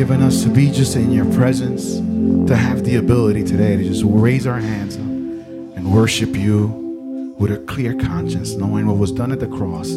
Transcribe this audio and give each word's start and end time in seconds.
giving 0.00 0.22
us 0.22 0.42
to 0.42 0.48
be 0.48 0.70
just 0.70 0.96
in 0.96 1.12
your 1.12 1.30
presence, 1.34 1.96
to 2.48 2.56
have 2.56 2.84
the 2.84 2.96
ability 2.96 3.44
today 3.44 3.76
to 3.76 3.84
just 3.84 4.02
raise 4.02 4.46
our 4.46 4.58
hands 4.58 4.96
up 4.96 5.02
and 5.02 5.92
worship 5.92 6.34
you 6.34 7.34
with 7.38 7.52
a 7.52 7.58
clear 7.66 7.92
conscience, 7.92 8.54
knowing 8.54 8.86
what 8.86 8.96
was 8.96 9.12
done 9.12 9.30
at 9.30 9.40
the 9.40 9.46
cross 9.46 9.90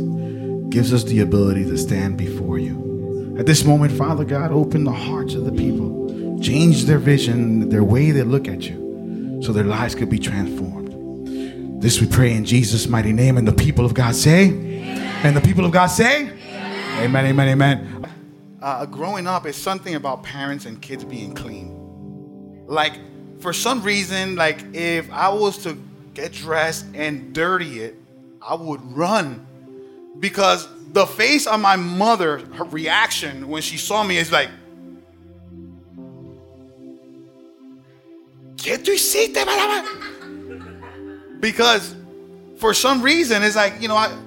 gives 0.68 0.94
us 0.94 1.06
the 1.06 1.22
ability 1.22 1.64
to 1.64 1.78
stand 1.78 2.18
before 2.18 2.60
you. 2.60 3.38
At 3.40 3.46
this 3.46 3.64
moment, 3.64 3.94
Father 3.94 4.26
God, 4.26 4.52
open 4.52 4.84
the 4.84 4.92
hearts 4.92 5.36
of 5.36 5.46
the 5.46 5.54
people, 5.54 6.38
change 6.42 6.84
their 6.84 7.00
vision, 7.00 7.70
their 7.70 7.86
way 7.86 8.12
they 8.12 8.24
look 8.24 8.50
at 8.50 8.64
you, 8.64 9.40
so 9.42 9.54
their 9.54 9.64
lives 9.64 9.96
could 9.96 10.10
be 10.10 10.20
transformed. 10.20 11.82
This 11.82 12.02
we 12.02 12.08
pray 12.08 12.34
in 12.34 12.44
Jesus' 12.44 12.90
mighty 12.90 13.14
name, 13.14 13.38
and 13.38 13.48
the 13.48 13.54
people 13.54 13.86
of 13.86 13.94
God 13.94 14.16
say, 14.16 14.50
Amen. 14.50 15.26
and 15.26 15.34
the 15.34 15.42
people 15.42 15.64
of 15.64 15.72
God 15.72 15.88
say, 15.88 16.30
Amen, 17.00 17.26
amen, 17.26 17.48
amen. 17.48 17.80
amen. 17.80 17.93
Uh, 18.64 18.86
growing 18.86 19.28
up 19.28 19.46
is 19.46 19.58
something 19.58 19.96
about 19.96 20.24
parents 20.24 20.66
and 20.66 20.82
kids 20.82 21.04
being 21.04 21.34
clean. 21.34 22.64
Like, 22.66 22.94
for 23.42 23.52
some 23.52 23.84
reason, 23.84 24.38
like 24.38 24.64
if 24.74 25.12
I 25.12 25.28
was 25.28 25.58
to 25.64 25.78
get 26.14 26.32
dressed 26.32 26.86
and 26.94 27.34
dirty 27.34 27.82
it, 27.82 27.96
I 28.42 28.56
would 28.56 28.82
run 28.96 29.46
because 30.18 30.66
the 30.94 31.06
face 31.06 31.46
of 31.46 31.60
my 31.60 31.76
mother, 31.76 32.38
her 32.54 32.64
reaction 32.64 33.50
when 33.50 33.62
she 33.62 33.76
saw 33.76 34.02
me 34.02 34.16
is 34.16 34.32
like, 34.32 34.50
¿Qué 38.56 38.78
tú 38.78 38.94
hiciste? 38.94 39.44
Because 41.42 41.94
for 42.56 42.74
some 42.74 43.02
reason, 43.02 43.44
it's 43.44 43.58
like, 43.58 43.82
you 43.82 43.90
know, 43.90 43.98
I, 43.98 44.18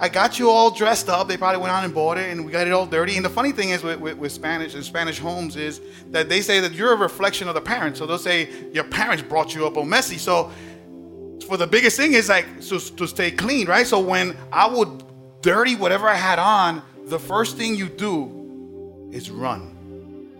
I 0.00 0.08
got 0.08 0.38
you 0.38 0.48
all 0.50 0.70
dressed 0.70 1.08
up. 1.08 1.26
They 1.26 1.36
probably 1.36 1.60
went 1.60 1.72
out 1.72 1.84
and 1.84 1.92
bought 1.92 2.18
it, 2.18 2.30
and 2.30 2.46
we 2.46 2.52
got 2.52 2.68
it 2.68 2.72
all 2.72 2.86
dirty. 2.86 3.16
And 3.16 3.24
the 3.24 3.30
funny 3.30 3.50
thing 3.50 3.70
is 3.70 3.82
with, 3.82 3.98
with, 3.98 4.16
with, 4.16 4.30
Spanish 4.30 4.74
and 4.74 4.84
Spanish 4.84 5.18
homes 5.18 5.56
is 5.56 5.80
that 6.10 6.28
they 6.28 6.40
say 6.40 6.60
that 6.60 6.72
you're 6.72 6.92
a 6.92 6.96
reflection 6.96 7.48
of 7.48 7.54
the 7.54 7.60
parents. 7.60 7.98
So 7.98 8.06
they'll 8.06 8.16
say 8.16 8.48
your 8.72 8.84
parents 8.84 9.24
brought 9.24 9.56
you 9.56 9.66
up 9.66 9.76
all 9.76 9.84
messy. 9.84 10.16
So 10.16 10.52
for 11.48 11.56
the 11.56 11.66
biggest 11.66 11.96
thing 11.96 12.12
is 12.12 12.28
like 12.28 12.46
so, 12.60 12.78
to 12.78 13.08
stay 13.08 13.32
clean, 13.32 13.66
right? 13.66 13.86
So 13.86 13.98
when 13.98 14.36
I 14.52 14.68
would 14.68 15.02
dirty 15.42 15.74
whatever 15.74 16.08
I 16.08 16.14
had 16.14 16.38
on, 16.38 16.80
the 17.06 17.18
first 17.18 17.56
thing 17.56 17.74
you 17.74 17.88
do 17.88 19.08
is 19.10 19.30
run. 19.30 19.74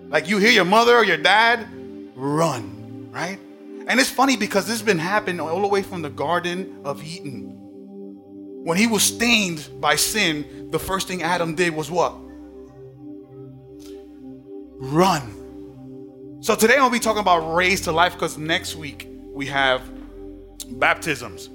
Like 0.09 0.29
you 0.29 0.39
hear 0.39 0.51
your 0.51 0.67
mother 0.67 0.95
or 0.95 1.05
your 1.05 1.17
dad, 1.17 1.67
run, 2.15 3.09
right? 3.11 3.41
And 3.89 3.99
it's 3.99 4.11
funny 4.11 4.37
because 4.37 4.67
this 4.67 4.79
has 4.79 4.87
been 4.87 4.99
happening 4.99 5.41
all 5.41 5.63
the 5.63 5.69
way 5.69 5.83
from 5.83 6.03
the 6.03 6.11
Garden 6.11 6.81
of 6.85 7.03
Eden 7.03 7.58
when 8.65 8.77
he 8.77 8.87
was 8.87 9.03
stained 9.03 9.69
by 9.81 9.97
sin, 9.97 10.71
the 10.71 10.79
first 10.79 11.09
thing 11.09 11.23
Adam 11.23 11.55
did 11.55 11.75
was 11.75 11.91
what? 11.91 12.15
Run. 14.81 16.41
So 16.41 16.55
today 16.55 16.77
I'll 16.77 16.91
be 16.91 16.99
talking 16.99 17.21
about 17.21 17.55
raised 17.55 17.85
to 17.85 17.93
life 17.93 18.13
because 18.13 18.39
next 18.39 18.77
week 18.77 19.09
we 19.33 19.47
have 19.47 19.83
baptisms. 20.79 21.51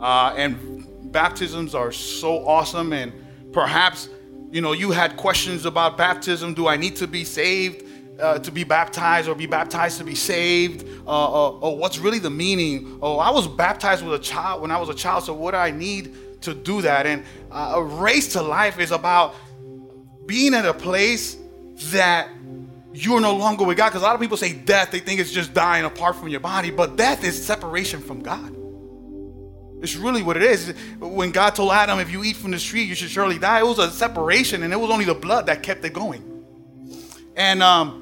Uh, 0.00 0.34
and 0.36 0.86
baptisms 1.12 1.74
are 1.74 1.92
so 1.92 2.46
awesome. 2.46 2.92
And 2.92 3.12
perhaps, 3.52 4.08
you 4.50 4.60
know, 4.60 4.72
you 4.72 4.90
had 4.90 5.16
questions 5.16 5.64
about 5.66 5.96
baptism. 5.96 6.54
Do 6.54 6.66
I 6.66 6.76
need 6.76 6.96
to 6.96 7.06
be 7.06 7.24
saved? 7.24 7.88
Uh, 8.20 8.38
to 8.38 8.52
be 8.52 8.62
baptized 8.62 9.26
or 9.26 9.34
be 9.34 9.46
baptized 9.46 9.98
to 9.98 10.04
be 10.04 10.14
saved 10.14 10.86
uh, 11.06 11.10
uh, 11.10 11.50
or 11.50 11.76
what's 11.76 11.98
really 11.98 12.18
the 12.18 12.30
meaning 12.30 12.98
oh 13.00 13.18
i 13.18 13.30
was 13.30 13.48
baptized 13.48 14.04
with 14.04 14.14
a 14.14 14.22
child 14.22 14.60
when 14.60 14.70
i 14.70 14.78
was 14.78 14.90
a 14.90 14.94
child 14.94 15.24
so 15.24 15.32
what 15.32 15.52
do 15.52 15.56
i 15.56 15.70
need 15.70 16.14
to 16.42 16.54
do 16.54 16.82
that. 16.82 17.06
And 17.06 17.24
uh, 17.50 17.74
a 17.76 17.82
race 17.82 18.32
to 18.34 18.42
life 18.42 18.78
is 18.78 18.90
about 18.90 19.34
being 20.26 20.54
at 20.54 20.64
a 20.64 20.74
place 20.74 21.36
that 21.90 22.28
you're 22.94 23.20
no 23.20 23.34
longer 23.36 23.64
with 23.64 23.76
God. 23.76 23.88
Because 23.88 24.02
a 24.02 24.04
lot 24.04 24.14
of 24.14 24.20
people 24.20 24.36
say 24.36 24.52
death, 24.52 24.90
they 24.90 25.00
think 25.00 25.20
it's 25.20 25.32
just 25.32 25.54
dying 25.54 25.84
apart 25.84 26.16
from 26.16 26.28
your 26.28 26.40
body, 26.40 26.70
but 26.70 26.96
death 26.96 27.24
is 27.24 27.44
separation 27.44 28.00
from 28.00 28.22
God. 28.22 28.56
It's 29.82 29.96
really 29.96 30.22
what 30.22 30.36
it 30.36 30.44
is. 30.44 30.74
When 31.00 31.32
God 31.32 31.56
told 31.56 31.72
Adam, 31.72 31.98
if 31.98 32.10
you 32.10 32.22
eat 32.22 32.36
from 32.36 32.52
the 32.52 32.58
tree, 32.58 32.84
you 32.84 32.94
should 32.94 33.10
surely 33.10 33.38
die, 33.38 33.60
it 33.60 33.66
was 33.66 33.80
a 33.80 33.90
separation, 33.90 34.62
and 34.62 34.72
it 34.72 34.76
was 34.76 34.90
only 34.90 35.04
the 35.04 35.14
blood 35.14 35.46
that 35.46 35.64
kept 35.64 35.84
it 35.84 35.92
going. 35.92 36.44
And 37.34 37.62
um, 37.62 38.01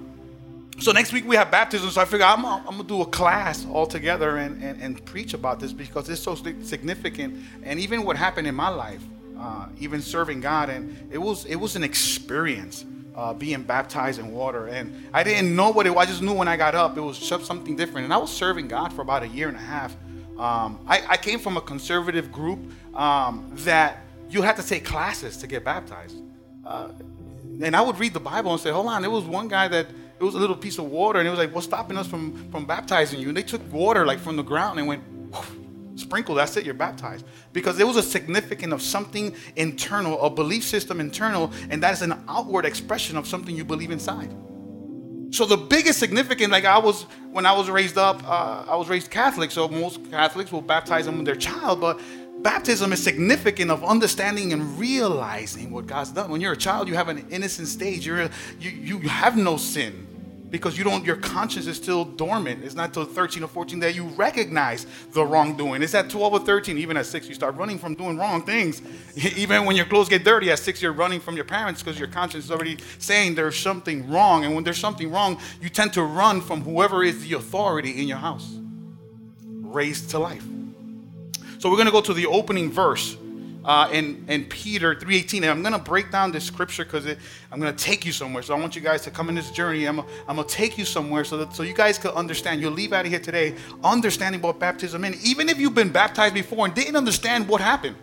so 0.80 0.92
next 0.92 1.12
week 1.12 1.26
we 1.26 1.36
have 1.36 1.50
baptism. 1.50 1.90
So 1.90 2.00
I 2.00 2.04
figure 2.04 2.26
I'm, 2.26 2.44
I'm 2.44 2.64
gonna 2.64 2.84
do 2.84 3.02
a 3.02 3.06
class 3.06 3.66
all 3.66 3.86
together 3.86 4.38
and, 4.38 4.62
and, 4.62 4.80
and, 4.80 5.04
preach 5.04 5.34
about 5.34 5.60
this 5.60 5.72
because 5.72 6.08
it's 6.08 6.22
so 6.22 6.34
significant. 6.34 7.38
And 7.62 7.78
even 7.78 8.04
what 8.04 8.16
happened 8.16 8.46
in 8.46 8.54
my 8.54 8.68
life, 8.68 9.02
uh, 9.38 9.66
even 9.78 10.00
serving 10.00 10.40
God, 10.40 10.70
and 10.70 11.08
it 11.12 11.18
was 11.18 11.44
it 11.44 11.56
was 11.56 11.76
an 11.76 11.84
experience 11.84 12.84
uh, 13.14 13.34
being 13.34 13.62
baptized 13.62 14.18
in 14.18 14.32
water. 14.32 14.68
And 14.68 15.08
I 15.12 15.22
didn't 15.22 15.54
know 15.54 15.70
what 15.70 15.86
it 15.86 15.90
was. 15.90 16.06
I 16.06 16.10
just 16.10 16.22
knew 16.22 16.34
when 16.34 16.48
I 16.48 16.56
got 16.56 16.74
up 16.74 16.96
it 16.96 17.00
was 17.00 17.18
something 17.18 17.76
different. 17.76 18.04
And 18.04 18.14
I 18.14 18.16
was 18.16 18.32
serving 18.32 18.68
God 18.68 18.92
for 18.92 19.02
about 19.02 19.22
a 19.22 19.28
year 19.28 19.48
and 19.48 19.56
a 19.56 19.60
half. 19.60 19.94
Um, 20.38 20.80
I, 20.86 21.02
I, 21.06 21.16
came 21.18 21.38
from 21.38 21.58
a 21.58 21.60
conservative 21.60 22.32
group 22.32 22.58
um, 22.94 23.52
that 23.56 23.98
you 24.30 24.40
had 24.40 24.56
to 24.56 24.66
take 24.66 24.86
classes 24.86 25.36
to 25.38 25.46
get 25.46 25.66
baptized. 25.66 26.16
Uh, 26.64 26.92
and 27.62 27.76
I 27.76 27.82
would 27.82 27.98
read 27.98 28.14
the 28.14 28.20
Bible 28.20 28.52
and 28.52 28.58
say, 28.58 28.70
hold 28.70 28.86
on, 28.86 29.02
there 29.02 29.10
was 29.10 29.24
one 29.24 29.48
guy 29.48 29.68
that 29.68 29.88
it 30.20 30.24
was 30.24 30.34
a 30.34 30.38
little 30.38 30.56
piece 30.56 30.76
of 30.76 30.84
water, 30.84 31.18
and 31.18 31.26
it 31.26 31.30
was 31.30 31.38
like, 31.38 31.54
what's 31.54 31.66
stopping 31.66 31.96
us 31.96 32.06
from, 32.06 32.50
from 32.50 32.66
baptizing 32.66 33.18
you? 33.20 33.28
And 33.28 33.36
they 33.36 33.42
took 33.42 33.72
water 33.72 34.04
like 34.04 34.18
from 34.18 34.36
the 34.36 34.42
ground 34.42 34.78
and 34.78 34.86
went, 34.86 35.02
sprinkle, 35.96 36.34
that's 36.34 36.54
it, 36.58 36.64
you're 36.66 36.74
baptized. 36.74 37.24
Because 37.54 37.78
there 37.78 37.86
was 37.86 37.96
a 37.96 38.02
significance 38.02 38.74
of 38.74 38.82
something 38.82 39.34
internal, 39.56 40.20
a 40.20 40.28
belief 40.28 40.62
system 40.62 41.00
internal, 41.00 41.50
and 41.70 41.82
that 41.82 41.94
is 41.94 42.02
an 42.02 42.22
outward 42.28 42.66
expression 42.66 43.16
of 43.16 43.26
something 43.26 43.56
you 43.56 43.64
believe 43.64 43.90
inside. 43.90 44.30
So 45.30 45.46
the 45.46 45.56
biggest 45.56 45.98
significance, 45.98 46.52
like 46.52 46.66
I 46.66 46.76
was 46.76 47.04
when 47.30 47.46
I 47.46 47.52
was 47.52 47.70
raised 47.70 47.96
up, 47.96 48.22
uh, 48.28 48.66
I 48.68 48.76
was 48.76 48.88
raised 48.88 49.10
Catholic, 49.10 49.50
so 49.50 49.68
most 49.68 50.10
Catholics 50.10 50.52
will 50.52 50.60
baptize 50.60 51.06
them 51.06 51.18
with 51.18 51.26
their 51.26 51.36
child, 51.36 51.80
but 51.80 52.00
baptism 52.42 52.92
is 52.92 53.02
significant 53.02 53.70
of 53.70 53.84
understanding 53.84 54.52
and 54.52 54.78
realizing 54.78 55.70
what 55.70 55.86
God's 55.86 56.10
done. 56.10 56.30
When 56.30 56.40
you're 56.40 56.54
a 56.54 56.56
child, 56.56 56.88
you 56.88 56.94
have 56.94 57.08
an 57.08 57.24
innocent 57.30 57.68
stage. 57.68 58.04
You're 58.04 58.28
you 58.58 58.70
you 58.70 58.98
have 59.08 59.36
no 59.36 59.56
sin 59.56 60.08
because 60.50 60.76
you 60.76 60.84
don't 60.84 61.04
your 61.04 61.16
conscience 61.16 61.66
is 61.66 61.76
still 61.76 62.04
dormant. 62.04 62.64
It's 62.64 62.74
not 62.74 62.92
till 62.92 63.04
13 63.04 63.42
or 63.42 63.48
14 63.48 63.78
that 63.80 63.94
you 63.94 64.04
recognize 64.08 64.86
the 65.12 65.24
wrongdoing. 65.24 65.82
It's 65.82 65.94
at 65.94 66.10
12 66.10 66.32
or 66.32 66.40
13 66.40 66.78
even 66.78 66.96
at 66.96 67.06
6 67.06 67.28
you 67.28 67.34
start 67.34 67.54
running 67.56 67.78
from 67.78 67.94
doing 67.94 68.16
wrong 68.16 68.42
things. 68.42 68.82
Even 69.36 69.64
when 69.64 69.76
your 69.76 69.86
clothes 69.86 70.08
get 70.08 70.24
dirty 70.24 70.50
at 70.50 70.58
6 70.58 70.82
you're 70.82 70.92
running 70.92 71.20
from 71.20 71.36
your 71.36 71.44
parents 71.44 71.82
because 71.82 71.98
your 71.98 72.08
conscience 72.08 72.44
is 72.44 72.50
already 72.50 72.78
saying 72.98 73.34
there's 73.34 73.58
something 73.58 74.08
wrong. 74.10 74.44
And 74.44 74.54
when 74.54 74.64
there's 74.64 74.78
something 74.78 75.10
wrong 75.10 75.40
you 75.60 75.68
tend 75.68 75.92
to 75.94 76.02
run 76.02 76.40
from 76.40 76.62
whoever 76.62 77.04
is 77.04 77.22
the 77.26 77.34
authority 77.34 78.00
in 78.00 78.08
your 78.08 78.18
house. 78.18 78.56
Raised 79.44 80.10
to 80.10 80.18
life. 80.18 80.44
So 81.58 81.70
we're 81.70 81.76
going 81.76 81.86
to 81.86 81.92
go 81.92 82.00
to 82.00 82.14
the 82.14 82.26
opening 82.26 82.72
verse 82.72 83.16
uh, 83.64 83.88
in, 83.92 84.24
in 84.28 84.44
Peter 84.44 84.94
3.18. 84.94 85.36
And 85.38 85.46
I'm 85.46 85.62
going 85.62 85.72
to 85.72 85.78
break 85.78 86.10
down 86.10 86.32
this 86.32 86.44
scripture 86.44 86.84
because 86.84 87.06
I'm 87.50 87.60
going 87.60 87.74
to 87.74 87.84
take 87.84 88.04
you 88.04 88.12
somewhere. 88.12 88.42
So 88.42 88.54
I 88.54 88.58
want 88.58 88.74
you 88.74 88.82
guys 88.82 89.02
to 89.02 89.10
come 89.10 89.28
in 89.28 89.34
this 89.34 89.50
journey. 89.50 89.86
I'm, 89.86 90.00
I'm 90.28 90.36
going 90.36 90.46
to 90.46 90.54
take 90.54 90.78
you 90.78 90.84
somewhere 90.84 91.24
so 91.24 91.36
that 91.38 91.54
so 91.54 91.62
you 91.62 91.74
guys 91.74 91.98
can 91.98 92.10
understand. 92.12 92.60
You'll 92.60 92.72
leave 92.72 92.92
out 92.92 93.04
of 93.04 93.10
here 93.10 93.20
today 93.20 93.54
understanding 93.84 94.40
what 94.40 94.58
baptism 94.58 95.04
is. 95.04 95.24
Even 95.24 95.48
if 95.48 95.58
you've 95.58 95.74
been 95.74 95.90
baptized 95.90 96.34
before 96.34 96.66
and 96.66 96.74
didn't 96.74 96.96
understand 96.96 97.48
what 97.48 97.60
happened. 97.60 97.96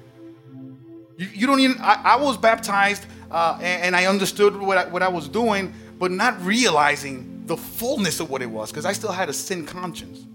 You, 1.17 1.27
you 1.33 1.47
don't 1.47 1.59
even, 1.59 1.77
I, 1.79 2.01
I 2.03 2.15
was 2.17 2.37
baptized 2.37 3.05
uh, 3.31 3.57
and, 3.61 3.83
and, 3.83 3.95
I 3.95 4.05
understood 4.05 4.55
what 4.55 4.77
I, 4.77 4.85
what 4.87 5.03
I 5.03 5.09
was 5.09 5.27
doing, 5.27 5.73
but 5.97 6.11
not 6.11 6.39
realizing 6.45 7.43
the 7.45 7.57
fullness 7.57 8.19
of 8.19 8.29
what 8.29 8.41
it 8.41 8.45
was 8.45 8.71
because 8.71 8.85
I 8.85 8.93
still 8.93 9.11
had 9.11 9.27
a 9.27 9.33
sin 9.33 9.65
conscience. 9.65 10.25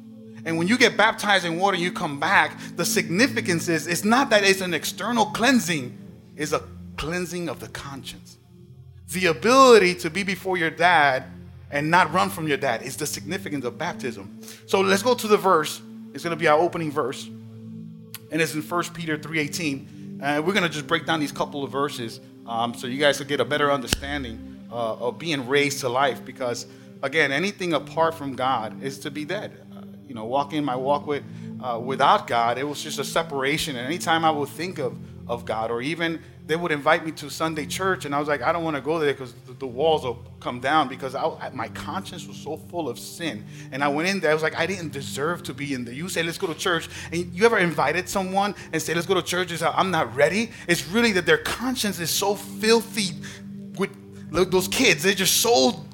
And 0.45 0.59
when 0.59 0.67
you 0.67 0.77
get 0.77 0.97
baptized 0.97 1.45
in 1.45 1.59
water 1.59 1.77
and 1.77 1.83
you 1.83 1.93
come 1.93 2.19
back, 2.19 2.59
the 2.77 2.85
significance 2.85 3.69
is 3.69 3.87
it's 3.87 4.05
not 4.05 4.31
that 4.31 4.43
it's 4.43 4.61
an 4.61 4.75
external 4.75 5.27
cleansing, 5.27 5.97
it's 6.37 6.53
a 6.53 6.63
cleansing 6.97 7.49
of 7.49 7.61
the 7.61 7.69
conscience. 7.69 8.39
The 9.13 9.27
ability 9.27 9.95
to 9.97 10.11
be 10.11 10.23
before 10.23 10.57
your 10.57 10.71
dad 10.71 11.25
and 11.71 11.91
not 11.91 12.13
run 12.13 12.29
from 12.29 12.49
your 12.49 12.57
dad 12.57 12.83
is 12.83 12.97
the 12.97 13.07
significance 13.07 13.65
of 13.65 13.79
baptism. 13.79 14.41
So 14.67 14.81
let's 14.81 15.03
go 15.03 15.15
to 15.15 15.29
the 15.29 15.37
verse. 15.37 15.81
It's 16.13 16.25
going 16.25 16.37
to 16.37 16.41
be 16.41 16.49
our 16.49 16.59
opening 16.59 16.91
verse. 16.91 17.25
And 18.31 18.41
it's 18.41 18.55
in 18.55 18.63
1 18.63 18.85
Peter 18.95 19.17
3.18. 19.17 20.21
And 20.23 20.47
we're 20.47 20.53
going 20.53 20.65
to 20.65 20.69
just 20.69 20.87
break 20.87 21.07
down 21.07 21.21
these 21.21 21.33
couple 21.33 21.63
of 21.63 21.71
verses 21.71 22.21
um, 22.47 22.75
so 22.75 22.87
you 22.87 22.99
guys 22.99 23.19
will 23.19 23.27
get 23.27 23.41
a 23.41 23.45
better 23.45 23.71
understanding 23.71 24.61
uh, 24.71 24.95
of 24.95 25.19
being 25.19 25.47
raised 25.47 25.81
to 25.81 25.89
life. 25.89 26.25
Because, 26.25 26.67
again, 27.03 27.33
anything 27.33 27.75
apart 27.75 28.15
from 28.15 28.35
God 28.35 28.83
is 28.83 28.99
to 29.01 29.11
be 29.11 29.25
dead 29.25 29.63
you 30.13 30.17
know, 30.17 30.27
walking 30.27 30.63
my 30.63 30.77
walk 30.77 31.07
with 31.07 31.23
uh, 31.65 31.81
without 31.83 32.27
God, 32.27 32.59
it 32.59 32.65
was 32.65 32.83
just 32.83 32.99
a 32.99 33.05
separation. 33.05 33.77
And 33.77 33.87
anytime 33.87 34.27
I 34.27 34.31
would 34.31 34.51
think 34.51 34.79
of 34.79 34.95
of 35.27 35.47
God, 35.47 35.71
or 35.71 35.81
even 35.81 36.21
they 36.47 36.55
would 36.55 36.71
invite 36.71 37.07
me 37.07 37.13
to 37.13 37.31
Sunday 37.31 37.65
church, 37.65 38.05
and 38.05 38.15
I 38.15 38.19
was 38.19 38.29
like, 38.29 38.43
I 38.43 38.53
don't 38.53 38.63
want 38.63 38.77
to 38.77 38.83
go 38.83 38.99
there 38.99 39.15
because 39.15 39.33
the, 39.47 39.55
the, 39.55 39.67
walls 39.67 40.05
will 40.05 40.23
come 40.39 40.61
down 40.61 40.89
because 40.89 41.15
I, 41.15 41.49
my 41.55 41.69
conscience 41.69 42.27
was 42.27 42.37
so 42.37 42.59
full 42.59 42.91
of 42.91 42.99
sin. 42.99 43.47
And 43.71 43.83
I 43.83 43.89
went 43.89 44.07
in 44.07 44.21
there, 44.21 44.33
I 44.33 44.35
was 44.35 44.43
like, 44.43 44.59
I 44.59 44.67
didn't 44.67 44.93
deserve 44.93 45.45
to 45.45 45.55
be 45.55 45.73
in 45.73 45.87
there. 45.87 45.95
You 45.95 46.11
say, 46.11 46.23
let's 46.23 46.37
go 46.37 46.49
to 46.49 46.55
church, 46.55 46.91
and 47.11 47.33
you 47.33 47.47
ever 47.47 47.57
invited 47.57 48.07
someone 48.07 48.55
and 48.75 48.83
say, 48.83 48.93
let's 48.93 49.07
go 49.07 49.15
to 49.15 49.23
church, 49.23 49.51
and 49.51 49.61
say, 49.61 49.71
I'm 49.73 49.91
not 49.91 50.15
ready? 50.15 50.51
It's 50.69 50.87
really 50.89 51.13
that 51.13 51.25
their 51.25 51.39
conscience 51.39 52.01
is 52.01 52.11
so 52.11 52.35
filthy 52.35 53.13
with 53.79 53.91
those 54.31 54.69
kids, 54.69 55.05
they're 55.05 55.15
just 55.15 55.41
so 55.41 55.87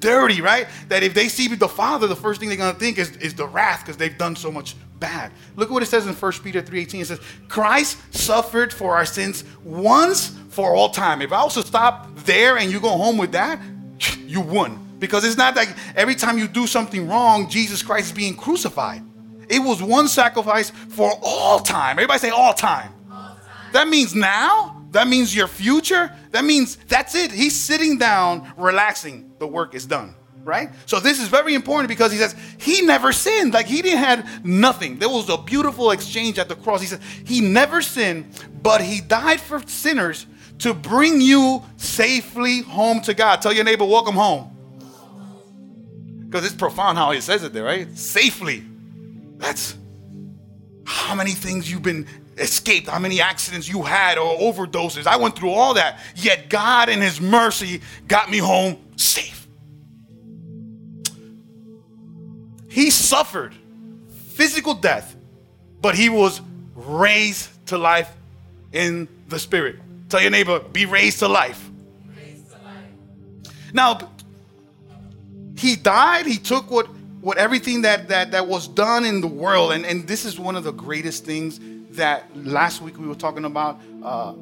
dirty, 0.00 0.40
right? 0.40 0.66
That 0.88 1.02
if 1.02 1.14
they 1.14 1.28
see 1.28 1.48
the 1.48 1.68
Father, 1.68 2.06
the 2.06 2.16
first 2.16 2.40
thing 2.40 2.48
they're 2.48 2.58
gonna 2.58 2.78
think 2.78 2.98
is, 2.98 3.16
is 3.16 3.34
the 3.34 3.46
wrath 3.46 3.80
because 3.80 3.96
they've 3.96 4.16
done 4.16 4.34
so 4.34 4.50
much 4.50 4.74
bad. 4.98 5.32
Look 5.56 5.68
at 5.68 5.72
what 5.72 5.82
it 5.82 5.86
says 5.86 6.06
in 6.06 6.14
1 6.14 6.32
Peter 6.42 6.62
3:18. 6.62 7.00
It 7.00 7.06
says, 7.06 7.20
Christ 7.48 7.98
suffered 8.14 8.72
for 8.72 8.96
our 8.96 9.06
sins 9.06 9.44
once 9.64 10.32
for 10.50 10.74
all 10.74 10.90
time. 10.90 11.22
If 11.22 11.32
I 11.32 11.46
to 11.48 11.62
stop 11.62 12.14
there 12.24 12.58
and 12.58 12.70
you 12.70 12.80
go 12.80 12.90
home 12.90 13.16
with 13.16 13.32
that, 13.32 13.60
you 14.26 14.40
won. 14.40 14.86
Because 14.98 15.24
it's 15.24 15.38
not 15.38 15.56
like 15.56 15.70
every 15.96 16.14
time 16.14 16.38
you 16.38 16.46
do 16.46 16.66
something 16.66 17.08
wrong, 17.08 17.48
Jesus 17.48 17.82
Christ 17.82 18.06
is 18.08 18.12
being 18.12 18.36
crucified. 18.36 19.02
It 19.48 19.58
was 19.58 19.82
one 19.82 20.06
sacrifice 20.06 20.70
for 20.70 21.12
all 21.22 21.58
time. 21.58 21.98
Everybody 21.98 22.18
say 22.20 22.30
all 22.30 22.52
time. 22.52 22.92
All 23.10 23.34
time. 23.34 23.72
That 23.72 23.88
means 23.88 24.14
now. 24.14 24.79
That 24.90 25.08
means 25.08 25.34
your 25.34 25.46
future. 25.46 26.12
That 26.30 26.44
means 26.44 26.76
that's 26.88 27.14
it. 27.14 27.30
He's 27.30 27.54
sitting 27.54 27.98
down, 27.98 28.52
relaxing. 28.56 29.32
The 29.38 29.46
work 29.46 29.74
is 29.74 29.86
done. 29.86 30.14
Right? 30.42 30.70
So 30.86 31.00
this 31.00 31.20
is 31.20 31.28
very 31.28 31.54
important 31.54 31.88
because 31.88 32.12
he 32.12 32.18
says 32.18 32.34
he 32.58 32.80
never 32.82 33.12
sinned. 33.12 33.52
Like 33.52 33.66
he 33.66 33.82
didn't 33.82 33.98
have 33.98 34.44
nothing. 34.44 34.98
There 34.98 35.08
was 35.08 35.28
a 35.28 35.36
beautiful 35.36 35.90
exchange 35.90 36.38
at 36.38 36.48
the 36.48 36.56
cross. 36.56 36.80
He 36.80 36.86
said 36.86 37.00
he 37.24 37.40
never 37.40 37.82
sinned, 37.82 38.44
but 38.62 38.80
he 38.80 39.00
died 39.00 39.40
for 39.40 39.62
sinners 39.66 40.26
to 40.60 40.72
bring 40.72 41.20
you 41.20 41.62
safely 41.76 42.62
home 42.62 43.00
to 43.02 43.14
God. 43.14 43.42
Tell 43.42 43.52
your 43.52 43.64
neighbor, 43.64 43.84
welcome 43.84 44.14
home. 44.14 44.56
Because 46.26 46.46
it's 46.46 46.54
profound 46.54 46.96
how 46.96 47.10
he 47.10 47.20
says 47.20 47.42
it 47.44 47.52
there, 47.52 47.64
right? 47.64 47.96
Safely. 47.98 48.64
That's 49.36 49.76
how 50.86 51.14
many 51.14 51.32
things 51.32 51.70
you've 51.70 51.82
been 51.82 52.06
escaped, 52.40 52.88
how 52.88 52.98
many 52.98 53.20
accidents 53.20 53.68
you 53.68 53.82
had 53.82 54.18
or 54.18 54.38
overdoses. 54.38 55.06
I 55.06 55.16
went 55.16 55.36
through 55.36 55.50
all 55.50 55.74
that. 55.74 56.00
Yet 56.16 56.48
God 56.48 56.88
in 56.88 57.00
his 57.00 57.20
mercy 57.20 57.82
got 58.08 58.30
me 58.30 58.38
home 58.38 58.78
safe. 58.96 59.46
He 62.68 62.90
suffered 62.90 63.54
physical 64.34 64.74
death, 64.74 65.16
but 65.80 65.94
he 65.94 66.08
was 66.08 66.40
raised 66.74 67.48
to 67.66 67.78
life 67.78 68.10
in 68.72 69.08
the 69.28 69.38
spirit. 69.38 69.76
Tell 70.08 70.20
your 70.20 70.30
neighbor, 70.30 70.60
be 70.60 70.86
raised 70.86 71.18
to 71.20 71.28
life. 71.28 71.68
Raised 72.16 72.50
to 72.50 72.56
life. 72.56 73.72
Now, 73.72 74.10
he 75.56 75.76
died, 75.76 76.26
he 76.26 76.38
took 76.38 76.70
what 76.70 76.88
what 77.20 77.36
everything 77.36 77.82
that 77.82 78.08
that 78.08 78.30
that 78.30 78.46
was 78.46 78.66
done 78.66 79.04
in 79.04 79.20
the 79.20 79.26
world 79.26 79.72
and 79.72 79.84
and 79.84 80.06
this 80.06 80.24
is 80.24 80.38
one 80.38 80.56
of 80.56 80.64
the 80.64 80.72
greatest 80.72 81.26
things 81.26 81.60
that 82.00 82.34
last 82.36 82.82
week 82.82 82.98
we 82.98 83.06
were 83.06 83.14
talking 83.14 83.44
about 83.44 83.80
uh, 84.02 84.34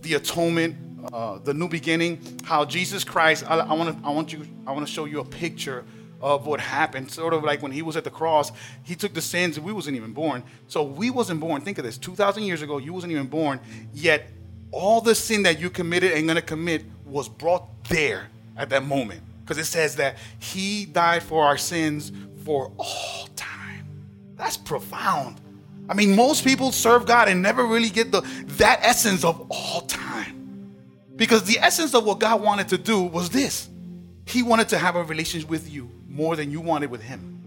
the 0.00 0.14
atonement 0.14 0.76
uh, 1.12 1.38
the 1.38 1.52
new 1.52 1.68
beginning 1.68 2.20
how 2.44 2.64
jesus 2.64 3.04
christ 3.04 3.44
i 3.48 3.74
want 3.74 3.96
to 3.96 4.06
i 4.06 4.10
want 4.10 4.32
you 4.32 4.46
i 4.66 4.72
want 4.72 4.86
to 4.86 4.92
show 4.92 5.04
you 5.04 5.20
a 5.20 5.24
picture 5.24 5.84
of 6.20 6.46
what 6.46 6.60
happened 6.60 7.10
sort 7.10 7.34
of 7.34 7.42
like 7.42 7.60
when 7.60 7.72
he 7.72 7.82
was 7.82 7.96
at 7.96 8.04
the 8.04 8.10
cross 8.10 8.52
he 8.82 8.94
took 8.94 9.12
the 9.12 9.20
sins 9.20 9.58
we 9.58 9.72
wasn't 9.72 9.94
even 9.94 10.12
born 10.12 10.42
so 10.68 10.82
we 10.82 11.10
wasn't 11.10 11.38
born 11.38 11.60
think 11.60 11.78
of 11.78 11.84
this 11.84 11.98
2000 11.98 12.44
years 12.44 12.62
ago 12.62 12.78
you 12.78 12.92
wasn't 12.92 13.10
even 13.10 13.26
born 13.26 13.60
yet 13.92 14.28
all 14.70 15.00
the 15.00 15.14
sin 15.14 15.42
that 15.42 15.60
you 15.60 15.68
committed 15.68 16.12
and 16.12 16.28
to 16.28 16.40
commit 16.40 16.84
was 17.04 17.28
brought 17.28 17.84
there 17.84 18.28
at 18.56 18.70
that 18.70 18.84
moment 18.84 19.20
because 19.42 19.58
it 19.58 19.66
says 19.66 19.96
that 19.96 20.16
he 20.38 20.86
died 20.86 21.22
for 21.22 21.44
our 21.44 21.58
sins 21.58 22.10
for 22.44 22.72
all 22.78 23.28
time. 23.36 23.86
That's 24.36 24.56
profound. 24.56 25.40
I 25.92 25.94
mean, 25.94 26.16
most 26.16 26.42
people 26.42 26.72
serve 26.72 27.04
God 27.04 27.28
and 27.28 27.42
never 27.42 27.66
really 27.66 27.90
get 27.90 28.10
the 28.10 28.22
that 28.56 28.80
essence 28.82 29.24
of 29.24 29.46
all 29.50 29.82
time. 29.82 30.74
Because 31.16 31.44
the 31.44 31.58
essence 31.58 31.94
of 31.94 32.06
what 32.06 32.18
God 32.18 32.40
wanted 32.40 32.68
to 32.68 32.78
do 32.78 33.02
was 33.02 33.28
this. 33.28 33.68
He 34.24 34.42
wanted 34.42 34.70
to 34.70 34.78
have 34.78 34.96
a 34.96 35.04
relationship 35.04 35.50
with 35.50 35.70
you 35.70 35.90
more 36.08 36.34
than 36.34 36.50
you 36.50 36.62
wanted 36.62 36.90
with 36.90 37.02
him. 37.02 37.44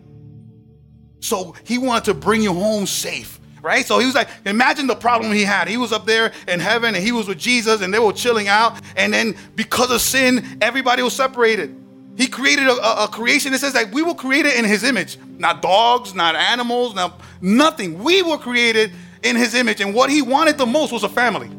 So 1.21 1.55
he 1.63 1.79
wanted 1.79 2.03
to 2.03 2.13
bring 2.13 2.43
you 2.43 2.53
home 2.53 2.85
safe 2.85 3.39
right? 3.63 3.83
So 3.83 3.97
he 3.97 4.05
was 4.05 4.13
like, 4.13 4.29
imagine 4.45 4.85
the 4.85 4.95
problem 4.95 5.31
he 5.31 5.43
had. 5.43 5.67
He 5.67 5.77
was 5.77 5.91
up 5.91 6.05
there 6.05 6.31
in 6.47 6.59
heaven 6.59 6.93
and 6.93 7.03
he 7.03 7.11
was 7.11 7.27
with 7.27 7.39
Jesus 7.39 7.81
and 7.81 7.91
they 7.91 7.97
were 7.97 8.13
chilling 8.13 8.47
out. 8.47 8.79
And 8.95 9.11
then 9.11 9.35
because 9.55 9.89
of 9.89 10.01
sin, 10.01 10.59
everybody 10.61 11.01
was 11.01 11.15
separated. 11.15 11.75
He 12.17 12.27
created 12.27 12.67
a, 12.67 13.03
a, 13.03 13.07
creation 13.09 13.51
that 13.51 13.59
says 13.59 13.73
that 13.73 13.91
we 13.91 14.01
were 14.01 14.13
created 14.13 14.53
in 14.53 14.63
his 14.63 14.83
image. 14.83 15.17
Not 15.37 15.61
dogs, 15.61 16.15
not 16.15 16.35
animals, 16.35 16.95
not, 16.95 17.19
nothing. 17.41 18.01
We 18.01 18.21
were 18.21 18.37
created 18.37 18.91
in 19.23 19.35
his 19.35 19.53
image. 19.53 19.81
And 19.81 19.93
what 19.93 20.09
he 20.09 20.21
wanted 20.21 20.57
the 20.57 20.65
most 20.65 20.93
was 20.93 21.03
a 21.03 21.09
family. 21.09 21.49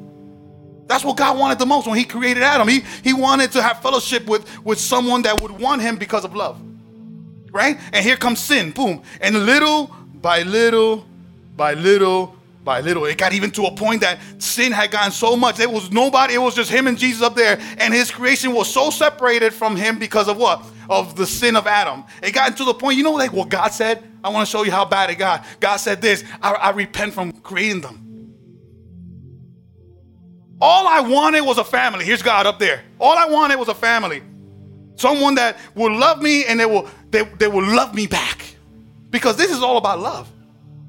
That's 0.87 1.05
what 1.05 1.17
God 1.17 1.39
wanted 1.39 1.59
the 1.59 1.67
most 1.67 1.87
when 1.87 1.99
he 1.99 2.05
created 2.05 2.43
Adam. 2.43 2.69
He, 2.69 2.83
he 3.03 3.13
wanted 3.13 3.53
to 3.53 3.63
have 3.63 3.83
fellowship 3.83 4.27
with, 4.27 4.65
with 4.65 4.81
someone 4.81 5.23
that 5.23 5.43
would 5.43 5.51
want 5.51 5.83
him 5.83 5.97
because 5.97 6.25
of 6.25 6.35
love. 6.35 6.61
Right? 7.51 7.79
And 7.93 8.05
here 8.05 8.17
comes 8.17 8.41
sin. 8.41 8.71
Boom. 8.71 9.03
And 9.21 9.45
little 9.45 9.95
by 10.23 10.43
little 10.43 11.05
by 11.57 11.75
little 11.75 12.36
by 12.67 12.81
little. 12.81 13.07
It 13.07 13.17
got 13.17 13.33
even 13.33 13.51
to 13.53 13.65
a 13.65 13.75
point 13.75 14.03
that 14.03 14.19
sin 14.37 14.73
had 14.73 14.91
gotten 14.91 15.13
so 15.13 15.37
much. 15.37 15.57
There 15.57 15.71
was 15.71 15.91
nobody, 15.91 16.35
it 16.35 16.39
was 16.39 16.55
just 16.55 16.71
him 16.71 16.87
and 16.87 16.99
Jesus 16.99 17.23
up 17.23 17.35
there. 17.35 17.59
And 17.79 17.95
his 17.95 18.11
creation 18.11 18.53
was 18.53 18.71
so 18.71 18.91
separated 18.91 19.55
from 19.55 19.77
him 19.77 19.99
because 19.99 20.29
of 20.29 20.37
what? 20.37 20.63
Of 20.91 21.17
the 21.17 21.27
sin 21.27 21.57
of 21.57 21.67
Adam. 21.67 22.05
It 22.23 22.35
got 22.35 22.55
to 22.59 22.65
the 22.65 22.75
point, 22.75 22.99
you 22.99 23.05
know, 23.05 23.13
like 23.13 23.33
what 23.33 23.49
God 23.49 23.69
said? 23.69 24.05
I 24.23 24.29
want 24.29 24.47
to 24.47 24.51
show 24.51 24.65
you 24.65 24.71
how 24.71 24.85
bad 24.85 25.09
it 25.09 25.15
got. 25.15 25.47
God 25.61 25.77
said 25.77 26.03
this 26.03 26.23
I, 26.43 26.53
I 26.53 26.71
repent 26.71 27.15
from 27.15 27.33
creating 27.33 27.81
them. 27.81 28.03
All 30.61 30.89
I 30.89 31.01
wanted 31.01 31.43
was 31.43 31.59
a 31.59 31.65
family. 31.65 32.05
Here's 32.05 32.23
God 32.23 32.47
up 32.47 32.59
there. 32.59 32.83
All 32.99 33.17
I 33.17 33.27
wanted 33.29 33.57
was 33.57 33.69
a 33.69 33.75
family. 33.75 34.23
Someone 34.97 35.35
that 35.37 35.59
will 35.75 35.95
love 35.95 36.21
me 36.21 36.45
and 36.47 36.59
they 36.59 36.67
will 36.67 36.89
they, 37.11 37.23
they 37.23 37.49
will 37.49 37.65
love 37.65 37.95
me 37.95 38.07
back. 38.07 38.43
Because 39.11 39.37
this 39.37 39.51
is 39.51 39.63
all 39.63 39.77
about 39.77 40.01
love. 40.01 40.29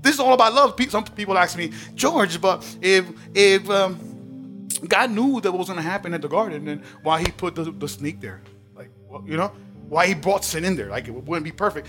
This 0.08 0.16
is 0.16 0.22
all 0.22 0.32
about 0.32 0.54
love. 0.54 0.74
Some 0.90 1.04
people 1.04 1.38
ask 1.38 1.58
me, 1.58 1.74
George, 1.94 2.40
but 2.40 2.66
if 2.82 3.06
if 3.36 3.70
um, 3.70 4.70
God 4.88 5.12
knew 5.12 5.42
that 5.42 5.52
was 5.52 5.68
going 5.68 5.76
to 5.76 5.84
happen 5.84 6.14
at 6.14 6.22
the 6.22 6.30
garden, 6.30 6.64
then 6.64 6.82
why 7.04 7.20
He 7.20 7.30
put 7.30 7.56
the, 7.56 7.66
the 7.66 7.90
snake 7.90 8.22
there? 8.22 8.42
Like, 8.74 8.90
well, 9.10 9.22
you 9.28 9.36
know, 9.36 9.52
why 9.90 10.08
He 10.08 10.14
brought 10.14 10.46
sin 10.46 10.64
in 10.64 10.78
there? 10.78 10.88
Like, 10.88 11.10
it 11.10 11.12
wouldn't 11.12 11.44
be 11.44 11.52
perfect. 11.52 11.88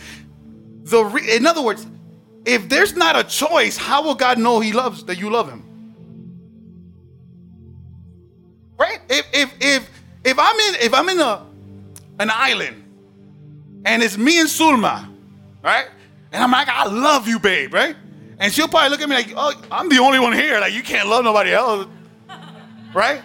The 0.83 1.05
re- 1.05 1.37
in 1.37 1.47
other 1.47 1.63
words, 1.63 1.87
if 2.45 2.69
there's 2.69 2.97
not 2.97 3.15
a 3.17 3.23
choice, 3.23 3.77
how 3.77 4.03
will 4.03 4.17
God 4.17 4.37
know 4.37 4.59
He 4.59 4.73
loves 4.73 5.05
that 5.05 5.17
you 5.17 5.31
love 5.31 5.49
Him? 5.49 5.63
Right? 8.77 8.99
If 9.09 9.27
if 9.33 9.55
if 9.61 9.91
if 10.25 10.39
I'm 10.41 10.57
in 10.57 10.75
if 10.81 10.93
I'm 10.93 11.09
in 11.09 11.21
a 11.21 11.47
an 12.19 12.31
island 12.35 12.83
and 13.85 14.03
it's 14.03 14.19
me 14.19 14.41
and 14.41 14.49
Sulma, 14.49 15.09
right? 15.63 15.87
And 16.33 16.43
I'm 16.43 16.51
like, 16.51 16.67
I 16.69 16.85
love 16.87 17.29
you, 17.29 17.39
babe, 17.39 17.73
right? 17.73 17.95
And 18.41 18.53
she'll 18.53 18.69
probably 18.69 18.91
look 18.91 19.01
at 19.01 19.09
me 19.09 19.17
like, 19.17 19.33
oh, 19.37 19.53
I'm 19.71 19.89
the 19.89 19.99
only 19.99 20.19
one 20.19 20.33
here. 20.33 20.61
Like, 20.61 20.73
you 20.73 20.83
can't 20.83 21.09
love 21.09 21.25
nobody 21.25 21.53
else. 21.53 21.89
Right? 22.95 23.23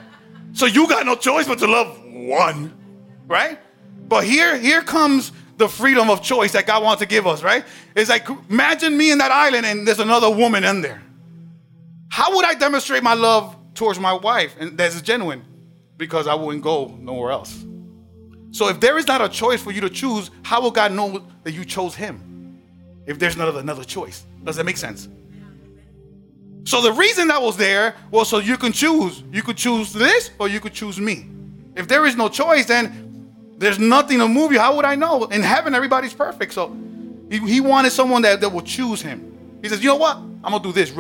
So 0.54 0.66
you 0.66 0.88
got 0.88 1.06
no 1.06 1.16
choice 1.16 1.48
but 1.48 1.60
to 1.60 1.68
love 1.68 2.00
one. 2.04 2.74
Right? 3.28 3.60
But 4.08 4.26
here, 4.26 4.58
here 4.58 4.82
comes 4.82 5.32
the 5.58 5.68
freedom 5.68 6.10
of 6.10 6.22
choice 6.22 6.52
that 6.54 6.66
God 6.66 6.84
wants 6.84 7.02
to 7.02 7.06
give 7.08 7.28
us, 7.28 7.44
right? 7.44 7.64
It's 7.96 8.10
like 8.10 8.28
imagine 8.50 8.98
me 8.98 9.12
in 9.12 9.20
that 9.20 9.32
island 9.32 9.66
and 9.66 9.88
there's 9.88 10.00
another 10.00 10.30
woman 10.30 10.64
in 10.64 10.82
there. 10.82 11.02
How 12.10 12.36
would 12.36 12.46
I 12.46 12.54
demonstrate 12.54 13.04
my 13.04 13.14
love 13.14 13.56
towards 13.74 14.00
my 14.00 14.14
wife 14.14 14.56
and 14.60 14.78
that's 14.78 15.02
genuine? 15.02 15.44
Because 15.98 16.28
I 16.28 16.34
wouldn't 16.34 16.64
go 16.64 16.88
nowhere 17.00 17.32
else. 17.32 17.66
So 18.52 18.68
if 18.68 18.80
there 18.80 18.98
is 18.98 19.08
not 19.08 19.22
a 19.22 19.30
choice 19.30 19.62
for 19.62 19.72
you 19.72 19.82
to 19.82 19.90
choose, 19.90 20.30
how 20.44 20.62
will 20.62 20.72
God 20.72 20.92
know 20.92 21.26
that 21.44 21.52
you 21.52 21.66
chose 21.66 21.96
him? 21.96 22.33
If 23.06 23.20
there's 23.20 23.36
not 23.36 23.54
another 23.56 23.84
choice. 23.84 24.26
Does 24.44 24.56
that 24.56 24.66
make 24.66 24.78
sense? 24.78 25.10
So 26.66 26.82
the 26.82 26.94
reason 26.94 27.28
that 27.28 27.42
was 27.42 27.58
there 27.58 27.96
was 28.10 28.30
so 28.30 28.40
you 28.40 28.58
can 28.58 28.72
choose. 28.72 29.24
You 29.32 29.44
could 29.44 29.58
choose 29.58 29.92
this 29.92 30.32
or 30.40 30.48
you 30.48 30.60
could 30.60 30.74
choose 30.74 31.00
me. 31.00 31.28
If 31.76 31.88
there 31.88 32.06
is 32.06 32.16
no 32.16 32.30
choice, 32.30 32.66
then 32.66 33.34
there's 33.58 33.80
nothing 33.80 34.20
to 34.20 34.28
move 34.28 34.52
you. 34.52 34.60
How 34.60 34.76
would 34.76 34.86
I 34.86 34.96
know? 34.96 35.26
In 35.26 35.42
heaven, 35.42 35.76
everybody's 35.76 36.14
perfect. 36.14 36.54
So 36.54 36.76
he, 37.30 37.40
he 37.40 37.60
wanted 37.60 37.92
someone 37.92 38.22
that, 38.22 38.40
that 38.42 38.50
will 38.50 38.62
choose 38.62 39.02
him. 39.02 39.60
He 39.62 39.70
says, 39.70 39.84
you 39.84 39.90
know 39.90 39.96
what? 39.96 40.18
I'm 40.44 40.52
to 40.54 40.60
do 40.60 40.72
this 40.72 40.92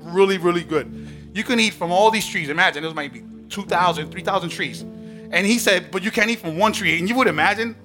really, 0.00 0.38
really 0.38 0.62
good. 0.62 1.08
You 1.32 1.44
can 1.44 1.58
eat 1.60 1.74
from 1.74 1.92
all 1.92 2.10
these 2.10 2.26
trees. 2.26 2.48
Imagine, 2.48 2.82
there 2.82 2.94
might 2.94 3.12
be 3.12 3.22
2,000, 3.48 4.10
3,000 4.10 4.48
trees. 4.48 4.82
And 4.82 5.46
he 5.46 5.58
said, 5.58 5.90
but 5.90 6.02
you 6.02 6.10
can't 6.10 6.30
eat 6.30 6.38
from 6.38 6.58
one 6.58 6.72
tree. 6.72 6.98
And 6.98 7.08
you 7.08 7.14
would 7.16 7.26
imagine 7.26 7.76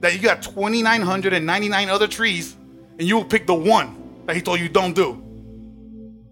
that 0.00 0.14
you 0.14 0.20
got 0.20 0.42
2,999 0.42 1.88
other 1.88 2.06
trees 2.06 2.56
and 2.98 3.06
you 3.06 3.16
will 3.16 3.24
pick 3.24 3.46
the 3.46 3.54
one 3.54 4.22
that 4.26 4.34
he 4.36 4.42
told 4.42 4.60
you 4.60 4.68
don't 4.68 4.94
do. 4.94 5.22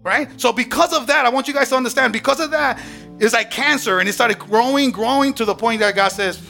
Right? 0.03 0.29
So 0.39 0.53
because 0.53 0.93
of 0.93 1.07
that, 1.07 1.25
I 1.25 1.29
want 1.29 1.47
you 1.47 1.53
guys 1.53 1.69
to 1.69 1.75
understand, 1.75 2.13
because 2.13 2.39
of 2.39 2.51
that, 2.51 2.79
it's 3.19 3.33
like 3.33 3.51
cancer 3.51 3.99
and 3.99 4.07
it 4.07 4.13
started 4.13 4.39
growing, 4.39 4.91
growing 4.91 5.33
to 5.33 5.45
the 5.45 5.55
point 5.55 5.79
that 5.79 5.95
God 5.95 6.09
says, 6.09 6.41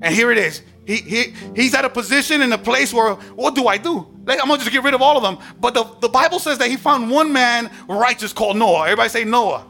and 0.00 0.14
here 0.14 0.32
it 0.32 0.38
is. 0.38 0.62
He, 0.84 0.96
he, 0.96 1.34
he's 1.54 1.74
at 1.74 1.84
a 1.84 1.90
position 1.90 2.42
in 2.42 2.52
a 2.52 2.58
place 2.58 2.92
where, 2.92 3.14
what 3.14 3.54
do 3.54 3.68
I 3.68 3.76
do? 3.76 4.06
Like, 4.24 4.40
I'm 4.40 4.48
gonna 4.48 4.58
just 4.58 4.72
get 4.72 4.82
rid 4.82 4.94
of 4.94 5.02
all 5.02 5.16
of 5.16 5.22
them. 5.22 5.38
But 5.60 5.74
the, 5.74 5.84
the 6.00 6.08
Bible 6.08 6.38
says 6.38 6.58
that 6.58 6.68
he 6.68 6.76
found 6.76 7.10
one 7.10 7.32
man 7.32 7.70
righteous 7.88 8.32
called 8.32 8.56
Noah. 8.56 8.84
Everybody 8.84 9.08
say 9.08 9.24
Noah. 9.24 9.66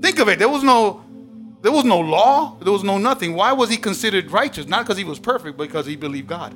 Think 0.00 0.18
of 0.20 0.28
it. 0.28 0.38
There 0.38 0.48
was 0.48 0.62
no 0.62 1.02
There 1.62 1.72
was 1.72 1.84
no 1.84 1.98
law, 1.98 2.56
there 2.60 2.72
was 2.72 2.84
no 2.84 2.98
nothing. 2.98 3.34
Why 3.34 3.52
was 3.52 3.70
he 3.70 3.76
considered 3.76 4.30
righteous? 4.30 4.68
Not 4.68 4.84
because 4.84 4.98
he 4.98 5.04
was 5.04 5.18
perfect, 5.18 5.56
but 5.56 5.66
because 5.66 5.86
he 5.86 5.96
believed 5.96 6.28
God. 6.28 6.54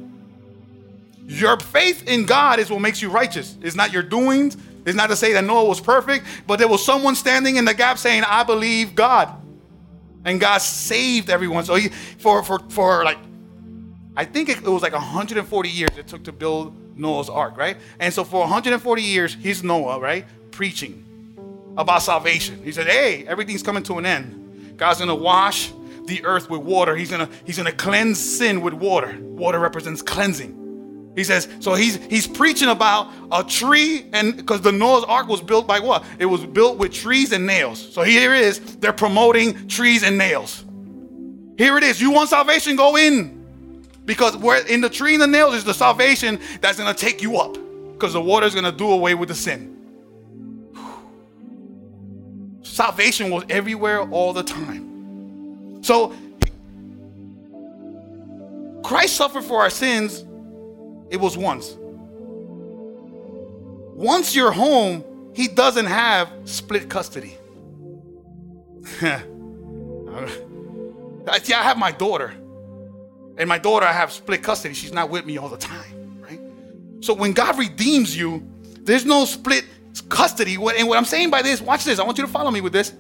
Your 1.31 1.57
faith 1.61 2.09
in 2.09 2.27
God 2.27 2.59
is 2.59 2.71
what 2.71 2.81
makes 2.81 3.01
you 3.01 3.09
righteous. 3.09 3.57
It's 3.63 3.77
not 3.77 3.93
your 3.93 4.03
doings. 4.03 4.57
It's 4.85 4.97
not 4.97 5.11
to 5.11 5.17
say 5.17 5.33
that 5.35 5.45
Noah 5.45 5.65
was 5.65 5.81
perfect, 5.81 6.27
but 6.45 6.59
there 6.59 6.67
was 6.67 6.85
someone 6.85 7.15
standing 7.15 7.55
in 7.55 7.65
the 7.65 7.73
gap 7.73 7.99
saying, 7.99 8.25
I 8.27 8.43
believe 8.43 8.97
God. 8.97 9.33
And 10.25 10.41
God 10.41 10.59
saved 10.59 11.31
everyone. 11.31 11.65
So 11.65 11.77
he, 11.77 11.89
for, 11.89 12.43
for, 12.43 12.59
for 12.71 13.05
like, 13.05 13.19
I 14.17 14.25
think 14.25 14.49
it, 14.49 14.57
it 14.59 14.69
was 14.69 14.83
like 14.83 14.93
140 14.93 15.69
years 15.69 15.91
it 15.97 16.09
took 16.09 16.25
to 16.25 16.33
build 16.33 16.99
Noah's 16.99 17.31
ark, 17.31 17.57
right? 17.57 17.77
And 18.01 18.13
so 18.13 18.25
for 18.25 18.41
140 18.41 19.01
years, 19.01 19.33
he's 19.33 19.63
Noah, 19.63 20.01
right? 20.01 20.27
Preaching 20.51 21.07
about 21.77 22.03
salvation. 22.03 22.61
He 22.65 22.73
said, 22.73 22.89
Hey, 22.89 23.25
everything's 23.29 23.63
coming 23.63 23.85
to 23.85 23.99
an 23.99 24.05
end. 24.05 24.75
God's 24.77 24.99
gonna 24.99 25.15
wash 25.15 25.71
the 26.07 26.25
earth 26.25 26.51
with 26.51 26.63
water. 26.63 26.97
He's 26.97 27.11
gonna 27.11 27.29
He's 27.47 27.57
gonna 27.57 27.71
cleanse 27.71 28.19
sin 28.19 28.63
with 28.63 28.75
water. 28.75 29.17
Water 29.21 29.61
represents 29.61 30.03
cleansing. 30.03 30.60
He 31.17 31.25
says, 31.25 31.49
so 31.59 31.75
he's 31.75 31.97
he's 32.07 32.27
preaching 32.27 32.69
about 32.69 33.11
a 33.33 33.43
tree, 33.43 34.07
and 34.13 34.37
because 34.37 34.61
the 34.61 34.71
Noah's 34.71 35.05
Ark 35.05 35.27
was 35.27 35.41
built 35.41 35.67
by 35.67 35.81
what? 35.81 36.05
It 36.19 36.27
was 36.27 36.47
built 36.47 36.79
with 36.79 36.93
trees 36.93 37.33
and 37.33 37.47
nails. 37.47 37.93
So 37.93 38.03
here 38.03 38.33
it 38.35 38.43
is, 38.43 38.77
they're 38.77 38.93
promoting 38.93 39.67
trees 39.67 40.03
and 40.05 40.17
nails. 40.17 40.65
Here 41.59 41.77
it 41.77 41.83
is. 41.83 42.01
You 42.01 42.13
want 42.13 42.31
salvation? 42.31 42.77
Go 42.77 42.97
in. 42.97 43.45
Because 44.07 44.37
where 44.37 44.65
in 44.67 44.81
the 44.81 44.89
tree 44.89 45.15
and 45.15 45.23
the 45.23 45.27
nails 45.27 45.55
is 45.55 45.65
the 45.65 45.75
salvation 45.75 46.39
that's 46.61 46.79
gonna 46.79 46.95
take 46.95 47.23
you 47.23 47.39
up. 47.39 47.57
Because 47.93 48.13
the 48.13 48.21
water 48.21 48.47
is 48.47 48.55
gonna 48.55 48.73
do 48.73 48.91
away 48.91 49.15
with 49.15 49.29
the 49.29 49.35
sin. 49.35 49.77
Salvation 52.63 53.31
was 53.31 53.45
everywhere 53.51 54.09
all 54.11 54.33
the 54.33 54.45
time. 54.45 55.83
So 55.83 56.15
Christ 58.83 59.17
suffered 59.17 59.45
for 59.45 59.61
our 59.61 59.71
sins 59.71 60.25
it 61.11 61.19
was 61.19 61.37
once. 61.37 61.77
Once 63.95 64.35
you're 64.35 64.53
home, 64.53 65.05
he 65.35 65.49
doesn't 65.49 65.87
have 65.87 66.31
split 66.45 66.89
custody. 66.89 67.37
See, 71.43 71.55
I 71.55 71.63
have 71.63 71.77
my 71.77 71.93
daughter. 71.93 72.33
And 73.37 73.49
my 73.49 73.59
daughter, 73.59 73.87
I 73.87 73.93
have 73.93 74.13
split 74.13 74.43
custody. 74.43 74.75
She's 74.75 74.93
not 74.93 75.11
with 75.11 75.25
me 75.25 75.39
all 75.39 75.49
the 75.49 75.57
time, 75.57 76.21
right? 76.21 76.41
So 77.01 77.15
when 77.15 77.33
God 77.33 77.59
redeems 77.59 78.17
you, 78.17 78.47
there's 78.81 79.05
no 79.05 79.25
split 79.25 79.65
custody. 80.09 80.55
And 80.55 80.89
what 80.89 80.97
I'm 80.97 81.05
saying 81.05 81.31
by 81.31 81.43
this, 81.43 81.61
watch 81.61 81.85
this. 81.85 81.99
I 81.99 82.05
want 82.05 82.19
you 82.19 82.27
to 82.27 82.31
follow 82.31 82.51
me 82.51 82.61
with 82.61 82.73
this. 82.73 82.93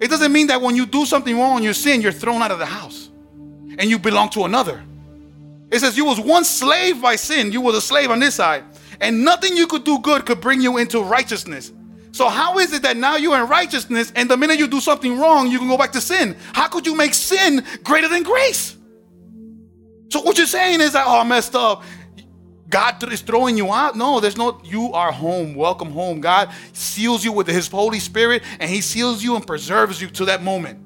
It 0.00 0.08
doesn't 0.08 0.32
mean 0.32 0.46
that 0.48 0.60
when 0.60 0.76
you 0.76 0.86
do 0.86 1.04
something 1.06 1.36
wrong, 1.36 1.62
you 1.62 1.72
sin, 1.72 2.00
you're 2.02 2.12
thrown 2.12 2.42
out 2.42 2.50
of 2.50 2.58
the 2.58 2.66
house 2.66 3.08
and 3.78 3.84
you 3.84 3.98
belong 3.98 4.28
to 4.30 4.44
another. 4.44 4.82
It 5.70 5.80
says 5.80 5.96
you 5.96 6.04
was 6.04 6.18
once 6.18 6.48
slave 6.48 7.02
by 7.02 7.16
sin. 7.16 7.52
You 7.52 7.60
was 7.60 7.76
a 7.76 7.80
slave 7.80 8.10
on 8.10 8.20
this 8.20 8.34
side. 8.36 8.64
And 9.00 9.24
nothing 9.24 9.56
you 9.56 9.66
could 9.66 9.84
do 9.84 9.98
good 9.98 10.24
could 10.26 10.40
bring 10.40 10.60
you 10.60 10.78
into 10.78 11.02
righteousness. 11.02 11.72
So 12.12 12.28
how 12.28 12.58
is 12.58 12.72
it 12.72 12.82
that 12.82 12.96
now 12.96 13.16
you're 13.16 13.38
in 13.38 13.48
righteousness 13.48 14.12
and 14.16 14.30
the 14.30 14.36
minute 14.36 14.58
you 14.58 14.66
do 14.66 14.80
something 14.80 15.18
wrong, 15.18 15.50
you 15.50 15.58
can 15.58 15.68
go 15.68 15.76
back 15.76 15.92
to 15.92 16.00
sin? 16.00 16.36
How 16.52 16.68
could 16.68 16.86
you 16.86 16.96
make 16.96 17.14
sin 17.14 17.64
greater 17.84 18.08
than 18.08 18.22
grace? 18.22 18.76
So 20.08 20.22
what 20.22 20.38
you're 20.38 20.46
saying 20.46 20.80
is 20.80 20.94
that, 20.94 21.04
oh, 21.06 21.20
I 21.20 21.24
messed 21.24 21.54
up. 21.54 21.84
God 22.68 23.12
is 23.12 23.20
throwing 23.20 23.56
you 23.56 23.72
out. 23.72 23.96
No, 23.96 24.20
there's 24.20 24.36
no, 24.36 24.60
you 24.64 24.92
are 24.92 25.12
home. 25.12 25.54
Welcome 25.54 25.90
home. 25.90 26.20
God 26.20 26.50
seals 26.72 27.24
you 27.24 27.32
with 27.32 27.46
his 27.46 27.68
Holy 27.68 28.00
Spirit 28.00 28.42
and 28.58 28.70
he 28.70 28.80
seals 28.80 29.22
you 29.22 29.36
and 29.36 29.46
preserves 29.46 30.00
you 30.00 30.08
to 30.08 30.26
that 30.26 30.42
moment. 30.42 30.80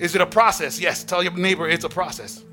Is 0.00 0.14
it 0.14 0.20
a 0.20 0.26
process? 0.26 0.78
Yes. 0.78 1.04
Tell 1.04 1.22
your 1.22 1.32
neighbor 1.32 1.68
it's 1.68 1.84
a 1.84 1.88
process. 1.88 2.44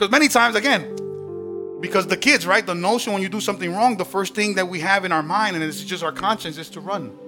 Because 0.00 0.10
many 0.10 0.28
times, 0.28 0.56
again, 0.56 1.78
because 1.78 2.06
the 2.06 2.16
kids, 2.16 2.46
right? 2.46 2.64
The 2.64 2.74
notion 2.74 3.12
when 3.12 3.20
you 3.20 3.28
do 3.28 3.38
something 3.38 3.70
wrong, 3.70 3.98
the 3.98 4.04
first 4.06 4.34
thing 4.34 4.54
that 4.54 4.66
we 4.66 4.80
have 4.80 5.04
in 5.04 5.12
our 5.12 5.22
mind, 5.22 5.56
and 5.56 5.62
it's 5.62 5.82
just 5.82 6.02
our 6.02 6.10
conscience, 6.10 6.56
is 6.56 6.70
to 6.70 6.80
run. 6.80 7.18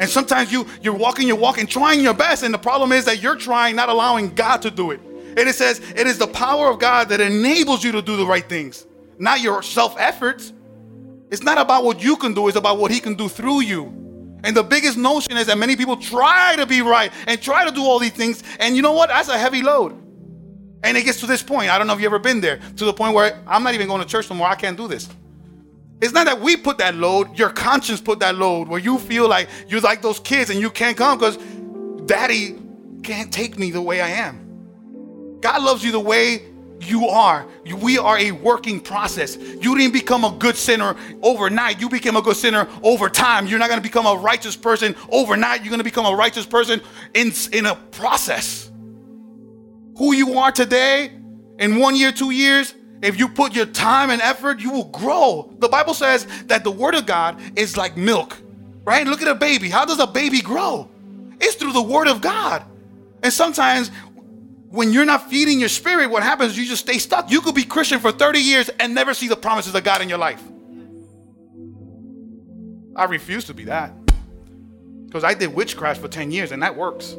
And 0.00 0.10
sometimes 0.10 0.50
you 0.50 0.66
you're 0.82 0.96
walking, 0.96 1.28
you're 1.28 1.36
walking, 1.36 1.68
trying 1.68 2.00
your 2.00 2.14
best, 2.14 2.42
and 2.42 2.52
the 2.52 2.58
problem 2.58 2.90
is 2.90 3.04
that 3.04 3.22
you're 3.22 3.36
trying, 3.36 3.76
not 3.76 3.88
allowing 3.88 4.34
God 4.34 4.60
to 4.62 4.72
do 4.72 4.90
it. 4.90 4.98
And 5.36 5.48
it 5.48 5.54
says 5.54 5.78
it 5.94 6.08
is 6.08 6.18
the 6.18 6.26
power 6.26 6.68
of 6.68 6.80
God 6.80 7.10
that 7.10 7.20
enables 7.20 7.84
you 7.84 7.92
to 7.92 8.02
do 8.02 8.16
the 8.16 8.26
right 8.26 8.48
things, 8.48 8.84
not 9.16 9.40
your 9.40 9.62
self 9.62 9.94
efforts. 10.00 10.52
It's 11.30 11.44
not 11.44 11.58
about 11.58 11.84
what 11.84 12.02
you 12.02 12.16
can 12.16 12.34
do; 12.34 12.48
it's 12.48 12.56
about 12.56 12.78
what 12.78 12.90
He 12.90 12.98
can 12.98 13.14
do 13.14 13.28
through 13.28 13.60
you. 13.60 13.84
And 14.42 14.56
the 14.56 14.64
biggest 14.64 14.98
notion 14.98 15.36
is 15.36 15.46
that 15.46 15.58
many 15.58 15.76
people 15.76 15.96
try 15.96 16.56
to 16.56 16.66
be 16.66 16.82
right 16.82 17.12
and 17.28 17.40
try 17.40 17.64
to 17.64 17.70
do 17.70 17.82
all 17.82 18.00
these 18.00 18.10
things, 18.10 18.42
and 18.58 18.74
you 18.74 18.82
know 18.82 18.94
what? 18.94 19.10
That's 19.10 19.28
a 19.28 19.38
heavy 19.38 19.62
load. 19.62 20.05
And 20.82 20.96
it 20.96 21.04
gets 21.04 21.20
to 21.20 21.26
this 21.26 21.42
point. 21.42 21.70
I 21.70 21.78
don't 21.78 21.86
know 21.86 21.94
if 21.94 22.00
you've 22.00 22.12
ever 22.12 22.18
been 22.18 22.40
there, 22.40 22.60
to 22.76 22.84
the 22.84 22.92
point 22.92 23.14
where 23.14 23.42
I'm 23.46 23.62
not 23.62 23.74
even 23.74 23.88
going 23.88 24.02
to 24.02 24.06
church 24.06 24.28
no 24.30 24.36
more. 24.36 24.48
I 24.48 24.54
can't 24.54 24.76
do 24.76 24.88
this. 24.88 25.08
It's 26.00 26.12
not 26.12 26.26
that 26.26 26.40
we 26.40 26.56
put 26.56 26.78
that 26.78 26.94
load, 26.94 27.38
your 27.38 27.48
conscience 27.48 28.00
put 28.00 28.20
that 28.20 28.36
load 28.36 28.68
where 28.68 28.80
you 28.80 28.98
feel 28.98 29.28
like 29.28 29.48
you're 29.66 29.80
like 29.80 30.02
those 30.02 30.20
kids 30.20 30.50
and 30.50 30.60
you 30.60 30.70
can't 30.70 30.96
come 30.96 31.18
because 31.18 31.38
daddy 32.04 32.58
can't 33.02 33.32
take 33.32 33.58
me 33.58 33.70
the 33.70 33.80
way 33.80 34.02
I 34.02 34.08
am. 34.08 35.38
God 35.40 35.62
loves 35.62 35.82
you 35.82 35.92
the 35.92 36.00
way 36.00 36.42
you 36.80 37.06
are. 37.06 37.46
We 37.80 37.96
are 37.96 38.18
a 38.18 38.32
working 38.32 38.80
process. 38.80 39.36
You 39.36 39.74
didn't 39.76 39.92
become 39.92 40.24
a 40.24 40.32
good 40.32 40.56
sinner 40.56 40.96
overnight. 41.22 41.80
You 41.80 41.88
became 41.88 42.16
a 42.16 42.22
good 42.22 42.36
sinner 42.36 42.68
over 42.82 43.08
time. 43.08 43.46
You're 43.46 43.58
not 43.58 43.68
going 43.68 43.80
to 43.80 43.82
become 43.82 44.06
a 44.06 44.16
righteous 44.16 44.56
person 44.56 44.94
overnight. 45.08 45.62
You're 45.62 45.70
going 45.70 45.78
to 45.78 45.84
become 45.84 46.04
a 46.04 46.14
righteous 46.14 46.44
person 46.44 46.82
in, 47.14 47.32
in 47.52 47.64
a 47.66 47.74
process 47.74 48.65
who 49.96 50.12
you 50.12 50.38
are 50.38 50.52
today, 50.52 51.10
in 51.58 51.78
one 51.78 51.96
year, 51.96 52.12
two 52.12 52.30
years, 52.30 52.74
if 53.02 53.18
you 53.18 53.28
put 53.28 53.54
your 53.54 53.66
time 53.66 54.10
and 54.10 54.20
effort, 54.22 54.60
you 54.60 54.70
will 54.70 54.84
grow. 54.84 55.54
The 55.58 55.68
Bible 55.68 55.94
says 55.94 56.26
that 56.46 56.64
the 56.64 56.70
Word 56.70 56.94
of 56.94 57.06
God 57.06 57.40
is 57.56 57.76
like 57.76 57.96
milk, 57.96 58.36
right? 58.84 59.06
Look 59.06 59.22
at 59.22 59.28
a 59.28 59.34
baby. 59.34 59.68
How 59.68 59.84
does 59.84 59.98
a 60.00 60.06
baby 60.06 60.40
grow? 60.40 60.90
It's 61.40 61.54
through 61.54 61.72
the 61.72 61.82
Word 61.82 62.08
of 62.08 62.20
God. 62.20 62.64
And 63.22 63.32
sometimes 63.32 63.90
when 64.70 64.92
you're 64.92 65.04
not 65.04 65.30
feeding 65.30 65.60
your 65.60 65.68
spirit, 65.68 66.10
what 66.10 66.22
happens? 66.22 66.52
is 66.52 66.58
You 66.58 66.66
just 66.66 66.82
stay 66.82 66.98
stuck. 66.98 67.30
You 67.30 67.40
could 67.40 67.54
be 67.54 67.64
Christian 67.64 67.98
for 67.98 68.12
30 68.12 68.38
years 68.40 68.68
and 68.80 68.94
never 68.94 69.14
see 69.14 69.28
the 69.28 69.36
promises 69.36 69.74
of 69.74 69.84
God 69.84 70.02
in 70.02 70.08
your 70.08 70.18
life. 70.18 70.42
I 72.94 73.04
refuse 73.04 73.44
to 73.44 73.54
be 73.54 73.64
that. 73.64 73.92
Because 75.06 75.22
I 75.22 75.34
did 75.34 75.54
witchcraft 75.54 76.00
for 76.00 76.08
10 76.08 76.30
years 76.30 76.50
and 76.52 76.62
that 76.62 76.76
works. 76.76 77.16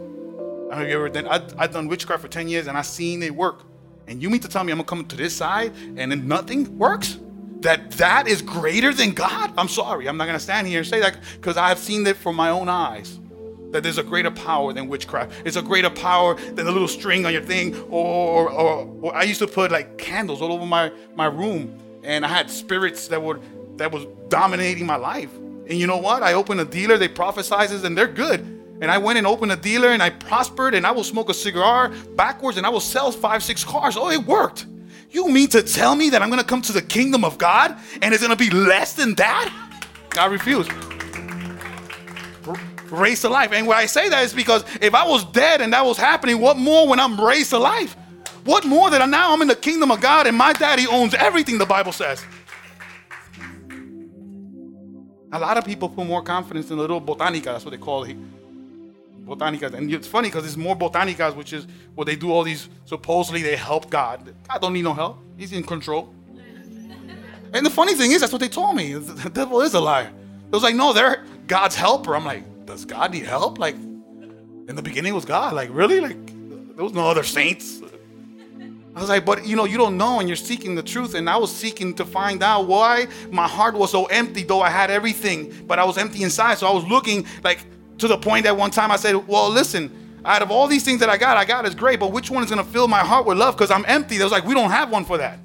Have 0.72 0.88
you 0.88 0.96
ever 0.96 1.10
done? 1.10 1.28
I, 1.28 1.42
I've 1.58 1.72
done 1.72 1.88
witchcraft 1.88 2.22
for 2.22 2.28
10 2.28 2.48
years 2.48 2.68
and 2.68 2.78
I've 2.78 2.86
seen 2.86 3.24
it 3.24 3.34
work. 3.34 3.64
And 4.08 4.22
you 4.22 4.30
mean 4.30 4.42
to 4.42 4.48
tell 4.48 4.64
me 4.64 4.72
I'm 4.72 4.78
gonna 4.78 4.88
come 4.88 5.06
to 5.06 5.16
this 5.16 5.36
side 5.36 5.74
and 5.96 6.12
then 6.12 6.28
nothing 6.28 6.78
works? 6.78 7.20
That 7.62 7.92
that 7.92 8.28
is 8.28 8.42
greater 8.42 8.94
than 8.94 9.12
God? 9.12 9.52
I'm 9.58 9.68
sorry, 9.68 10.08
I'm 10.08 10.18
not 10.18 10.28
gonna 10.28 10.40
stand 10.40 10.68
here 10.68 10.80
and 10.80 10.88
say 10.88 11.00
that 11.00 11.18
because 11.36 11.58
I've 11.58 11.80
seen 11.80 12.06
it 12.06 12.18
from 12.18 12.36
my 12.36 12.50
own 12.50 12.70
eyes. 12.70 13.20
That 13.72 13.84
there's 13.84 13.98
a 13.98 14.04
greater 14.04 14.32
power 14.32 14.74
than 14.74 14.88
witchcraft. 14.88 15.34
It's 15.46 15.58
a 15.58 15.62
greater 15.62 15.90
power 15.90 16.36
than 16.36 16.68
a 16.68 16.72
little 16.72 16.88
string 16.88 17.26
on 17.26 17.34
your 17.34 17.42
thing. 17.42 17.76
Or, 17.90 18.50
or, 18.50 18.88
or 19.02 19.16
I 19.16 19.24
used 19.24 19.40
to 19.40 19.48
put 19.48 19.72
like 19.72 19.98
candles 19.98 20.42
all 20.42 20.54
over 20.54 20.66
my, 20.66 20.92
my 21.16 21.26
room, 21.26 21.78
and 22.04 22.26
I 22.26 22.30
had 22.30 22.50
spirits 22.50 23.08
that 23.10 23.22
were 23.22 23.40
that 23.76 23.92
was 23.92 24.06
dominating 24.30 24.86
my 24.86 24.96
life. 24.96 25.34
And 25.36 25.74
you 25.74 25.88
know 25.88 25.98
what? 25.98 26.24
I 26.24 26.34
opened 26.34 26.62
a 26.62 26.66
dealer, 26.66 26.98
they 26.98 27.10
prophesizes, 27.10 27.84
and 27.84 27.98
they're 27.98 28.08
good 28.08 28.57
and 28.80 28.92
I 28.92 28.98
went 28.98 29.18
and 29.18 29.26
opened 29.26 29.52
a 29.52 29.56
dealer 29.56 29.90
and 29.90 30.04
I 30.04 30.12
prospered 30.12 30.76
and 30.76 30.86
I 30.86 30.92
will 30.92 31.04
smoke 31.04 31.30
a 31.30 31.34
cigar 31.34 31.90
backwards 32.16 32.58
and 32.58 32.66
I 32.66 32.70
will 32.70 32.80
sell 32.80 33.12
five, 33.12 33.44
six 33.44 33.64
cars. 33.64 33.98
Oh, 33.98 34.10
it 34.10 34.24
worked. 34.26 34.68
You 35.10 35.30
mean 35.30 35.48
to 35.50 35.64
tell 35.64 35.96
me 35.96 36.10
that 36.12 36.22
I'm 36.22 36.30
gonna 36.30 36.44
come 36.44 36.62
to 36.64 36.74
the 36.74 36.82
kingdom 36.82 37.26
of 37.26 37.38
God 37.38 37.76
and 38.02 38.14
it's 38.14 38.22
gonna 38.22 38.36
be 38.36 38.50
less 38.50 38.94
than 38.94 39.16
that? 39.16 39.52
I 40.18 40.26
refuse. 40.28 40.68
Raised 42.92 43.24
to 43.24 43.30
life. 43.30 43.52
And 43.52 43.66
why 43.68 43.78
I 43.78 43.86
say 43.88 44.10
that 44.10 44.24
is 44.24 44.34
because 44.34 44.64
if 44.80 44.94
I 44.94 45.08
was 45.08 45.26
dead 45.32 45.62
and 45.62 45.74
that 45.74 45.84
was 45.84 45.98
happening, 45.98 46.40
what 46.40 46.58
more 46.58 46.88
when 46.88 47.00
I'm 47.00 47.20
raised 47.20 47.50
to 47.50 47.58
life? 47.58 47.96
What 48.46 48.64
more 48.64 48.90
that 48.90 49.10
now 49.10 49.34
I'm 49.34 49.42
in 49.42 49.48
the 49.48 49.56
kingdom 49.56 49.92
of 49.92 50.00
God 50.00 50.28
and 50.28 50.38
my 50.38 50.54
daddy 50.54 50.88
owns 50.88 51.14
everything 51.16 51.58
the 51.58 51.66
Bible 51.66 51.92
says? 51.92 52.24
A 55.34 55.40
lot 55.40 55.58
of 55.58 55.66
people 55.66 55.90
put 55.90 56.06
more 56.06 56.22
confidence 56.22 56.70
in 56.70 56.78
the 56.78 56.82
little 56.82 57.02
botanica, 57.02 57.46
that's 57.46 57.66
what 57.66 57.72
they 57.72 57.78
call 57.78 58.04
it 58.04 58.16
botanicas. 59.28 59.74
And 59.74 59.94
it's 59.94 60.08
funny 60.08 60.30
because 60.30 60.46
it's 60.46 60.58
more 60.58 60.76
botanicas, 60.76 61.36
which 61.36 61.54
is 61.54 61.68
where 61.96 62.06
they 62.06 62.16
do 62.16 62.32
all 62.32 62.44
these, 62.44 62.70
supposedly 62.86 63.42
they 63.42 63.56
help 63.56 63.90
God. 63.90 64.34
God 64.48 64.62
don't 64.62 64.74
need 64.74 64.84
no 64.84 64.94
help. 64.94 65.20
He's 65.38 65.54
in 65.54 65.64
control. 65.64 66.14
And 67.54 67.66
the 67.66 67.70
funny 67.70 67.96
thing 67.96 68.12
is, 68.12 68.20
that's 68.20 68.34
what 68.34 68.42
they 68.42 68.50
told 68.50 68.76
me. 68.76 68.94
The 68.94 69.30
devil 69.30 69.62
is 69.62 69.74
a 69.74 69.80
liar. 69.80 70.12
It 70.48 70.52
was 70.52 70.64
like, 70.64 70.76
no, 70.76 70.92
they're 70.92 71.24
God's 71.48 71.76
helper. 71.76 72.14
I'm 72.14 72.26
like, 72.26 72.44
does 72.66 72.84
God 72.84 73.12
need 73.12 73.24
help? 73.24 73.58
Like, 73.58 73.76
in 73.76 74.76
the 74.76 74.82
beginning 74.82 75.14
was 75.14 75.24
God. 75.24 75.54
Like, 75.54 75.70
really? 75.72 76.02
Like, 76.02 76.18
there 76.76 76.84
was 76.84 76.94
no 76.94 77.10
other 77.10 77.24
saints. 77.24 77.82
I 78.98 79.00
was 79.00 79.10
like, 79.10 79.26
but 79.26 79.46
you 79.46 79.56
know, 79.56 79.66
you 79.66 79.78
don't 79.78 79.96
know 79.96 80.20
and 80.20 80.28
you're 80.28 80.36
seeking 80.36 80.74
the 80.74 80.82
truth. 80.82 81.14
And 81.14 81.30
I 81.30 81.38
was 81.38 81.56
seeking 81.56 81.94
to 81.96 82.06
find 82.06 82.42
out 82.42 82.68
why 82.68 83.08
my 83.32 83.48
heart 83.48 83.76
was 83.76 83.92
so 83.92 84.06
empty, 84.06 84.44
though 84.44 84.62
I 84.62 84.70
had 84.70 84.90
everything, 84.90 85.54
but 85.68 85.78
I 85.80 85.86
was 85.86 85.98
empty 85.98 86.24
inside. 86.24 86.58
So 86.58 86.68
I 86.68 86.74
was 86.74 86.84
looking 86.84 87.26
like, 87.44 87.60
To 88.00 88.08
the 88.08 88.18
point 88.18 88.44
that 88.44 88.56
one 88.56 88.72
time 88.72 88.92
I 88.92 88.96
said, 88.96 89.28
Well, 89.28 89.50
listen, 89.50 90.22
out 90.26 90.42
of 90.42 90.52
all 90.52 90.68
these 90.68 90.84
things 90.84 91.00
that 91.00 91.10
I 91.10 91.18
got, 91.18 91.38
I 91.38 91.46
got 91.46 91.66
is 91.66 91.76
great, 91.76 92.00
but 92.00 92.12
which 92.12 92.30
one 92.30 92.44
is 92.44 92.50
going 92.50 92.64
to 92.64 92.72
fill 92.72 92.88
my 92.88 93.00
heart 93.00 93.26
with 93.26 93.38
love? 93.38 93.56
Because 93.56 93.72
I'm 93.72 93.86
empty. 93.88 94.18
They 94.18 94.24
was 94.24 94.32
like, 94.32 94.46
We 94.46 94.54
don't 94.54 94.72
have 94.72 94.92
one 94.92 95.06
for 95.06 95.18
that. 95.18 95.40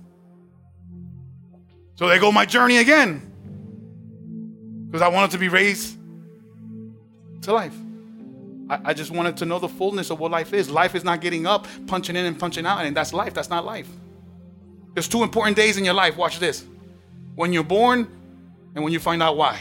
So 1.96 2.08
there 2.08 2.18
go 2.18 2.32
my 2.32 2.46
journey 2.46 2.78
again. 2.78 3.28
Because 4.86 5.02
I 5.02 5.08
wanted 5.08 5.30
to 5.32 5.38
be 5.38 5.48
raised 5.48 5.96
to 7.42 7.52
life. 7.52 7.74
I, 8.68 8.80
I 8.86 8.94
just 8.94 9.10
wanted 9.10 9.36
to 9.38 9.46
know 9.46 9.58
the 9.58 9.68
fullness 9.68 10.10
of 10.10 10.20
what 10.20 10.30
life 10.30 10.52
is. 10.52 10.70
Life 10.70 10.94
is 10.94 11.04
not 11.04 11.20
getting 11.20 11.46
up, 11.46 11.66
punching 11.86 12.16
in 12.16 12.24
and 12.24 12.38
punching 12.38 12.66
out, 12.66 12.84
and 12.84 12.96
that's 12.96 13.12
life. 13.12 13.34
That's 13.34 13.50
not 13.50 13.64
life. 13.64 13.88
There's 14.94 15.08
two 15.08 15.22
important 15.22 15.56
days 15.56 15.76
in 15.76 15.84
your 15.84 15.94
life. 15.94 16.16
Watch 16.16 16.38
this. 16.38 16.64
When 17.34 17.52
you're 17.52 17.64
born 17.64 18.06
and 18.74 18.84
when 18.84 18.92
you 18.92 18.98
find 18.98 19.22
out 19.22 19.36
why. 19.36 19.58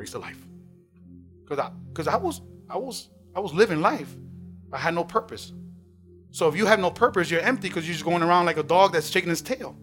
Raise 0.00 0.12
to 0.12 0.18
life. 0.18 0.38
Because 1.44 1.58
I 1.58 1.70
because 1.90 2.08
I 2.08 2.16
was 2.16 2.40
I 2.70 2.78
was 2.78 3.10
I 3.36 3.40
was 3.40 3.52
living 3.52 3.82
life. 3.82 4.10
I 4.72 4.78
had 4.78 4.94
no 4.94 5.04
purpose. 5.04 5.52
So 6.30 6.48
if 6.48 6.56
you 6.56 6.64
have 6.64 6.80
no 6.80 6.90
purpose, 6.90 7.30
you're 7.30 7.42
empty 7.42 7.68
because 7.68 7.86
you're 7.86 7.92
just 7.92 8.06
going 8.06 8.22
around 8.22 8.46
like 8.46 8.56
a 8.56 8.62
dog 8.62 8.94
that's 8.94 9.10
shaking 9.10 9.28
his 9.28 9.42
tail. 9.42 9.76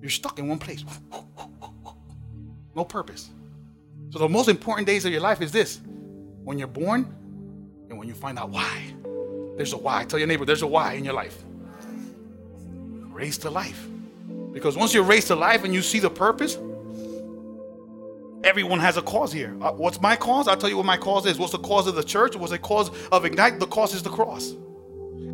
You're 0.00 0.10
stuck 0.10 0.38
in 0.38 0.46
one 0.46 0.60
place. 0.60 0.84
No 2.76 2.84
purpose. 2.84 3.30
So 4.10 4.20
the 4.20 4.28
most 4.28 4.48
important 4.48 4.86
days 4.86 5.04
of 5.06 5.10
your 5.10 5.20
life 5.20 5.40
is 5.40 5.50
this 5.50 5.80
when 6.44 6.56
you're 6.56 6.68
born 6.68 7.02
and 7.88 7.98
when 7.98 8.06
you 8.06 8.14
find 8.14 8.38
out 8.38 8.50
why. 8.50 8.94
There's 9.56 9.72
a 9.72 9.76
why. 9.76 10.04
Tell 10.04 10.20
your 10.20 10.28
neighbor, 10.28 10.44
there's 10.44 10.62
a 10.62 10.68
why 10.68 10.92
in 10.92 11.04
your 11.04 11.14
life. 11.14 11.42
Raised 13.10 13.42
to 13.42 13.50
life. 13.50 13.88
Because 14.52 14.76
once 14.76 14.94
you're 14.94 15.02
raised 15.02 15.26
to 15.28 15.34
life 15.34 15.64
and 15.64 15.74
you 15.74 15.82
see 15.82 15.98
the 15.98 16.10
purpose, 16.10 16.58
everyone 18.44 18.78
has 18.80 18.96
a 18.96 19.02
cause 19.02 19.32
here. 19.32 19.56
Uh, 19.60 19.72
what's 19.72 20.00
my 20.00 20.14
cause? 20.16 20.46
I'll 20.46 20.56
tell 20.56 20.68
you 20.68 20.76
what 20.76 20.86
my 20.86 20.96
cause 20.96 21.26
is. 21.26 21.38
What's 21.38 21.52
the 21.52 21.58
cause 21.58 21.86
of 21.86 21.94
the 21.94 22.04
church? 22.04 22.36
What's 22.36 22.52
the 22.52 22.58
cause 22.58 22.90
of 23.10 23.24
Ignite? 23.24 23.58
The 23.58 23.66
cause 23.66 23.94
is 23.94 24.02
the 24.02 24.10
cross. 24.10 24.54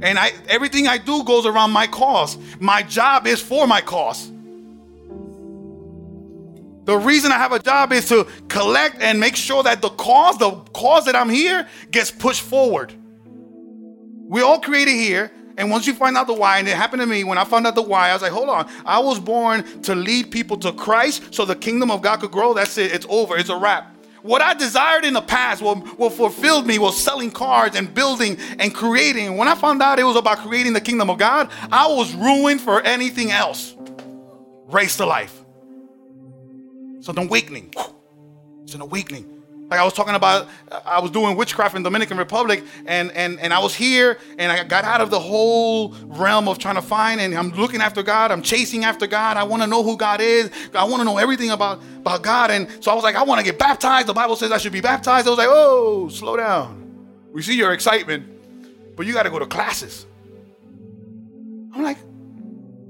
And 0.03 0.19
I 0.19 0.33
everything 0.49 0.89
I 0.89 0.97
do 0.97 1.25
goes 1.25 1.45
around 1.45 1.73
my 1.73 1.87
cause. 1.87 2.39
My 2.59 2.83
job 2.83 3.27
is 3.27 3.43
for 3.43 3.67
my 3.67 3.81
cause. 3.81 4.31
The 6.85 6.97
reason 6.97 7.31
I 7.31 7.37
have 7.37 7.53
a 7.53 7.59
job 7.59 7.93
is 7.93 8.09
to 8.09 8.27
collect 8.49 9.01
and 9.01 9.21
make 9.21 9.37
sure 9.37 9.63
that 9.63 9.83
the 9.83 9.91
cause, 9.91 10.39
the 10.39 10.53
cause 10.73 11.05
that 11.05 11.15
I'm 11.15 11.29
here, 11.29 11.69
gets 11.91 12.11
pushed 12.11 12.41
forward. 12.41 12.93
We 14.27 14.41
all 14.41 14.61
created 14.61 14.95
here, 14.95 15.31
and 15.61 15.71
once 15.71 15.87
you 15.87 15.93
find 15.93 16.17
out 16.17 16.27
the 16.27 16.33
why, 16.33 16.59
and 16.59 16.67
it 16.67 16.75
happened 16.75 17.03
to 17.03 17.07
me 17.07 17.23
when 17.23 17.37
I 17.37 17.45
found 17.45 17.67
out 17.67 17.75
the 17.75 17.83
why, 17.83 18.09
I 18.09 18.15
was 18.15 18.23
like, 18.23 18.33
hold 18.33 18.49
on. 18.49 18.67
I 18.87 18.99
was 18.99 19.21
born 19.21 19.83
to 19.83 19.95
lead 19.95 20.31
people 20.31 20.57
to 20.57 20.73
Christ 20.73 21.35
so 21.35 21.45
the 21.45 21.55
kingdom 21.55 21.91
of 21.91 22.01
God 22.01 22.21
could 22.21 22.31
grow. 22.31 22.55
That's 22.55 22.79
it. 22.79 22.93
It's 22.93 23.05
over. 23.11 23.37
It's 23.37 23.51
a 23.51 23.57
wrap. 23.57 23.95
What 24.23 24.41
I 24.41 24.55
desired 24.55 25.05
in 25.05 25.13
the 25.13 25.21
past, 25.21 25.61
what, 25.61 25.99
what 25.99 26.15
fulfilled 26.15 26.67
me, 26.67 26.79
was 26.79 26.97
selling 26.97 27.31
cars 27.31 27.75
and 27.75 27.93
building 27.93 28.39
and 28.59 28.75
creating. 28.75 29.37
When 29.37 29.49
I 29.49 29.55
found 29.55 29.83
out 29.83 29.99
it 29.99 30.05
was 30.05 30.17
about 30.17 30.39
creating 30.39 30.73
the 30.73 30.81
kingdom 30.81 31.11
of 31.11 31.19
God, 31.19 31.51
I 31.71 31.87
was 31.89 32.15
ruined 32.15 32.63
for 32.63 32.81
anything 32.81 33.31
else. 33.31 33.77
Race 34.69 34.97
to 34.97 35.05
life. 35.05 35.45
It's 36.97 37.09
an 37.09 37.19
awakening. 37.19 37.75
It's 38.63 38.75
an 38.75 38.81
awakening. 38.81 39.40
Like 39.71 39.79
I 39.79 39.85
was 39.85 39.93
talking 39.93 40.17
about, 40.17 40.49
I 40.85 40.99
was 40.99 41.13
doing 41.13 41.37
witchcraft 41.37 41.77
in 41.77 41.85
Dominican 41.85 42.19
Republic, 42.19 42.65
and 42.87 43.13
and 43.13 43.39
and 43.39 43.55
I 43.55 43.61
was 43.61 43.73
here, 43.73 44.19
and 44.37 44.51
I 44.51 44.65
got 44.65 44.83
out 44.85 45.01
of 45.01 45.11
the 45.11 45.21
whole 45.21 45.95
realm 46.07 46.49
of 46.49 46.59
trying 46.59 46.75
to 46.75 46.83
find, 46.83 47.21
and 47.21 47.33
I'm 47.35 47.51
looking 47.51 47.81
after 47.81 48.03
God. 48.03 48.33
I'm 48.33 48.43
chasing 48.43 48.85
after 48.85 49.07
God. 49.07 49.37
I 49.37 49.45
want 49.45 49.63
to 49.63 49.69
know 49.69 49.85
who 49.85 49.97
God 49.97 50.21
is. 50.21 50.51
I 50.75 50.83
want 50.85 51.01
to 51.01 51.05
know 51.05 51.19
everything 51.19 51.51
about 51.51 51.81
about 51.99 52.23
God. 52.25 52.51
And 52.51 52.69
so 52.83 52.91
I 52.91 52.95
was 52.95 53.05
like, 53.05 53.15
I 53.15 53.23
want 53.23 53.39
to 53.39 53.45
get 53.45 53.61
baptized. 53.61 54.09
The 54.09 54.13
Bible 54.13 54.35
says 54.35 54.51
I 54.51 54.59
should 54.59 54.73
be 54.73 54.81
baptized. 54.81 55.29
I 55.29 55.31
was 55.31 55.39
like, 55.39 55.49
oh, 55.49 56.09
slow 56.09 56.37
down. 56.37 57.07
We 57.33 57.41
see 57.43 57.57
your 57.57 57.73
excitement, 57.73 58.27
but 58.97 59.07
you 59.07 59.13
got 59.13 59.23
to 59.23 59.31
go 59.31 59.39
to 59.39 59.47
classes. 59.47 60.05
I'm 61.73 61.85
like, 61.85 61.99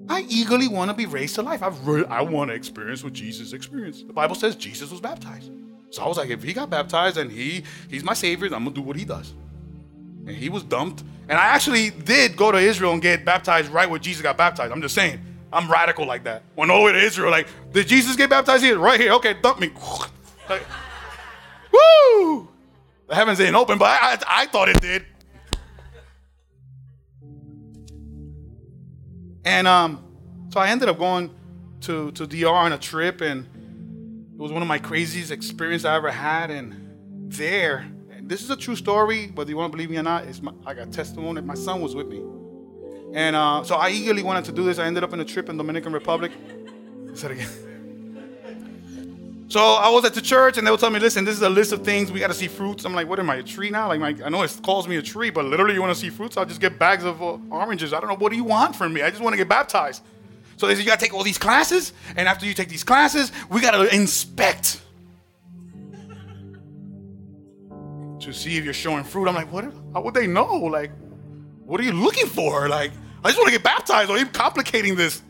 I 0.09 0.25
eagerly 0.31 0.66
want 0.66 0.90
to 0.90 0.97
be 0.97 1.05
raised 1.05 1.35
to 1.35 1.43
life. 1.43 1.62
I've 1.62 1.87
re- 1.87 2.07
I 2.07 2.23
want 2.23 2.49
to 2.49 2.55
experience 2.55 3.05
what 3.05 3.12
Jesus 3.12 3.53
experienced. 3.53 4.07
The 4.07 4.14
Bible 4.14 4.35
says 4.35 4.57
Jesus 4.57 4.90
was 4.90 5.03
baptized. 5.03 5.51
So 5.90 6.03
I 6.03 6.09
was 6.09 6.16
like, 6.16 6.31
if 6.31 6.42
he 6.42 6.53
got 6.53 6.70
baptized 6.70 7.16
and 7.16 7.31
he 7.31 7.64
he's 7.88 8.05
my 8.05 8.14
savior, 8.14 8.46
I'm 8.46 8.64
gonna 8.64 8.70
do 8.70 8.81
what 8.81 8.96
he 8.96 9.05
does. 9.05 9.35
And 10.26 10.31
he 10.31 10.48
was 10.48 10.62
dumped. 10.62 11.03
And 11.29 11.38
I 11.38 11.46
actually 11.46 11.90
did 11.90 12.37
go 12.37 12.50
to 12.53 12.59
Israel 12.59 12.92
and 12.92 13.03
get 13.03 13.24
baptized 13.24 13.70
right 13.70 13.88
where 13.88 13.98
Jesus 13.98 14.22
got 14.22 14.37
baptized. 14.37 14.72
I'm 14.72 14.83
just 14.83 14.94
saying, 14.94 15.20
I'm 15.53 15.70
radical 15.70 16.07
like 16.07 16.24
that. 16.24 16.42
Went 16.57 16.70
all 16.70 16.81
the 16.81 16.87
way 16.87 16.92
to 16.92 16.98
Israel, 16.98 17.31
like, 17.31 17.48
did 17.72 17.87
Jesus 17.87 18.16
get 18.16 18.31
baptized 18.31 18.62
here? 18.62 18.79
Right 18.79 19.00
here. 19.00 19.12
Okay, 19.14 19.35
dump 19.35 19.61
me. 19.61 19.70
Like, 20.48 20.66
woo! 21.72 22.48
The 23.07 23.14
heavens 23.14 23.40
ain't 23.40 23.55
open, 23.55 23.79
but 23.79 23.85
I, 23.85 24.14
I, 24.14 24.18
I 24.26 24.46
thought 24.46 24.68
it 24.68 24.81
did. 24.81 25.07
And 29.44 29.68
um, 29.68 30.05
so 30.48 30.59
I 30.59 30.70
ended 30.70 30.88
up 30.88 30.98
going 30.98 31.31
to, 31.83 32.11
to 32.11 32.26
DR 32.26 32.48
on 32.48 32.72
a 32.72 32.79
trip, 32.79 33.20
and 33.20 33.46
it 34.40 34.42
was 34.42 34.53
one 34.53 34.62
of 34.62 34.68
my 34.68 34.79
craziest 34.79 35.31
experiences 35.31 35.85
I 35.85 35.96
ever 35.96 36.11
had. 36.11 36.50
And 36.50 37.29
there, 37.29 37.85
and 38.11 38.26
this 38.26 38.42
is 38.42 38.48
a 38.48 38.57
true 38.57 38.74
story, 38.74 39.26
whether 39.35 39.50
you 39.50 39.57
want 39.59 39.70
to 39.70 39.76
believe 39.76 39.90
me 39.90 39.98
or 39.98 40.03
not, 40.03 40.24
it's 40.24 40.40
my, 40.40 40.50
I 40.64 40.72
got 40.72 40.90
testimony. 40.90 41.42
My 41.42 41.53
son 41.53 41.83
was 41.83 41.94
with 41.94 42.09
me. 42.09 42.22
And 43.12 43.37
uh, 43.37 43.62
so 43.64 43.74
I 43.74 43.90
eagerly 43.90 44.22
wanted 44.22 44.46
to 44.46 44.53
do 44.53 44.64
this. 44.64 44.79
I 44.79 44.87
ended 44.87 45.05
up 45.05 45.12
in 45.12 45.20
a 45.20 45.26
trip 45.26 45.50
in 45.50 45.59
Dominican 45.59 45.92
Republic. 45.92 46.33
Say 47.12 47.26
it 47.26 47.33
again. 47.33 47.48
So 49.48 49.61
I 49.61 49.90
was 49.90 50.07
at 50.07 50.14
the 50.14 50.22
church 50.22 50.57
and 50.57 50.66
they 50.66 50.70
would 50.70 50.81
tell 50.81 50.88
me, 50.88 51.00
listen, 51.00 51.26
this 51.26 51.37
is 51.37 51.42
a 51.42 51.50
list 51.50 51.72
of 51.72 51.85
things. 51.85 52.11
We 52.11 52.20
got 52.20 52.29
to 52.29 52.35
see 52.35 52.48
fruits. 52.48 52.87
I'm 52.87 52.94
like, 52.94 53.09
what 53.09 53.18
am 53.18 53.29
I, 53.29 53.37
a 53.37 53.42
tree 53.42 53.68
now? 53.68 53.88
Like, 53.88 54.00
my, 54.00 54.16
I 54.24 54.31
know 54.31 54.42
it 54.42 54.59
calls 54.62 54.88
me 54.88 54.96
a 54.96 55.03
tree, 55.03 55.29
but 55.29 55.44
literally 55.44 55.74
you 55.74 55.83
want 55.83 55.94
to 55.94 56.00
see 56.00 56.09
fruits? 56.09 56.38
I'll 56.38 56.46
just 56.46 56.62
get 56.62 56.79
bags 56.79 57.05
of 57.05 57.22
uh, 57.22 57.37
oranges. 57.50 57.92
I 57.92 58.00
don't 58.00 58.09
know. 58.09 58.16
What 58.16 58.31
do 58.31 58.37
you 58.37 58.44
want 58.44 58.74
from 58.74 58.94
me? 58.94 59.03
I 59.03 59.11
just 59.11 59.22
want 59.22 59.35
to 59.35 59.37
get 59.37 59.50
baptized. 59.50 60.03
So 60.61 60.66
they 60.66 60.75
said, 60.75 60.85
you 60.85 60.90
got 60.90 60.99
to 60.99 61.07
take 61.07 61.14
all 61.14 61.23
these 61.23 61.38
classes. 61.38 61.94
And 62.16 62.29
after 62.29 62.44
you 62.44 62.53
take 62.53 62.68
these 62.68 62.85
classes, 62.85 63.33
we 63.49 63.62
got 63.62 63.70
to 63.70 63.94
inspect 63.94 64.83
to 68.20 68.31
see 68.35 68.59
if 68.59 68.64
you're 68.64 68.75
showing 68.75 69.03
fruit. 69.03 69.27
I'm 69.27 69.35
like, 69.35 69.51
what? 69.51 69.64
How 69.94 70.03
would 70.03 70.12
they 70.12 70.27
know? 70.27 70.55
Like, 70.55 70.90
what 71.64 71.81
are 71.81 71.83
you 71.83 71.92
looking 71.92 72.27
for? 72.27 72.68
Like, 72.68 72.90
I 73.25 73.29
just 73.29 73.38
want 73.38 73.46
to 73.46 73.53
get 73.53 73.62
baptized. 73.62 74.11
Are 74.11 74.18
you 74.18 74.27
complicating 74.27 74.96
this? 74.96 75.23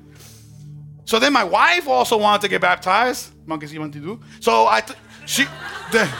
So 1.05 1.21
then 1.21 1.33
my 1.33 1.45
wife 1.45 1.87
also 1.87 2.17
wanted 2.17 2.43
to 2.43 2.49
get 2.49 2.61
baptized. 2.61 3.31
Monkeys, 3.47 3.73
you 3.73 3.79
want 3.79 3.93
to 3.93 4.01
do? 4.01 4.21
So 4.41 4.67
I, 4.67 4.81
th- 4.81 4.99
she, 5.27 5.45
the, 5.93 6.13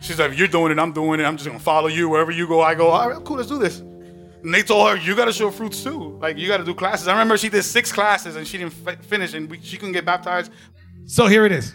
she's 0.00 0.18
like, 0.18 0.34
you're 0.34 0.48
doing 0.48 0.72
it, 0.72 0.78
I'm 0.78 0.92
doing 0.92 1.20
it. 1.20 1.24
I'm 1.24 1.36
just 1.36 1.46
gonna 1.46 1.58
follow 1.58 1.88
you 1.88 2.08
wherever 2.08 2.30
you 2.30 2.48
go. 2.48 2.62
I 2.62 2.74
go. 2.74 2.88
All 2.88 3.10
right, 3.10 3.22
cool, 3.22 3.36
let's 3.36 3.50
do 3.50 3.58
this. 3.58 3.82
And 4.42 4.54
they 4.54 4.62
told 4.62 4.88
her, 4.88 4.96
you 4.96 5.16
got 5.16 5.24
to 5.24 5.32
show 5.32 5.50
fruits 5.50 5.82
too. 5.82 6.18
Like 6.20 6.38
you 6.38 6.46
got 6.48 6.58
to 6.58 6.64
do 6.64 6.74
classes. 6.74 7.08
I 7.08 7.12
remember 7.12 7.36
she 7.36 7.48
did 7.48 7.62
six 7.62 7.92
classes 7.92 8.36
and 8.36 8.46
she 8.46 8.58
didn't 8.58 8.74
f- 8.86 9.04
finish, 9.04 9.34
and 9.34 9.50
we, 9.50 9.60
she 9.60 9.76
couldn't 9.76 9.92
get 9.92 10.04
baptized. 10.04 10.52
So 11.06 11.26
here 11.26 11.44
it 11.44 11.52
is. 11.52 11.74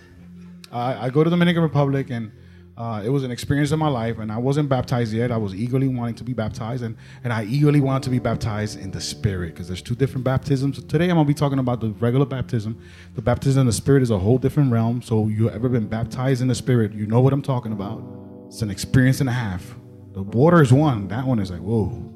I 0.71 1.11
go 1.11 1.23
to 1.23 1.29
Dominican 1.29 1.61
Republic 1.61 2.09
and 2.09 2.31
uh, 2.75 3.03
it 3.05 3.09
was 3.09 3.23
an 3.23 3.29
experience 3.29 3.71
in 3.71 3.77
my 3.77 3.87
life, 3.87 4.17
and 4.17 4.31
I 4.31 4.37
wasn't 4.37 4.67
baptized 4.67 5.13
yet. 5.13 5.31
I 5.31 5.37
was 5.37 5.53
eagerly 5.53 5.87
wanting 5.87 6.15
to 6.15 6.23
be 6.23 6.33
baptized, 6.33 6.83
and, 6.83 6.97
and 7.23 7.31
I 7.31 7.43
eagerly 7.43 7.79
wanted 7.79 8.03
to 8.03 8.09
be 8.09 8.17
baptized 8.17 8.79
in 8.79 8.89
the 8.89 8.99
Spirit 8.99 9.53
because 9.53 9.67
there's 9.67 9.81
two 9.81 9.93
different 9.93 10.23
baptisms. 10.23 10.83
Today, 10.85 11.05
I'm 11.05 11.15
gonna 11.15 11.25
be 11.25 11.35
talking 11.35 11.59
about 11.59 11.81
the 11.81 11.89
regular 11.91 12.25
baptism. 12.25 12.81
The 13.13 13.21
baptism 13.21 13.61
in 13.61 13.67
the 13.67 13.73
Spirit 13.73 14.01
is 14.01 14.09
a 14.09 14.17
whole 14.17 14.39
different 14.39 14.71
realm. 14.71 15.03
So, 15.03 15.27
you 15.27 15.51
ever 15.51 15.69
been 15.69 15.87
baptized 15.87 16.41
in 16.41 16.47
the 16.47 16.55
Spirit, 16.55 16.93
you 16.93 17.05
know 17.05 17.21
what 17.21 17.31
I'm 17.31 17.43
talking 17.43 17.73
about. 17.73 18.03
It's 18.47 18.63
an 18.63 18.71
experience 18.71 19.19
and 19.19 19.29
a 19.29 19.33
half. 19.33 19.75
The 20.13 20.23
water 20.23 20.61
is 20.61 20.73
one. 20.73 21.07
That 21.09 21.25
one 21.25 21.39
is 21.39 21.51
like 21.51 21.61
whoa. 21.61 22.12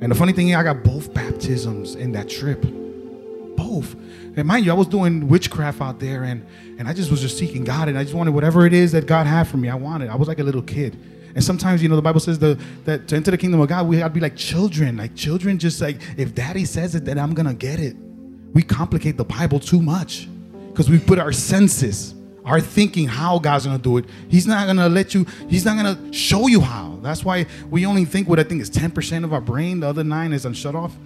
And 0.00 0.10
the 0.10 0.14
funny 0.14 0.32
thing 0.32 0.48
is, 0.48 0.56
I 0.56 0.62
got 0.62 0.82
both 0.82 1.14
baptisms 1.14 1.94
in 1.94 2.12
that 2.12 2.28
trip. 2.28 2.62
Both. 3.56 3.94
And 4.36 4.46
mind 4.46 4.66
you, 4.66 4.72
I 4.72 4.74
was 4.74 4.88
doing 4.88 5.28
witchcraft 5.28 5.80
out 5.80 6.00
there 6.00 6.24
and, 6.24 6.44
and 6.78 6.88
I 6.88 6.92
just 6.92 7.10
was 7.10 7.20
just 7.20 7.38
seeking 7.38 7.64
God 7.64 7.88
and 7.88 7.96
I 7.96 8.02
just 8.02 8.14
wanted 8.14 8.32
whatever 8.32 8.66
it 8.66 8.72
is 8.72 8.92
that 8.92 9.06
God 9.06 9.26
had 9.26 9.46
for 9.46 9.56
me. 9.56 9.68
I 9.68 9.76
wanted. 9.76 10.10
I 10.10 10.16
was 10.16 10.26
like 10.26 10.40
a 10.40 10.42
little 10.42 10.62
kid. 10.62 10.98
And 11.34 11.42
sometimes, 11.42 11.82
you 11.82 11.88
know, 11.88 11.96
the 11.96 12.02
Bible 12.02 12.20
says 12.20 12.38
the, 12.38 12.58
that 12.84 13.08
to 13.08 13.16
enter 13.16 13.30
the 13.30 13.38
kingdom 13.38 13.60
of 13.60 13.68
God, 13.68 13.86
we 13.88 13.98
gotta 13.98 14.12
be 14.12 14.20
like 14.20 14.36
children. 14.36 14.96
Like 14.96 15.14
children, 15.14 15.58
just 15.58 15.80
like, 15.80 16.00
if 16.16 16.34
daddy 16.34 16.64
says 16.64 16.94
it, 16.94 17.04
then 17.04 17.18
I'm 17.18 17.34
gonna 17.34 17.54
get 17.54 17.80
it. 17.80 17.96
We 18.52 18.62
complicate 18.62 19.16
the 19.16 19.24
Bible 19.24 19.58
too 19.58 19.82
much 19.82 20.28
because 20.68 20.88
we 20.88 20.98
put 20.98 21.18
our 21.18 21.32
senses, 21.32 22.14
our 22.44 22.60
thinking 22.60 23.08
how 23.08 23.38
God's 23.38 23.66
gonna 23.66 23.78
do 23.78 23.98
it. 23.98 24.04
He's 24.28 24.46
not 24.46 24.66
gonna 24.66 24.88
let 24.88 25.14
you, 25.14 25.26
He's 25.48 25.64
not 25.64 25.76
gonna 25.76 26.12
show 26.12 26.46
you 26.46 26.60
how. 26.60 26.93
That's 27.04 27.24
why 27.24 27.46
we 27.70 27.86
only 27.86 28.04
think 28.04 28.28
what 28.28 28.38
I 28.38 28.44
think 28.44 28.62
is 28.62 28.70
10% 28.70 29.24
of 29.24 29.32
our 29.32 29.40
brain, 29.40 29.80
the 29.80 29.88
other 29.88 30.02
nine 30.02 30.32
is 30.32 30.46
on 30.46 30.54
shut 30.54 30.74
off. 30.74 30.96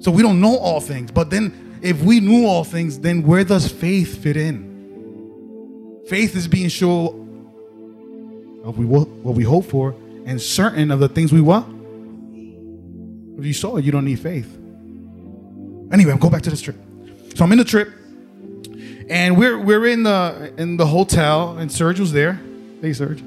So 0.00 0.10
we 0.10 0.22
don't 0.22 0.40
know 0.40 0.56
all 0.56 0.80
things. 0.80 1.10
But 1.10 1.30
then, 1.30 1.78
if 1.82 2.00
we 2.02 2.20
knew 2.20 2.46
all 2.46 2.64
things, 2.64 2.98
then 3.00 3.22
where 3.22 3.44
does 3.44 3.70
faith 3.70 4.22
fit 4.22 4.36
in? 4.36 6.04
Faith 6.08 6.36
is 6.36 6.46
being 6.46 6.68
sure 6.68 7.08
of 8.64 8.78
we, 8.78 8.84
what 8.84 9.34
we 9.34 9.42
hope 9.42 9.64
for 9.64 9.94
and 10.24 10.40
certain 10.40 10.90
of 10.90 11.00
the 11.00 11.08
things 11.08 11.32
we 11.32 11.40
want. 11.40 11.74
If 13.38 13.44
you 13.44 13.52
saw 13.52 13.76
it, 13.76 13.84
you 13.84 13.92
don't 13.92 14.04
need 14.04 14.20
faith. 14.20 14.52
Anyway, 15.92 16.12
I'll 16.12 16.18
go 16.18 16.30
back 16.30 16.42
to 16.42 16.50
this 16.50 16.60
trip. 16.60 16.76
So 17.34 17.44
I'm 17.44 17.52
in 17.52 17.58
the 17.58 17.64
trip, 17.64 17.92
And 19.08 19.36
we're 19.36 19.58
we're 19.58 19.86
in 19.86 20.02
the 20.04 20.52
in 20.56 20.76
the 20.76 20.86
hotel, 20.86 21.58
and 21.58 21.70
Serge 21.70 22.00
was 22.00 22.12
there. 22.12 22.40
Hey, 22.80 22.92
Serge. 22.92 23.22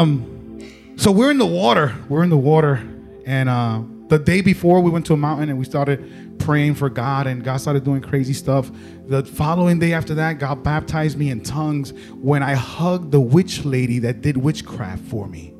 Um, 0.00 0.96
so 0.96 1.12
we're 1.12 1.30
in 1.30 1.36
the 1.36 1.44
water. 1.44 1.94
We're 2.08 2.22
in 2.22 2.30
the 2.30 2.38
water, 2.38 2.76
and 3.26 3.50
uh, 3.50 3.82
the 4.08 4.18
day 4.18 4.40
before 4.40 4.80
we 4.80 4.90
went 4.90 5.04
to 5.06 5.12
a 5.12 5.16
mountain 5.18 5.50
and 5.50 5.58
we 5.58 5.66
started 5.66 6.38
praying 6.38 6.76
for 6.76 6.88
God, 6.88 7.26
and 7.26 7.44
God 7.44 7.58
started 7.58 7.84
doing 7.84 8.00
crazy 8.00 8.32
stuff. 8.32 8.70
The 9.08 9.22
following 9.22 9.78
day 9.78 9.92
after 9.92 10.14
that, 10.14 10.38
God 10.38 10.62
baptized 10.62 11.18
me 11.18 11.28
in 11.28 11.42
tongues 11.42 11.92
when 12.14 12.42
I 12.42 12.54
hugged 12.54 13.12
the 13.12 13.20
witch 13.20 13.66
lady 13.66 13.98
that 13.98 14.22
did 14.22 14.38
witchcraft 14.38 15.02
for 15.04 15.28
me. 15.28 15.52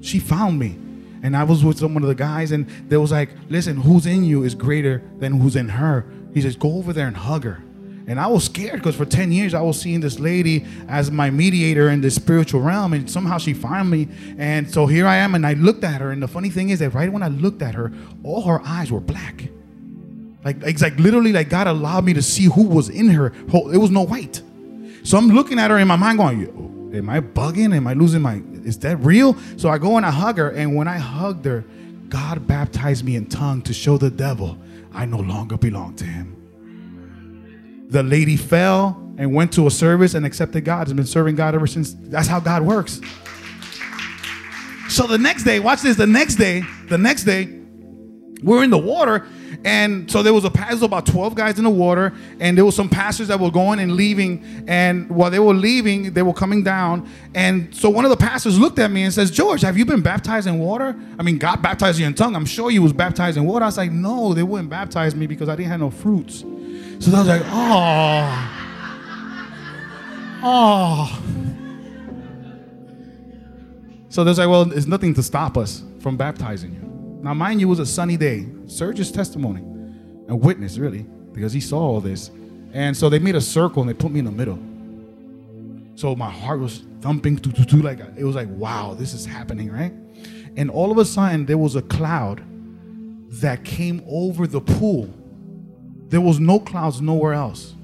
She 0.00 0.20
found 0.20 0.60
me. 0.60 0.78
And 1.24 1.36
I 1.36 1.42
was 1.42 1.64
with 1.64 1.78
some 1.78 1.96
of 1.96 2.04
the 2.04 2.14
guys, 2.14 2.52
and 2.52 2.68
they 2.88 2.96
was 2.96 3.10
like, 3.10 3.30
listen, 3.48 3.76
who's 3.76 4.06
in 4.06 4.22
you 4.22 4.44
is 4.44 4.54
greater 4.54 5.02
than 5.18 5.40
who's 5.40 5.56
in 5.56 5.68
her. 5.70 6.06
He 6.32 6.40
says, 6.42 6.54
go 6.54 6.76
over 6.76 6.92
there 6.92 7.08
and 7.08 7.16
hug 7.16 7.42
her. 7.42 7.60
And 8.06 8.20
I 8.20 8.26
was 8.26 8.44
scared 8.44 8.74
because 8.74 8.96
for 8.96 9.06
10 9.06 9.32
years 9.32 9.54
I 9.54 9.62
was 9.62 9.80
seeing 9.80 10.00
this 10.00 10.18
lady 10.18 10.66
as 10.88 11.10
my 11.10 11.30
mediator 11.30 11.88
in 11.88 12.02
the 12.02 12.10
spiritual 12.10 12.60
realm, 12.60 12.92
and 12.92 13.10
somehow 13.10 13.38
she 13.38 13.54
found 13.54 13.90
me. 13.90 14.08
And 14.36 14.70
so 14.70 14.86
here 14.86 15.06
I 15.06 15.16
am, 15.16 15.34
and 15.34 15.46
I 15.46 15.54
looked 15.54 15.84
at 15.84 16.00
her. 16.00 16.10
And 16.10 16.22
the 16.22 16.28
funny 16.28 16.50
thing 16.50 16.68
is 16.68 16.80
that 16.80 16.90
right 16.90 17.10
when 17.10 17.22
I 17.22 17.28
looked 17.28 17.62
at 17.62 17.74
her, 17.74 17.92
all 18.22 18.42
her 18.42 18.60
eyes 18.64 18.92
were 18.92 19.00
black. 19.00 19.48
Like 20.44 20.62
it's 20.62 20.82
like 20.82 20.98
literally 20.98 21.32
like 21.32 21.48
God 21.48 21.66
allowed 21.66 22.04
me 22.04 22.12
to 22.12 22.22
see 22.22 22.44
who 22.44 22.64
was 22.64 22.90
in 22.90 23.08
her. 23.08 23.32
It 23.72 23.78
was 23.78 23.90
no 23.90 24.02
white. 24.02 24.42
So 25.02 25.16
I'm 25.16 25.28
looking 25.28 25.58
at 25.58 25.70
her 25.70 25.78
in 25.78 25.88
my 25.88 25.96
mind, 25.96 26.18
going, 26.18 26.92
"Am 26.94 27.08
I 27.08 27.20
bugging? 27.20 27.74
Am 27.74 27.86
I 27.86 27.94
losing 27.94 28.20
my? 28.20 28.42
Is 28.64 28.78
that 28.80 28.98
real?" 28.98 29.36
So 29.56 29.70
I 29.70 29.78
go 29.78 29.96
and 29.96 30.04
I 30.04 30.10
hug 30.10 30.36
her, 30.36 30.50
and 30.50 30.76
when 30.76 30.86
I 30.86 30.98
hugged 30.98 31.46
her, 31.46 31.64
God 32.10 32.46
baptized 32.46 33.02
me 33.04 33.16
in 33.16 33.26
tongue 33.26 33.62
to 33.62 33.72
show 33.72 33.96
the 33.96 34.10
devil 34.10 34.58
I 34.92 35.06
no 35.06 35.18
longer 35.18 35.56
belong 35.56 35.94
to 35.96 36.04
him. 36.04 36.36
The 37.88 38.02
lady 38.02 38.36
fell 38.36 39.00
and 39.18 39.34
went 39.34 39.52
to 39.54 39.66
a 39.66 39.70
service 39.70 40.14
and 40.14 40.26
accepted 40.26 40.64
God. 40.64 40.88
Has 40.88 40.94
been 40.94 41.06
serving 41.06 41.36
God 41.36 41.54
ever 41.54 41.66
since. 41.66 41.94
That's 41.94 42.28
how 42.28 42.40
God 42.40 42.62
works. 42.62 43.00
So 44.88 45.06
the 45.06 45.18
next 45.18 45.44
day, 45.44 45.60
watch 45.60 45.82
this. 45.82 45.96
The 45.96 46.06
next 46.06 46.36
day, 46.36 46.62
the 46.88 46.98
next 46.98 47.24
day, 47.24 47.60
we're 48.42 48.64
in 48.64 48.70
the 48.70 48.78
water 48.78 49.26
and 49.64 50.10
so 50.10 50.22
there 50.22 50.34
was 50.34 50.44
a 50.44 50.50
pastor, 50.50 50.84
about 50.84 51.06
12 51.06 51.34
guys 51.34 51.58
in 51.58 51.64
the 51.64 51.70
water, 51.70 52.12
and 52.38 52.56
there 52.56 52.64
was 52.64 52.76
some 52.76 52.88
pastors 52.88 53.28
that 53.28 53.38
were 53.38 53.50
going 53.50 53.78
and 53.78 53.92
leaving. 53.92 54.64
And 54.66 55.08
while 55.10 55.30
they 55.30 55.38
were 55.38 55.54
leaving, 55.54 56.12
they 56.12 56.22
were 56.22 56.34
coming 56.34 56.62
down. 56.62 57.08
And 57.34 57.74
so 57.74 57.88
one 57.88 58.04
of 58.04 58.10
the 58.10 58.16
pastors 58.16 58.58
looked 58.58 58.78
at 58.78 58.90
me 58.90 59.04
and 59.04 59.12
says, 59.12 59.30
George, 59.30 59.62
have 59.62 59.78
you 59.78 59.84
been 59.86 60.02
baptized 60.02 60.46
in 60.46 60.58
water? 60.58 60.96
I 61.18 61.22
mean, 61.22 61.38
God 61.38 61.62
baptized 61.62 61.98
you 61.98 62.06
in 62.06 62.14
tongue. 62.14 62.34
I'm 62.36 62.46
sure 62.46 62.70
you 62.70 62.82
was 62.82 62.92
baptized 62.92 63.36
in 63.36 63.44
water. 63.44 63.64
I 63.64 63.68
was 63.68 63.78
like, 63.78 63.92
no, 63.92 64.34
they 64.34 64.42
wouldn't 64.42 64.70
baptize 64.70 65.14
me 65.14 65.26
because 65.26 65.48
I 65.48 65.56
didn't 65.56 65.70
have 65.70 65.80
no 65.80 65.90
fruits. 65.90 66.44
So 67.00 67.12
I 67.14 67.18
was 67.18 67.28
like, 67.28 67.42
oh. 67.46 68.50
Oh. 70.42 71.22
So 74.08 74.24
there's 74.24 74.38
like, 74.38 74.48
well, 74.48 74.64
there's 74.64 74.86
nothing 74.86 75.14
to 75.14 75.22
stop 75.22 75.56
us 75.56 75.82
from 76.00 76.16
baptizing 76.16 76.74
you. 76.74 76.80
Now, 77.22 77.34
mind 77.34 77.60
you, 77.60 77.66
it 77.66 77.70
was 77.70 77.78
a 77.78 77.86
sunny 77.86 78.16
day. 78.16 78.46
Serge's 78.66 79.10
testimony, 79.10 79.62
a 80.28 80.36
witness, 80.36 80.78
really, 80.78 81.02
because 81.32 81.52
he 81.52 81.60
saw 81.60 81.78
all 81.78 82.00
this. 82.00 82.30
And 82.72 82.96
so 82.96 83.08
they 83.08 83.18
made 83.18 83.34
a 83.34 83.40
circle 83.40 83.82
and 83.82 83.88
they 83.88 83.94
put 83.94 84.12
me 84.12 84.18
in 84.18 84.24
the 84.24 84.30
middle. 84.30 84.58
So 85.96 86.14
my 86.14 86.30
heart 86.30 86.60
was 86.60 86.82
thumping, 87.00 87.36
doo, 87.36 87.82
like 87.82 88.00
it 88.16 88.24
was 88.24 88.36
like, 88.36 88.48
wow, 88.50 88.94
this 88.94 89.14
is 89.14 89.24
happening, 89.24 89.70
right? 89.70 89.92
And 90.56 90.70
all 90.70 90.90
of 90.92 90.98
a 90.98 91.04
sudden, 91.04 91.46
there 91.46 91.58
was 91.58 91.76
a 91.76 91.82
cloud 91.82 92.42
that 93.40 93.64
came 93.64 94.04
over 94.08 94.46
the 94.46 94.60
pool. 94.60 95.12
There 96.08 96.20
was 96.20 96.40
no 96.40 96.58
clouds 96.60 97.00
nowhere 97.00 97.32
else. 97.32 97.74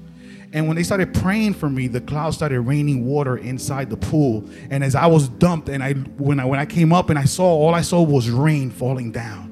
And 0.53 0.67
when 0.67 0.75
they 0.75 0.83
started 0.83 1.13
praying 1.13 1.53
for 1.53 1.69
me, 1.69 1.87
the 1.87 2.01
clouds 2.01 2.35
started 2.35 2.59
raining 2.61 3.05
water 3.05 3.37
inside 3.37 3.89
the 3.89 3.97
pool. 3.97 4.49
And 4.69 4.83
as 4.83 4.95
I 4.95 5.05
was 5.07 5.29
dumped, 5.29 5.69
and 5.69 5.81
I 5.81 5.93
when 5.93 6.39
I 6.39 6.45
when 6.45 6.59
I 6.59 6.65
came 6.65 6.91
up 6.91 7.09
and 7.09 7.17
I 7.17 7.25
saw 7.25 7.45
all 7.45 7.73
I 7.73 7.81
saw 7.81 8.01
was 8.01 8.29
rain 8.29 8.69
falling 8.69 9.11
down. 9.11 9.49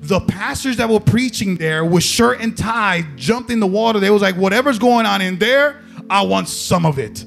The 0.00 0.20
pastors 0.20 0.76
that 0.78 0.88
were 0.88 1.00
preaching 1.00 1.56
there 1.56 1.84
with 1.84 2.02
shirt 2.02 2.40
and 2.40 2.56
tie 2.56 3.06
jumped 3.16 3.50
in 3.50 3.60
the 3.60 3.66
water. 3.66 4.00
They 4.00 4.10
was 4.10 4.22
like, 4.22 4.34
whatever's 4.34 4.78
going 4.78 5.06
on 5.06 5.22
in 5.22 5.38
there, 5.38 5.82
I 6.10 6.22
want 6.22 6.48
some 6.48 6.84
of 6.84 6.98
it. 6.98 7.24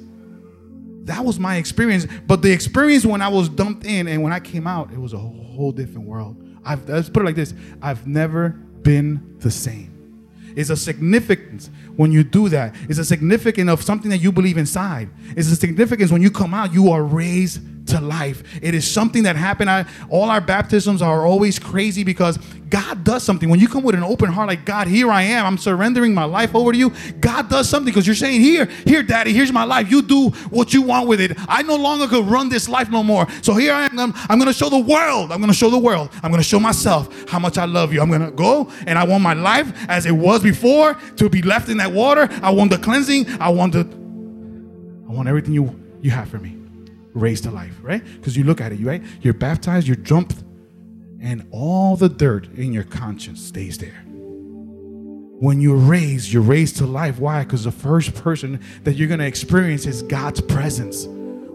That 1.05 1.23
was 1.23 1.39
my 1.39 1.55
experience. 1.55 2.05
But 2.27 2.41
the 2.41 2.51
experience 2.51 3.05
when 3.05 3.21
I 3.21 3.29
was 3.29 3.49
dumped 3.49 3.85
in 3.85 4.07
and 4.07 4.21
when 4.21 4.33
I 4.33 4.39
came 4.39 4.67
out, 4.67 4.91
it 4.91 4.99
was 4.99 5.13
a 5.13 5.17
whole 5.17 5.71
different 5.71 6.07
world. 6.07 6.35
I've, 6.63 6.87
let's 6.87 7.09
put 7.09 7.23
it 7.23 7.25
like 7.25 7.35
this 7.35 7.53
I've 7.81 8.05
never 8.05 8.49
been 8.49 9.37
the 9.39 9.49
same. 9.49 9.96
It's 10.57 10.71
a 10.71 10.75
significance 10.75 11.69
when 11.95 12.11
you 12.11 12.23
do 12.23 12.49
that. 12.49 12.75
It's 12.89 12.97
a 12.97 13.05
significance 13.05 13.69
of 13.69 13.83
something 13.83 14.09
that 14.09 14.17
you 14.17 14.31
believe 14.31 14.57
inside. 14.57 15.07
It's 15.35 15.51
a 15.51 15.55
significance 15.55 16.11
when 16.11 16.23
you 16.23 16.31
come 16.31 16.55
out, 16.55 16.73
you 16.73 16.91
are 16.91 17.03
raised 17.03 17.61
to 17.87 18.01
life. 18.01 18.43
It 18.61 18.73
is 18.73 18.89
something 18.89 19.23
that 19.23 19.35
happened. 19.35 19.69
I, 19.69 19.85
all 20.09 20.29
our 20.29 20.41
baptisms 20.41 21.01
are 21.01 21.25
always 21.25 21.59
crazy 21.59 22.03
because 22.03 22.37
God 22.69 23.03
does 23.03 23.23
something. 23.23 23.49
When 23.49 23.59
you 23.59 23.67
come 23.67 23.83
with 23.83 23.95
an 23.95 24.03
open 24.03 24.29
heart, 24.29 24.47
like, 24.47 24.65
God, 24.65 24.87
here 24.87 25.09
I 25.09 25.21
am, 25.23 25.45
I'm 25.45 25.57
surrendering 25.57 26.13
my 26.13 26.25
life 26.25 26.53
over 26.55 26.71
to 26.71 26.77
you, 26.77 26.91
God 27.19 27.49
does 27.49 27.69
something 27.69 27.85
because 27.85 28.05
you're 28.05 28.15
saying, 28.15 28.41
Here, 28.41 28.65
here, 28.65 29.03
Daddy, 29.03 29.33
here's 29.33 29.51
my 29.51 29.63
life. 29.63 29.89
You 29.89 30.01
do 30.01 30.29
what 30.49 30.73
you 30.73 30.81
want 30.81 31.07
with 31.07 31.21
it. 31.21 31.37
I 31.47 31.63
no 31.63 31.75
longer 31.75 32.07
could 32.07 32.25
run 32.25 32.49
this 32.49 32.67
life 32.67 32.89
no 32.89 33.03
more. 33.03 33.27
So 33.41 33.53
here 33.53 33.73
I 33.73 33.85
am. 33.85 33.99
I'm, 33.99 34.13
I'm 34.29 34.37
going 34.37 34.51
to 34.51 34.57
show 34.57 34.69
the 34.69 34.79
world. 34.79 35.31
I'm 35.31 35.39
going 35.39 35.51
to 35.51 35.57
show 35.57 35.69
the 35.69 35.77
world. 35.77 36.09
I'm 36.23 36.31
going 36.31 36.43
to 36.43 36.47
show 36.47 36.59
myself 36.59 37.29
how 37.29 37.39
much 37.39 37.57
I 37.57 37.65
love 37.65 37.93
you. 37.93 38.01
I'm 38.01 38.09
going 38.09 38.25
to 38.25 38.31
go 38.31 38.69
and 38.85 38.99
I 38.99 39.05
want 39.05 39.23
my 39.23 39.33
life 39.33 39.71
as 39.89 40.05
it 40.05 40.11
was 40.11 40.43
before 40.43 40.95
to 41.15 41.29
be 41.29 41.41
left 41.41 41.69
in 41.69 41.77
that 41.77 41.91
water. 41.91 42.27
I 42.41 42.51
want 42.51 42.71
the 42.71 42.77
cleansing. 42.77 43.27
I 43.39 43.49
want 43.49 43.73
the, 43.73 43.81
I 45.09 45.13
want 45.13 45.27
everything 45.27 45.53
you, 45.53 45.79
you 46.01 46.11
have 46.11 46.29
for 46.29 46.39
me 46.39 46.56
raised 47.17 47.43
to 47.43 47.51
life, 47.51 47.75
right? 47.81 48.03
Because 48.03 48.37
you 48.37 48.43
look 48.43 48.61
at 48.61 48.71
it, 48.71 48.79
right? 48.83 49.01
You're 49.21 49.33
baptized, 49.33 49.87
you're 49.87 49.95
jumped, 49.95 50.43
and 51.21 51.47
all 51.51 51.95
the 51.95 52.09
dirt 52.09 52.47
in 52.55 52.73
your 52.73 52.83
conscience 52.83 53.43
stays 53.43 53.77
there. 53.77 54.03
When 55.39 55.61
you're 55.61 55.77
raised, 55.77 56.31
you're 56.31 56.41
raised 56.41 56.77
to 56.77 56.87
life. 56.87 57.19
Why? 57.19 57.43
Because 57.43 57.63
the 57.63 57.71
first 57.71 58.15
person 58.15 58.59
that 58.83 58.95
you're 58.95 59.07
going 59.07 59.19
to 59.19 59.25
experience 59.27 59.85
is 59.85 60.01
God's 60.01 60.41
presence. 60.41 61.05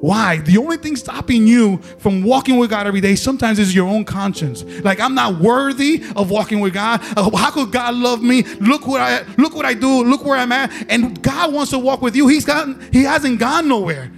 Why? 0.03 0.38
The 0.38 0.59
only 0.59 0.79
thing 0.79 0.96
stopping 0.96 1.46
you 1.46 1.79
from 1.98 2.25
walking 2.25 2.59
with 2.59 2.70
God 2.70 2.88
every 2.88 3.01
day 3.01 3.14
sometimes 3.14 3.61
is 3.61 3.72
your 3.72 3.87
own 3.87 4.05
conscience. 4.05 4.64
Like 4.83 4.98
I'm 4.98 5.14
not 5.14 5.38
worthy 5.38 6.03
of 6.16 6.29
walking 6.29 6.59
with 6.59 6.75
God. 6.75 7.01
Uh, 7.16 7.31
how 7.37 7.53
could 7.53 7.70
God 7.70 7.94
love 7.94 8.20
me? 8.20 8.42
Look 8.42 8.88
what 8.88 9.01
I 9.01 9.22
look 9.38 9.55
what 9.55 9.64
I 9.64 9.75
do. 9.75 10.03
Look 10.03 10.25
where 10.25 10.37
I'm 10.37 10.51
at. 10.51 10.90
And 10.90 11.22
God 11.22 11.53
wants 11.53 11.70
to 11.70 11.79
walk 11.79 12.03
with 12.03 12.16
you. 12.16 12.27
He's 12.27 12.44
gotten 12.44 12.81
he 12.92 13.05
hasn't 13.05 13.38
gone 13.38 13.68
nowhere. 13.68 14.11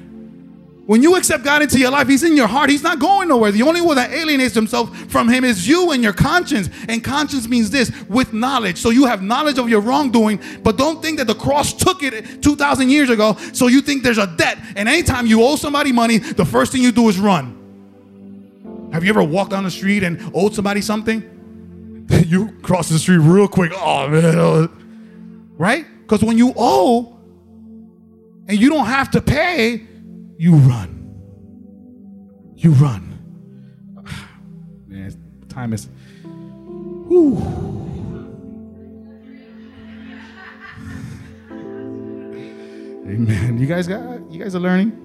When 0.86 1.02
you 1.02 1.16
accept 1.16 1.44
God 1.44 1.62
into 1.62 1.78
your 1.78 1.90
life, 1.90 2.08
He's 2.08 2.22
in 2.22 2.36
your 2.36 2.46
heart. 2.46 2.68
He's 2.68 2.82
not 2.82 2.98
going 2.98 3.28
nowhere. 3.28 3.50
The 3.50 3.62
only 3.62 3.80
one 3.80 3.96
that 3.96 4.10
alienates 4.10 4.54
himself 4.54 4.94
from 5.10 5.28
Him 5.30 5.42
is 5.42 5.66
you 5.66 5.92
and 5.92 6.02
your 6.02 6.12
conscience. 6.12 6.68
And 6.88 7.02
conscience 7.02 7.48
means 7.48 7.70
this 7.70 7.90
with 8.08 8.34
knowledge. 8.34 8.78
So 8.78 8.90
you 8.90 9.06
have 9.06 9.22
knowledge 9.22 9.58
of 9.58 9.68
your 9.68 9.80
wrongdoing, 9.80 10.40
but 10.62 10.76
don't 10.76 11.00
think 11.00 11.18
that 11.18 11.26
the 11.26 11.34
cross 11.34 11.72
took 11.72 12.02
it 12.02 12.42
2,000 12.42 12.90
years 12.90 13.08
ago. 13.08 13.34
So 13.54 13.68
you 13.68 13.80
think 13.80 14.02
there's 14.02 14.18
a 14.18 14.26
debt. 14.26 14.58
And 14.76 14.86
anytime 14.88 15.26
you 15.26 15.42
owe 15.42 15.56
somebody 15.56 15.90
money, 15.90 16.18
the 16.18 16.44
first 16.44 16.72
thing 16.72 16.82
you 16.82 16.92
do 16.92 17.08
is 17.08 17.18
run. 17.18 18.90
Have 18.92 19.04
you 19.04 19.10
ever 19.10 19.24
walked 19.24 19.52
down 19.52 19.64
the 19.64 19.70
street 19.70 20.02
and 20.02 20.30
owed 20.34 20.54
somebody 20.54 20.82
something? 20.82 22.04
you 22.26 22.52
cross 22.60 22.90
the 22.90 22.98
street 22.98 23.18
real 23.18 23.48
quick. 23.48 23.72
Oh, 23.74 24.08
man. 24.08 24.68
Right? 25.56 25.86
Because 26.02 26.22
when 26.22 26.36
you 26.36 26.52
owe 26.56 27.18
and 28.46 28.58
you 28.58 28.68
don't 28.68 28.86
have 28.86 29.10
to 29.12 29.22
pay, 29.22 29.86
you 30.36 30.54
run. 30.56 31.00
You 32.56 32.70
run. 32.72 33.18
Man, 34.86 35.14
time 35.48 35.72
is. 35.72 35.88
Whew. 36.22 37.36
Amen. 43.06 43.58
You 43.58 43.66
guys 43.66 43.86
got 43.86 44.30
you 44.30 44.42
guys 44.42 44.54
are 44.54 44.60
learning? 44.60 45.00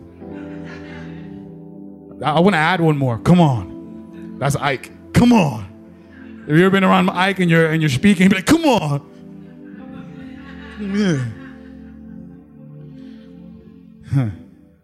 I 2.23 2.39
want 2.39 2.53
to 2.53 2.57
add 2.59 2.81
one 2.81 2.97
more. 2.97 3.17
Come 3.19 3.39
on. 3.39 4.37
That's 4.39 4.55
Ike. 4.55 4.91
Come 5.13 5.31
on. 5.33 5.63
Have 6.47 6.57
you 6.57 6.65
ever 6.65 6.71
been 6.71 6.83
around 6.83 7.09
Ike 7.09 7.39
and 7.39 7.49
you're 7.49 7.69
and 7.69 7.81
you're 7.81 7.89
speaking, 7.89 8.29
be 8.29 8.35
like, 8.35 8.45
come 8.45 8.65
on. 8.65 9.05
Yeah. 10.79 11.25
Huh. 14.11 14.29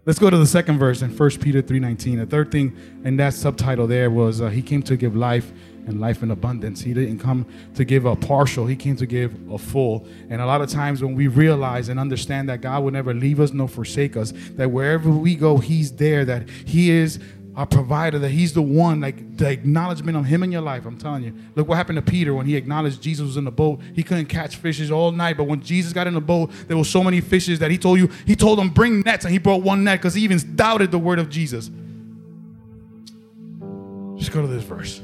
Let's 0.06 0.20
go 0.20 0.30
to 0.30 0.38
the 0.38 0.46
second 0.46 0.78
verse 0.78 1.02
in 1.02 1.10
1 1.10 1.30
Peter 1.40 1.64
3.19. 1.64 2.20
The 2.20 2.28
third 2.28 2.52
thing 2.52 2.78
in 3.04 3.18
that 3.18 3.34
subtitle 3.34 3.88
there 3.88 4.12
was 4.12 4.40
uh, 4.40 4.50
he 4.50 4.62
came 4.62 4.84
to 4.84 4.96
give 4.96 5.16
life 5.16 5.52
and 5.88 6.00
life 6.00 6.22
in 6.22 6.30
abundance. 6.30 6.82
He 6.82 6.94
didn't 6.94 7.18
come 7.18 7.48
to 7.74 7.84
give 7.84 8.06
a 8.06 8.16
partial, 8.16 8.68
he 8.68 8.76
came 8.76 8.96
to 8.98 9.08
give 9.08 9.34
a 9.52 9.58
full. 9.58 10.08
And 10.30 10.42
a 10.42 10.46
lot 10.46 10.62
of 10.62 10.70
times 10.70 11.02
when 11.02 11.16
we 11.16 11.28
realize 11.28 11.90
and 11.90 12.00
understand 12.00 12.50
that 12.50 12.62
God 12.62 12.84
will 12.84 12.92
never 12.92 13.16
leave 13.16 13.40
us 13.40 13.52
nor 13.52 13.68
forsake 13.68 14.16
us, 14.16 14.32
that 14.52 14.70
wherever 14.70 15.10
we 15.10 15.34
go, 15.34 15.58
he's 15.58 15.92
there, 15.94 16.24
that 16.24 16.50
he 16.50 16.92
is 16.92 17.20
our 17.56 17.66
provider, 17.66 18.20
that 18.20 18.30
He's 18.30 18.54
the 18.54 18.62
one, 18.62 19.02
like 19.02 19.38
the 19.38 19.50
acknowledgement 19.50 20.18
of 20.18 20.26
Him 20.26 20.44
in 20.44 20.52
your 20.52 20.62
life. 20.62 20.86
I'm 20.86 20.98
telling 20.98 21.24
you. 21.24 21.34
Look 21.56 21.68
what 21.68 21.76
happened 21.76 21.98
to 21.98 22.02
Peter 22.02 22.34
when 22.34 22.46
he 22.46 22.56
acknowledged 22.56 23.02
Jesus 23.02 23.26
was 23.26 23.38
in 23.38 23.46
the 23.46 23.52
boat. 23.52 23.80
He 23.94 24.04
couldn't 24.04 24.26
catch 24.26 24.58
fishes 24.58 24.92
all 24.92 25.12
night, 25.12 25.38
but 25.38 25.46
when 25.46 25.62
Jesus 25.62 25.94
got 25.94 26.08
in 26.08 26.14
the 26.14 26.22
boat, 26.22 26.52
there 26.68 26.78
were 26.78 26.84
so 26.84 27.04
many 27.04 27.22
fishes 27.22 27.60
that 27.60 27.72
He 27.72 27.78
told 27.78 28.00
you, 28.00 28.10
He 28.26 28.36
told 28.36 28.60
them, 28.60 28.70
bring 28.70 29.02
nets, 29.02 29.26
and 29.26 29.32
He 29.32 29.38
brought 29.38 29.62
one 29.62 29.84
net 29.84 30.00
because 30.00 30.14
He 30.14 30.22
even 30.24 30.56
doubted 30.56 30.92
the 30.92 31.00
word 31.00 31.20
of 31.20 31.30
Jesus. 31.30 31.70
Just 34.18 34.32
go 34.32 34.42
to 34.42 34.48
this 34.48 34.64
verse. 34.64 35.02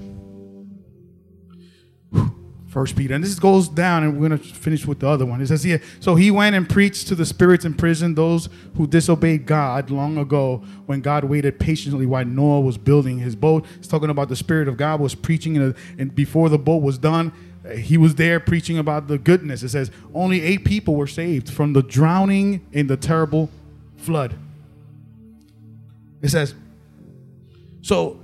First 2.71 2.95
Peter, 2.95 3.13
and 3.13 3.21
this 3.21 3.37
goes 3.37 3.67
down, 3.67 4.03
and 4.03 4.17
we're 4.17 4.29
gonna 4.29 4.37
finish 4.37 4.85
with 4.85 5.01
the 5.01 5.07
other 5.09 5.25
one. 5.25 5.41
It 5.41 5.47
says 5.47 5.61
here, 5.61 5.81
so 5.99 6.15
he 6.15 6.31
went 6.31 6.55
and 6.55 6.69
preached 6.69 7.09
to 7.09 7.15
the 7.15 7.25
spirits 7.25 7.65
in 7.65 7.73
prison, 7.73 8.15
those 8.15 8.47
who 8.77 8.87
disobeyed 8.87 9.45
God 9.45 9.89
long 9.89 10.17
ago, 10.17 10.63
when 10.85 11.01
God 11.01 11.25
waited 11.25 11.59
patiently 11.59 12.05
while 12.05 12.23
Noah 12.23 12.61
was 12.61 12.77
building 12.77 13.17
his 13.17 13.35
boat. 13.35 13.65
It's 13.77 13.89
talking 13.89 14.09
about 14.09 14.29
the 14.29 14.37
spirit 14.37 14.69
of 14.69 14.77
God 14.77 15.01
was 15.01 15.15
preaching, 15.15 15.57
and 15.57 16.15
before 16.15 16.47
the 16.47 16.57
boat 16.57 16.81
was 16.81 16.97
done, 16.97 17.33
eh, 17.65 17.75
he 17.75 17.97
was 17.97 18.15
there 18.15 18.39
preaching 18.39 18.77
about 18.77 19.09
the 19.09 19.17
goodness. 19.17 19.63
It 19.63 19.69
says 19.69 19.91
only 20.13 20.41
eight 20.41 20.63
people 20.63 20.95
were 20.95 21.07
saved 21.07 21.49
from 21.51 21.73
the 21.73 21.83
drowning 21.83 22.65
in 22.71 22.87
the 22.87 22.95
terrible 22.95 23.49
flood. 23.97 24.33
It 26.21 26.29
says, 26.29 26.55
so 27.81 28.21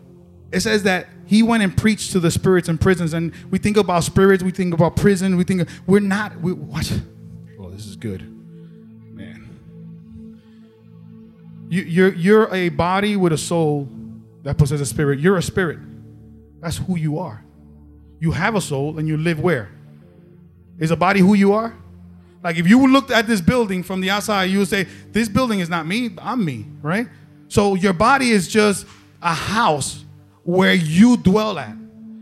it 0.53 0.61
says 0.61 0.83
that 0.83 1.07
he 1.27 1.43
went 1.43 1.61
and 1.61 1.75
preached 1.75 2.13
to 2.13 2.19
the 2.19 2.31
spirits 2.31 2.69
in 2.69 2.77
prisons 2.77 3.13
and 3.13 3.33
we 3.51 3.59
think 3.59 3.77
about 3.77 4.03
spirits 4.03 4.41
we 4.41 4.51
think 4.51 4.73
about 4.73 4.95
prison 4.95 5.37
we 5.37 5.43
think 5.43 5.67
we're 5.85 5.99
not 5.99 6.39
we, 6.39 6.53
what? 6.53 7.01
Oh 7.59 7.69
this 7.69 7.85
is 7.85 7.95
good. 7.95 8.21
Man. 9.13 10.39
You, 11.69 11.83
you're 11.83 12.13
you're 12.13 12.53
a 12.53 12.69
body 12.69 13.15
with 13.15 13.33
a 13.33 13.37
soul 13.37 13.89
that 14.43 14.57
possesses 14.57 14.89
a 14.89 14.91
spirit. 14.91 15.19
You're 15.19 15.37
a 15.37 15.41
spirit. 15.43 15.79
That's 16.61 16.77
who 16.77 16.97
you 16.97 17.19
are. 17.19 17.43
You 18.19 18.31
have 18.31 18.55
a 18.55 18.61
soul 18.61 18.97
and 18.97 19.07
you 19.07 19.17
live 19.17 19.39
where? 19.39 19.69
Is 20.79 20.91
a 20.91 20.95
body 20.95 21.19
who 21.19 21.33
you 21.33 21.53
are? 21.53 21.75
Like 22.43 22.57
if 22.57 22.67
you 22.67 22.87
looked 22.87 23.11
at 23.11 23.27
this 23.27 23.41
building 23.41 23.83
from 23.83 23.99
the 23.99 24.09
outside 24.09 24.45
you 24.45 24.59
would 24.59 24.69
say 24.69 24.87
this 25.11 25.27
building 25.27 25.59
is 25.59 25.69
not 25.69 25.85
me 25.85 26.11
i'm 26.19 26.45
me 26.45 26.65
right? 26.81 27.07
So 27.49 27.75
your 27.75 27.93
body 27.93 28.29
is 28.29 28.47
just 28.47 28.85
a 29.21 29.33
house 29.33 30.05
where 30.47 30.73
you 30.73 31.17
dwell 31.17 31.59
at. 31.59 31.75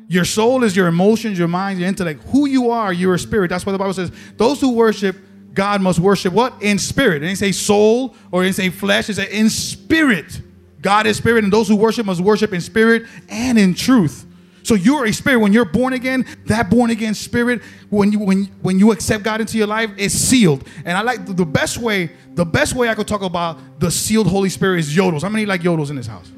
Your 0.08 0.26
soul 0.26 0.64
is 0.64 0.76
your 0.76 0.88
emotions, 0.88 1.38
your 1.38 1.48
mind, 1.48 1.80
your 1.80 1.88
intellect. 1.88 2.24
Who 2.30 2.48
you 2.48 2.72
are, 2.72 2.92
you're 2.92 3.20
spirit. 3.20 3.50
That's 3.50 3.68
why 3.68 3.72
the 3.72 3.78
Bible 3.78 3.94
says 3.94 4.12
those 4.36 4.60
who 4.60 4.72
worship 4.72 5.16
God 5.54 5.80
must 5.80 6.00
worship 6.00 6.34
what? 6.34 6.62
In 6.62 6.80
spirit. 6.80 7.18
It 7.18 7.28
didn't 7.28 7.38
say 7.38 7.52
soul 7.52 8.16
or 8.32 8.42
it 8.42 8.48
didn't 8.48 8.56
say 8.56 8.70
flesh. 8.70 9.10
It 9.10 9.16
said 9.16 9.30
in 9.30 9.50
spirit. 9.52 10.42
God 10.82 11.06
is 11.06 11.18
spirit, 11.18 11.44
and 11.44 11.54
those 11.54 11.68
who 11.68 11.76
worship 11.76 12.06
must 12.08 12.20
worship 12.20 12.52
in 12.52 12.62
spirit 12.62 13.06
and 13.30 13.58
in 13.60 13.74
truth. 13.76 14.26
So 14.64 14.74
you're 14.74 15.06
a 15.06 15.14
spirit. 15.14 15.40
When 15.40 15.54
you're 15.54 15.66
born 15.66 15.94
again, 15.94 16.26
that 16.48 16.72
born 16.72 16.90
again 16.90 17.14
spirit, 17.14 17.62
when 17.90 18.12
you 18.12 18.20
when 18.20 18.46
when 18.62 18.80
you 18.80 18.92
accept 18.92 19.24
God 19.24 19.40
into 19.40 19.58
your 19.58 19.68
life, 19.68 19.92
is 19.98 20.20
sealed. 20.20 20.68
And 20.84 20.98
I 20.98 21.02
like 21.02 21.26
the 21.26 21.46
best 21.46 21.78
way, 21.78 22.12
the 22.34 22.46
best 22.46 22.74
way 22.74 22.90
I 22.90 22.96
could 22.96 23.08
talk 23.08 23.22
about 23.22 23.80
the 23.80 23.92
sealed 23.92 24.28
Holy 24.28 24.50
Spirit 24.50 24.80
is 24.80 24.96
yodels. 24.96 25.22
How 25.22 25.30
many 25.30 25.46
like 25.46 25.62
yodels 25.62 25.92
in 25.92 25.96
this 25.96 26.08
house? 26.08 26.32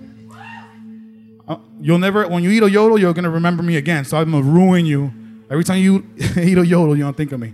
Uh, 1.47 1.57
you'll 1.79 1.97
never, 1.97 2.27
when 2.27 2.43
you 2.43 2.49
eat 2.49 2.63
a 2.63 2.69
yodel, 2.69 2.99
you're 2.99 3.13
gonna 3.13 3.29
remember 3.29 3.63
me 3.63 3.77
again. 3.77 4.03
So 4.05 4.17
I'm 4.17 4.31
gonna 4.31 4.43
ruin 4.43 4.86
you. 4.86 5.12
Every 5.49 5.63
time 5.63 5.79
you 5.79 6.05
eat 6.38 6.57
a 6.57 6.65
yodel, 6.65 6.97
you 6.97 7.03
don't 7.03 7.15
think 7.15 7.31
of 7.31 7.39
me. 7.39 7.53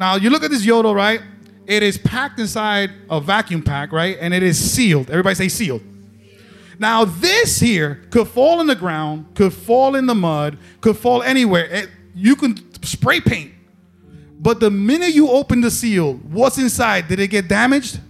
Now 0.00 0.16
you 0.16 0.30
look 0.30 0.42
at 0.42 0.50
this 0.50 0.64
yodel, 0.64 0.94
right? 0.94 1.22
It 1.66 1.82
is 1.82 1.96
packed 1.96 2.40
inside 2.40 2.90
a 3.08 3.20
vacuum 3.20 3.62
pack, 3.62 3.92
right? 3.92 4.16
And 4.20 4.34
it 4.34 4.42
is 4.42 4.58
sealed. 4.58 5.10
Everybody 5.10 5.36
say 5.36 5.48
sealed. 5.48 5.82
Now 6.78 7.04
this 7.04 7.60
here 7.60 8.02
could 8.10 8.26
fall 8.26 8.60
in 8.60 8.66
the 8.66 8.74
ground, 8.74 9.36
could 9.36 9.52
fall 9.52 9.94
in 9.94 10.06
the 10.06 10.14
mud, 10.14 10.58
could 10.80 10.96
fall 10.96 11.22
anywhere. 11.22 11.66
It, 11.66 11.90
you 12.14 12.34
can 12.34 12.56
spray 12.82 13.20
paint. 13.20 13.52
But 14.40 14.58
the 14.58 14.70
minute 14.70 15.14
you 15.14 15.30
open 15.30 15.60
the 15.60 15.70
seal, 15.70 16.14
what's 16.14 16.58
inside? 16.58 17.06
Did 17.06 17.20
it 17.20 17.28
get 17.28 17.46
damaged? 17.46 18.00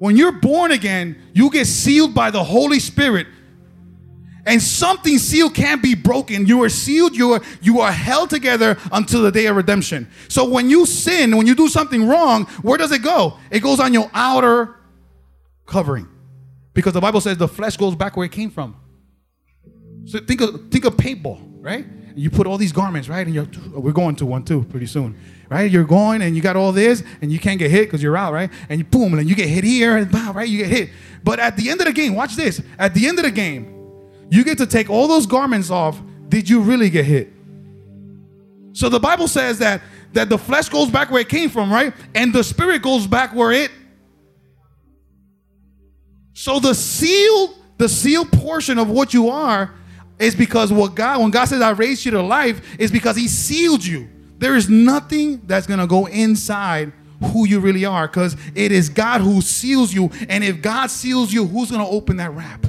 When 0.00 0.16
you're 0.16 0.32
born 0.32 0.72
again, 0.72 1.14
you 1.34 1.50
get 1.50 1.66
sealed 1.66 2.14
by 2.14 2.30
the 2.30 2.42
Holy 2.42 2.80
Spirit. 2.80 3.26
And 4.46 4.62
something 4.62 5.18
sealed 5.18 5.54
can't 5.54 5.82
be 5.82 5.94
broken. 5.94 6.46
You 6.46 6.62
are 6.62 6.70
sealed, 6.70 7.14
you 7.14 7.34
are 7.34 7.42
you 7.60 7.80
are 7.80 7.92
held 7.92 8.30
together 8.30 8.78
until 8.90 9.20
the 9.20 9.30
day 9.30 9.44
of 9.44 9.56
redemption. 9.56 10.08
So 10.28 10.48
when 10.48 10.70
you 10.70 10.86
sin, 10.86 11.36
when 11.36 11.46
you 11.46 11.54
do 11.54 11.68
something 11.68 12.08
wrong, 12.08 12.46
where 12.62 12.78
does 12.78 12.92
it 12.92 13.02
go? 13.02 13.36
It 13.50 13.60
goes 13.60 13.78
on 13.78 13.92
your 13.92 14.10
outer 14.14 14.74
covering. 15.66 16.08
Because 16.72 16.94
the 16.94 17.00
Bible 17.02 17.20
says 17.20 17.36
the 17.36 17.46
flesh 17.46 17.76
goes 17.76 17.94
back 17.94 18.16
where 18.16 18.24
it 18.24 18.32
came 18.32 18.50
from. 18.50 18.76
So 20.06 20.18
think 20.18 20.40
of 20.40 20.70
think 20.70 20.86
of 20.86 20.96
paintball, 20.96 21.42
right? 21.60 21.84
You 22.14 22.30
put 22.30 22.46
all 22.46 22.58
these 22.58 22.72
garments, 22.72 23.08
right? 23.08 23.26
And 23.26 23.34
you're 23.34 23.48
we're 23.72 23.92
going 23.92 24.16
to 24.16 24.26
one 24.26 24.44
too 24.44 24.64
pretty 24.64 24.86
soon 24.86 25.16
right? 25.50 25.70
You're 25.70 25.84
going 25.84 26.22
and 26.22 26.34
you 26.34 26.40
got 26.40 26.56
all 26.56 26.72
this 26.72 27.02
and 27.20 27.30
you 27.30 27.38
can't 27.38 27.58
get 27.58 27.70
hit 27.70 27.86
because 27.86 28.02
you're 28.02 28.16
out, 28.16 28.32
right? 28.32 28.50
And 28.70 28.78
you 28.78 28.84
boom, 28.84 29.12
and 29.18 29.28
you 29.28 29.34
get 29.34 29.48
hit 29.48 29.64
here 29.64 29.96
and 29.96 30.10
bow, 30.10 30.32
right? 30.32 30.48
You 30.48 30.58
get 30.58 30.68
hit. 30.68 30.90
But 31.22 31.38
at 31.40 31.56
the 31.56 31.68
end 31.68 31.80
of 31.80 31.86
the 31.86 31.92
game, 31.92 32.14
watch 32.14 32.36
this. 32.36 32.62
At 32.78 32.94
the 32.94 33.06
end 33.06 33.18
of 33.18 33.24
the 33.24 33.30
game, 33.30 33.76
you 34.30 34.44
get 34.44 34.58
to 34.58 34.66
take 34.66 34.88
all 34.88 35.08
those 35.08 35.26
garments 35.26 35.70
off. 35.70 36.00
Did 36.28 36.48
you 36.48 36.60
really 36.60 36.88
get 36.88 37.04
hit? 37.04 37.32
So 38.72 38.88
the 38.88 39.00
Bible 39.00 39.26
says 39.28 39.58
that 39.58 39.82
that 40.12 40.28
the 40.28 40.38
flesh 40.38 40.68
goes 40.68 40.90
back 40.90 41.10
where 41.10 41.20
it 41.20 41.28
came 41.28 41.50
from, 41.50 41.72
right? 41.72 41.92
And 42.14 42.32
the 42.32 42.42
spirit 42.42 42.82
goes 42.82 43.06
back 43.06 43.34
where 43.34 43.52
it. 43.52 43.70
So 46.32 46.58
the 46.58 46.74
sealed, 46.74 47.56
the 47.76 47.88
sealed 47.88 48.32
portion 48.32 48.78
of 48.78 48.88
what 48.88 49.14
you 49.14 49.28
are 49.28 49.72
is 50.20 50.34
because 50.34 50.72
what 50.72 50.94
God, 50.94 51.20
when 51.20 51.30
God 51.30 51.46
says 51.46 51.60
I 51.62 51.70
raised 51.70 52.04
you 52.04 52.12
to 52.12 52.22
life, 52.22 52.78
is 52.78 52.92
because 52.92 53.16
He 53.16 53.26
sealed 53.26 53.84
you. 53.84 54.08
There 54.38 54.54
is 54.54 54.70
nothing 54.70 55.42
that's 55.46 55.66
to 55.80 55.86
go 55.86 56.06
inside 56.06 56.92
who 57.32 57.46
you 57.46 57.60
really 57.60 57.84
are 57.84 58.06
because 58.06 58.36
it 58.54 58.72
is 58.72 58.88
God 58.88 59.20
who 59.20 59.40
seals 59.42 59.92
you. 59.92 60.10
And 60.28 60.42
if 60.42 60.62
God 60.62 60.90
seals 60.90 61.32
you, 61.32 61.46
who's 61.46 61.70
to 61.84 61.86
open 61.86 62.16
that 62.16 62.32
wrap? 62.32 62.64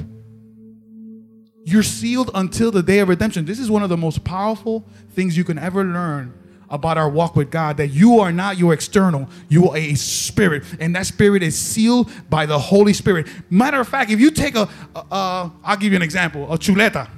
You're 1.64 1.82
sealed 1.82 2.30
until 2.34 2.70
the 2.70 2.82
day 2.82 2.98
of 2.98 3.08
redemption. 3.08 3.44
This 3.44 3.58
is 3.58 3.70
one 3.70 3.82
of 3.82 3.88
the 3.88 3.96
most 3.96 4.24
powerful 4.24 4.84
things 5.12 5.36
you 5.36 5.44
can 5.44 5.58
ever 5.58 5.84
learn 5.84 6.34
about 6.68 6.98
our 6.98 7.08
walk 7.08 7.36
with 7.36 7.50
God 7.50 7.76
that 7.76 7.88
you 7.88 8.18
are 8.20 8.32
not 8.32 8.58
your 8.58 8.72
external, 8.72 9.28
you 9.48 9.70
are 9.70 9.76
a 9.76 9.94
spirit, 9.94 10.64
and 10.80 10.96
that 10.96 11.06
spirit 11.06 11.42
is 11.42 11.56
sealed 11.56 12.10
by 12.30 12.46
the 12.46 12.58
Holy 12.58 12.94
Spirit. 12.94 13.28
Matter 13.50 13.78
of 13.78 13.86
fact, 13.86 14.10
if 14.10 14.18
you 14.18 14.30
take 14.30 14.56
a 14.56 14.68
I'll 15.10 15.76
give 15.78 15.92
you 15.92 15.96
an 15.96 16.02
example, 16.02 16.52
a 16.52 16.58
chuleta, 16.58 17.08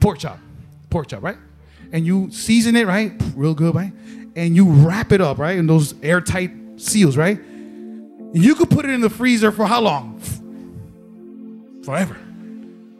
pork 0.00 0.18
chop, 0.18 0.38
pork 0.90 1.08
chop, 1.08 1.22
right? 1.22 1.36
and 1.92 2.06
you 2.06 2.30
season 2.30 2.76
it, 2.76 2.86
right? 2.86 3.12
Real 3.34 3.54
good, 3.54 3.74
right? 3.74 3.92
And 4.36 4.54
you 4.54 4.68
wrap 4.68 5.12
it 5.12 5.20
up, 5.20 5.38
right? 5.38 5.56
In 5.56 5.66
those 5.66 5.94
airtight 6.02 6.52
seals, 6.76 7.16
right? 7.16 7.38
You 8.32 8.54
could 8.54 8.70
put 8.70 8.84
it 8.84 8.90
in 8.90 9.00
the 9.00 9.10
freezer 9.10 9.50
for 9.50 9.66
how 9.66 9.80
long? 9.80 10.20
Forever. 11.84 12.16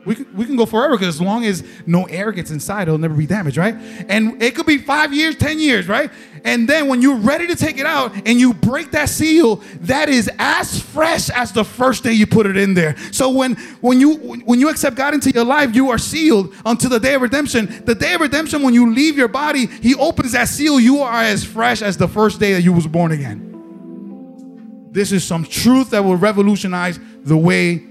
We 0.04 0.14
can, 0.14 0.37
we 0.37 0.46
can 0.46 0.56
go 0.56 0.64
forever 0.64 0.96
because 0.96 1.16
as 1.16 1.20
long 1.20 1.44
as 1.44 1.64
no 1.87 2.04
air 2.04 2.30
gets 2.30 2.50
inside, 2.50 2.82
it'll 2.82 2.98
never 2.98 3.14
be 3.14 3.26
damaged, 3.26 3.56
right? 3.56 3.74
And 4.08 4.40
it 4.40 4.54
could 4.54 4.64
be 4.64 4.78
five 4.78 5.12
years, 5.12 5.37
10 5.37 5.58
years, 5.58 5.88
right? 5.88 6.11
And 6.44 6.68
then 6.68 6.87
when 6.87 7.02
you're 7.02 7.16
ready 7.16 7.48
to 7.48 7.56
take 7.56 7.78
it 7.78 7.87
out 7.87 8.14
and 8.14 8.38
you 8.38 8.54
break 8.54 8.92
that 8.92 9.08
seal, 9.08 9.56
that 9.80 10.08
is 10.08 10.30
as 10.38 10.80
fresh 10.80 11.30
as 11.30 11.52
the 11.52 11.64
first 11.64 12.04
day 12.04 12.12
you 12.12 12.26
put 12.26 12.46
it 12.46 12.56
in 12.56 12.74
there. 12.74 12.96
So 13.11 13.28
when, 13.28 13.56
when, 13.80 14.00
you, 14.00 14.16
when 14.16 14.61
you 14.61 14.70
accept 14.70 14.96
God 14.96 15.14
into 15.14 15.30
your 15.32 15.44
life, 15.44 15.74
you 15.74 15.90
are 15.90 15.98
sealed 15.98 16.54
until 16.64 16.90
the 16.90 17.00
day 17.00 17.14
of 17.14 17.22
redemption. 17.22 17.82
The 17.84 17.94
day 17.94 18.14
of 18.14 18.20
redemption, 18.20 18.62
when 18.62 18.74
you 18.74 18.94
leave 18.94 19.16
your 19.16 19.28
body, 19.28 19.66
He 19.66 19.96
opens 19.96 20.32
that 20.32 20.48
seal. 20.48 20.78
You 20.78 21.00
are 21.00 21.22
as 21.22 21.44
fresh 21.44 21.82
as 21.82 21.96
the 21.96 22.08
first 22.08 22.38
day 22.38 22.52
that 22.52 22.62
you 22.62 22.72
was 22.72 22.87
born 22.87 23.11
again. 23.11 24.88
This 24.92 25.11
is 25.11 25.24
some 25.24 25.44
truth 25.44 25.90
that 25.90 26.04
will 26.04 26.16
revolutionize 26.16 27.00
the 27.24 27.37
way 27.37 27.82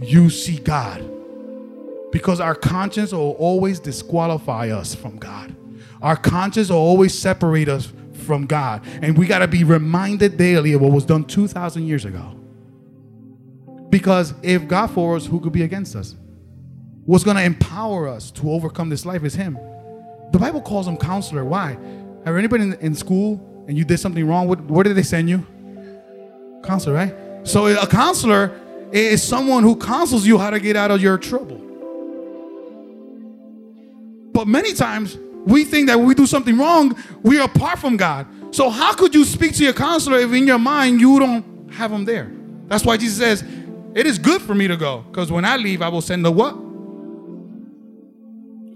you 0.00 0.28
see 0.28 0.58
God 0.58 1.13
because 2.14 2.38
our 2.38 2.54
conscience 2.54 3.10
will 3.10 3.32
always 3.40 3.80
disqualify 3.80 4.70
us 4.70 4.94
from 4.94 5.16
God. 5.16 5.52
Our 6.00 6.14
conscience 6.14 6.70
will 6.70 6.76
always 6.76 7.12
separate 7.12 7.68
us 7.68 7.92
from 8.24 8.46
God. 8.46 8.86
And 9.02 9.18
we 9.18 9.26
got 9.26 9.40
to 9.40 9.48
be 9.48 9.64
reminded 9.64 10.36
daily 10.36 10.74
of 10.74 10.80
what 10.80 10.92
was 10.92 11.04
done 11.04 11.24
2,000 11.24 11.84
years 11.84 12.04
ago. 12.04 12.38
Because 13.90 14.32
if 14.44 14.68
God 14.68 14.92
for 14.92 15.16
us, 15.16 15.26
who 15.26 15.40
could 15.40 15.52
be 15.52 15.64
against 15.64 15.96
us? 15.96 16.14
What's 17.04 17.24
going 17.24 17.36
to 17.36 17.42
empower 17.42 18.06
us 18.06 18.30
to 18.30 18.48
overcome 18.48 18.90
this 18.90 19.04
life 19.04 19.24
is 19.24 19.34
Him. 19.34 19.58
The 20.30 20.38
Bible 20.38 20.60
calls 20.60 20.86
Him 20.86 20.96
counselor. 20.96 21.44
Why? 21.44 21.76
Have 22.24 22.36
anybody 22.36 22.62
in, 22.62 22.74
in 22.74 22.94
school 22.94 23.64
and 23.66 23.76
you 23.76 23.84
did 23.84 23.98
something 23.98 24.24
wrong? 24.24 24.46
What, 24.46 24.60
where 24.66 24.84
did 24.84 24.94
they 24.94 25.02
send 25.02 25.28
you? 25.28 25.44
Counselor, 26.62 26.94
right? 26.94 27.14
So 27.42 27.66
a 27.66 27.88
counselor 27.88 28.56
is 28.92 29.20
someone 29.20 29.64
who 29.64 29.74
counsels 29.74 30.24
you 30.24 30.38
how 30.38 30.50
to 30.50 30.60
get 30.60 30.76
out 30.76 30.92
of 30.92 31.02
your 31.02 31.18
trouble. 31.18 31.63
But 34.44 34.50
many 34.50 34.74
times 34.74 35.16
we 35.46 35.64
think 35.64 35.88
that 35.88 35.96
when 35.96 36.06
we 36.06 36.14
do 36.14 36.26
something 36.26 36.58
wrong, 36.58 36.94
we 37.22 37.38
are 37.38 37.46
apart 37.46 37.78
from 37.78 37.96
God. 37.96 38.26
So 38.54 38.68
how 38.68 38.92
could 38.92 39.14
you 39.14 39.24
speak 39.24 39.54
to 39.54 39.64
your 39.64 39.72
counselor 39.72 40.18
if 40.18 40.34
in 40.34 40.46
your 40.46 40.58
mind 40.58 41.00
you 41.00 41.18
don't 41.18 41.72
have 41.72 41.90
him 41.90 42.04
there? 42.04 42.30
That's 42.66 42.84
why 42.84 42.98
Jesus 42.98 43.16
says, 43.16 43.42
It 43.94 44.04
is 44.04 44.18
good 44.18 44.42
for 44.42 44.54
me 44.54 44.68
to 44.68 44.76
go 44.76 45.02
because 45.08 45.32
when 45.32 45.46
I 45.46 45.56
leave, 45.56 45.80
I 45.80 45.88
will 45.88 46.02
send 46.02 46.26
the 46.26 46.30
what? 46.30 46.58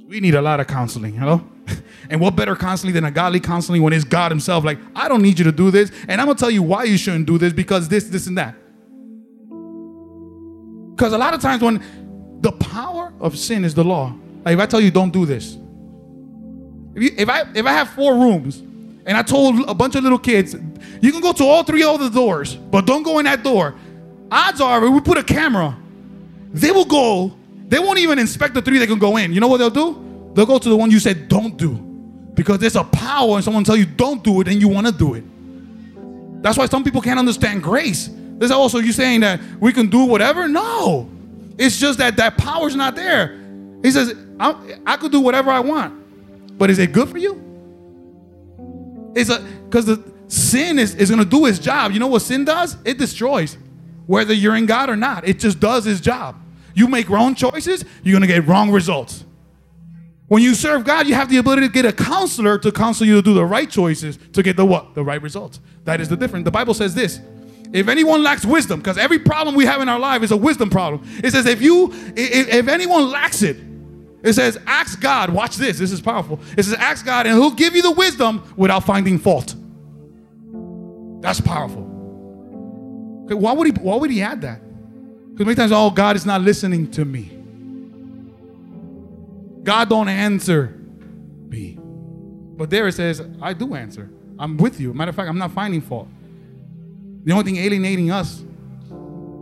We 0.07 0.20
need 0.20 0.35
a 0.35 0.40
lot 0.40 0.59
of 0.59 0.68
counseling, 0.68 1.12
hello? 1.12 1.44
and 2.09 2.18
what 2.18 2.35
better 2.35 2.57
counseling 2.57 2.94
than 2.94 3.04
a 3.04 3.11
godly 3.11 3.40
counseling 3.40 3.83
when 3.83 3.92
it's 3.92 4.04
God 4.04 4.33
Himself? 4.33 4.64
Like, 4.64 4.78
I 4.96 5.07
don't 5.07 5.20
need 5.20 5.38
you 5.38 5.44
to 5.44 5.52
do 5.52 5.70
this, 5.70 5.92
and 6.09 6.18
I'm 6.18 6.28
gonna 6.28 6.38
tell 6.38 6.50
you 6.50 6.62
why 6.62 6.85
you 6.85 6.96
shouldn't 6.96 7.26
do 7.26 7.37
this 7.37 7.52
because 7.52 7.88
this, 7.88 8.04
this, 8.04 8.26
and 8.26 8.38
that. 8.38 8.54
Because 10.96 11.12
a 11.12 11.18
lot 11.18 11.35
of 11.35 11.42
times 11.42 11.62
when 11.62 11.85
the 12.40 12.52
power 12.52 13.12
of 13.20 13.37
sin 13.37 13.66
is 13.66 13.74
the 13.74 13.85
law, 13.85 14.16
if 14.50 14.58
I 14.58 14.66
tell 14.66 14.80
you 14.80 14.90
don't 14.90 15.12
do 15.12 15.26
this, 15.26 15.56
if, 16.94 17.02
you, 17.02 17.11
if 17.16 17.28
I 17.28 17.42
if 17.54 17.66
I 17.66 17.72
have 17.72 17.90
four 17.90 18.14
rooms 18.14 18.58
and 18.58 19.16
I 19.16 19.22
told 19.22 19.68
a 19.68 19.74
bunch 19.74 19.94
of 19.94 20.02
little 20.02 20.18
kids, 20.18 20.54
you 21.00 21.12
can 21.12 21.20
go 21.20 21.32
to 21.32 21.44
all 21.44 21.64
three 21.64 21.82
of 21.82 22.00
the 22.00 22.08
doors, 22.08 22.54
but 22.54 22.87
don't 22.87 23.02
go 23.02 23.18
in 23.18 23.24
that 23.24 23.42
door. 23.42 23.74
Odds 24.30 24.61
are, 24.61 24.84
if 24.84 24.92
we 24.92 25.00
put 25.00 25.16
a 25.16 25.22
camera, 25.22 25.76
they 26.52 26.70
will 26.70 26.84
go 26.84 27.38
they 27.68 27.78
won't 27.78 27.98
even 27.98 28.18
inspect 28.18 28.54
the 28.54 28.62
three 28.62 28.78
that 28.78 28.87
can 28.87 28.98
go 28.98 29.18
in. 29.18 29.32
You 29.32 29.40
know 29.40 29.48
what 29.48 29.58
they'll 29.58 29.68
do? 29.70 30.30
They'll 30.34 30.46
go 30.46 30.58
to 30.58 30.68
the 30.68 30.76
one 30.76 30.90
you 30.90 30.98
said 30.98 31.28
don't 31.28 31.56
do. 31.56 31.74
Because 32.34 32.58
there's 32.58 32.76
a 32.76 32.84
power 32.84 33.34
and 33.34 33.44
someone 33.44 33.62
tell 33.62 33.76
you 33.76 33.84
don't 33.84 34.24
do 34.24 34.40
it 34.40 34.48
and 34.48 34.61
you 34.61 34.68
want 34.68 34.87
to 34.87 34.92
do 34.92 35.14
it. 35.14 35.24
That's 36.42 36.56
why 36.56 36.66
some 36.66 36.82
people 36.82 37.02
can't 37.02 37.18
understand 37.18 37.62
grace. 37.62 38.08
There's 38.12 38.50
also 38.50 38.78
you 38.78 38.92
saying 38.92 39.20
that 39.20 39.40
we 39.61 39.72
can 39.72 39.88
do 39.90 40.04
whatever? 40.04 40.48
No. 40.48 41.11
It's 41.58 41.78
just 41.78 41.98
that 41.98 42.16
that 42.16 42.38
power's 42.38 42.74
not 42.74 42.94
there. 42.94 43.38
He 43.82 43.90
says, 43.90 44.14
I, 44.38 44.79
I 44.87 44.96
could 44.96 45.12
do 45.12 45.20
whatever 45.20 45.51
I 45.51 45.61
want. 45.61 46.59
But 46.59 46.70
is 46.70 46.79
it 46.79 46.92
good 46.92 47.09
for 47.09 47.18
you? 47.18 47.44
It's 49.14 49.31
a 49.31 49.40
because 49.64 49.87
the 49.87 50.03
sin 50.29 50.79
is, 50.79 50.94
is 50.94 51.11
gonna 51.11 51.24
do 51.24 51.46
its 51.46 51.59
job. 51.59 51.92
You 51.92 52.01
know 52.01 52.07
what 52.07 52.22
sin 52.22 52.44
does? 52.44 52.77
It 52.85 52.98
destroys. 52.98 53.57
Whether 54.07 54.33
you're 54.33 54.57
in 54.57 54.66
God 54.66 54.88
or 54.88 54.96
not. 54.96 55.29
It 55.29 55.38
just 55.38 55.61
does 55.61 55.87
its 55.87 56.01
job. 56.01 56.37
You 56.79 56.87
make 56.87 57.11
wrong 57.11 57.35
choices, 57.35 57.85
you're 58.05 58.12
going 58.12 58.29
to 58.29 58.33
get 58.33 58.46
wrong 58.46 58.70
results. 58.70 59.24
When 60.29 60.42
you 60.42 60.55
serve 60.55 60.85
God, 60.85 61.09
you 61.09 61.14
have 61.14 61.29
the 61.29 61.38
ability 61.38 61.62
to 61.62 61.72
get 61.72 61.85
a 61.85 61.92
counselor 61.92 62.57
to 62.59 62.70
counsel 62.70 63.05
you 63.05 63.16
to 63.16 63.22
do 63.22 63.35
the 63.35 63.44
right 63.44 63.68
choices 63.68 64.16
to 64.35 64.42
get 64.44 64.57
the 64.57 64.64
what? 64.64 64.94
The 64.94 65.03
right 65.03 65.20
results. 65.20 65.59
That 65.85 66.01
is 66.01 66.09
the 66.09 66.16
difference. 66.16 66.44
The 66.44 66.53
Bible 66.53 66.74
says 66.74 66.94
this. 66.94 67.20
If 67.72 67.88
anyone 67.88 68.22
lacks 68.22 68.46
wisdom, 68.46 68.79
because 68.79 68.96
every 68.96 69.18
problem 69.18 69.57
we 69.57 69.66
have 69.66 69.83
in 69.83 69.88
our 69.88 69.98
life 69.98 70.22
is 70.22 70.31
a 70.31 70.37
wisdom 70.37 70.70
problem. 70.70 71.03
It 71.22 71.33
says 71.33 71.46
if 71.46 71.61
you 71.61 71.92
if, 72.16 72.48
if 72.48 72.68
anyone 72.68 73.11
lacks 73.11 73.42
it, 73.42 73.57
it 74.22 74.33
says 74.33 74.59
ask 74.66 75.00
God. 75.00 75.31
Watch 75.31 75.57
this. 75.57 75.78
This 75.78 75.92
is 75.92 76.00
powerful. 76.00 76.40
It 76.57 76.64
says 76.64 76.74
ask 76.74 77.04
God 77.04 77.26
and 77.26 77.37
he'll 77.37 77.50
give 77.50 77.74
you 77.76 77.83
the 77.83 77.92
wisdom 77.92 78.42
without 78.57 78.85
finding 78.85 79.18
fault. 79.18 79.54
That's 81.20 81.40
powerful. 81.40 81.85
Okay, 83.24 83.35
why 83.35 83.52
would 83.52 83.66
he 83.66 83.72
why 83.83 83.96
would 83.96 84.11
he 84.11 84.22
add 84.22 84.40
that? 84.42 84.61
Because 85.38 85.46
many 85.46 85.54
times, 85.54 85.70
oh, 85.70 85.90
God 85.90 86.16
is 86.16 86.26
not 86.26 86.40
listening 86.40 86.90
to 86.90 87.04
me. 87.04 87.31
God 89.62 89.88
don't 89.88 90.09
answer 90.09 90.74
me. 91.48 91.78
But 91.81 92.70
there 92.70 92.88
it 92.88 92.94
says, 92.94 93.22
I 93.40 93.52
do 93.52 93.76
answer. 93.76 94.11
I'm 94.37 94.57
with 94.57 94.81
you. 94.81 94.92
Matter 94.92 95.11
of 95.11 95.14
fact, 95.14 95.28
I'm 95.28 95.38
not 95.38 95.52
finding 95.52 95.81
fault. 95.81 96.09
The 97.22 97.31
only 97.31 97.44
thing 97.44 97.57
alienating 97.57 98.11
us 98.11 98.42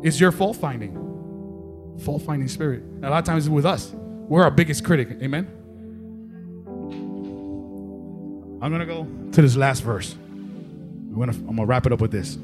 is 0.03 0.21
your 0.21 0.33
fault 0.33 0.59
finding. 0.59 0.93
Fault 2.05 2.21
finding 2.21 2.49
spirit. 2.49 2.83
A 3.03 3.09
lot 3.09 3.21
of 3.21 3.25
times 3.25 3.47
it's 3.47 3.51
with 3.51 3.65
us. 3.65 3.95
We're 4.29 4.43
our 4.43 4.51
biggest 4.51 4.85
critic. 4.85 5.09
Amen. 5.23 5.47
I'm 8.63 8.73
gonna 8.73 8.87
go 8.87 9.07
to 9.33 9.43
this 9.43 9.57
last 9.57 9.83
verse. 9.83 10.15
I'm 10.15 11.15
gonna 11.19 11.33
I'm 11.33 11.57
gonna 11.57 11.67
wrap 11.67 11.87
it 11.87 11.93
up 11.93 12.01
with 12.01 12.11
this. 12.11 12.37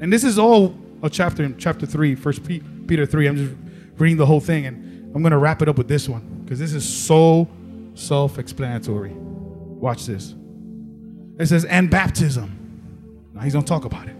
And 0.00 0.12
this 0.12 0.24
is 0.24 0.38
all 0.38 0.74
a 1.02 1.10
chapter 1.10 1.44
in 1.44 1.58
chapter 1.58 1.86
three, 1.86 2.14
first 2.14 2.44
Pete 2.44 2.62
Peter 2.88 3.06
3. 3.06 3.26
I'm 3.28 3.36
just 3.36 3.54
reading 3.98 4.16
the 4.16 4.26
whole 4.26 4.40
thing 4.40 4.66
and 4.66 5.14
I'm 5.14 5.22
going 5.22 5.30
to 5.30 5.38
wrap 5.38 5.62
it 5.62 5.68
up 5.68 5.78
with 5.78 5.86
this 5.86 6.08
one 6.08 6.40
because 6.42 6.58
this 6.58 6.72
is 6.72 6.88
so 6.88 7.46
self 7.94 8.38
explanatory. 8.38 9.12
Watch 9.14 10.06
this. 10.06 10.34
It 11.38 11.46
says, 11.46 11.64
and 11.66 11.88
baptism. 11.88 13.30
Now 13.32 13.42
he's 13.42 13.52
going 13.52 13.64
to 13.64 13.68
talk 13.68 13.84
about 13.84 14.08
it. 14.08 14.16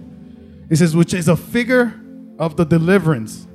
It 0.70 0.76
says, 0.76 0.94
which 0.94 1.14
is 1.14 1.26
a 1.26 1.36
figure 1.36 1.98
of 2.38 2.56
the 2.56 2.64
deliverance 2.64 3.47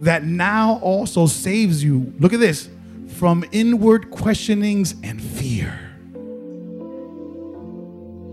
that 0.00 0.24
now 0.24 0.78
also 0.82 1.26
saves 1.26 1.82
you. 1.82 2.12
Look 2.18 2.32
at 2.32 2.40
this 2.40 2.68
from 3.16 3.44
inward 3.52 4.10
questionings 4.10 4.94
and 5.02 5.22
fear. 5.22 5.78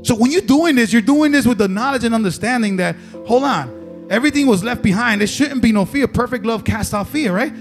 So 0.04 0.16
when 0.16 0.32
you're 0.32 0.42
doing 0.42 0.76
this, 0.76 0.94
you're 0.94 1.02
doing 1.02 1.32
this 1.32 1.46
with 1.46 1.58
the 1.58 1.68
knowledge 1.68 2.06
and 2.06 2.16
understanding 2.16 2.78
that, 2.78 2.96
hold 3.26 3.44
on, 3.44 3.78
Everything 4.10 4.48
was 4.48 4.64
left 4.64 4.82
behind. 4.82 5.22
There 5.22 5.28
shouldn't 5.28 5.62
be 5.62 5.72
no 5.72 5.86
fear. 5.86 6.08
Perfect 6.08 6.46
love 6.46 6.64
casts 6.64 6.94
out 6.94 7.08
fear, 7.08 7.34
right? 7.34 7.54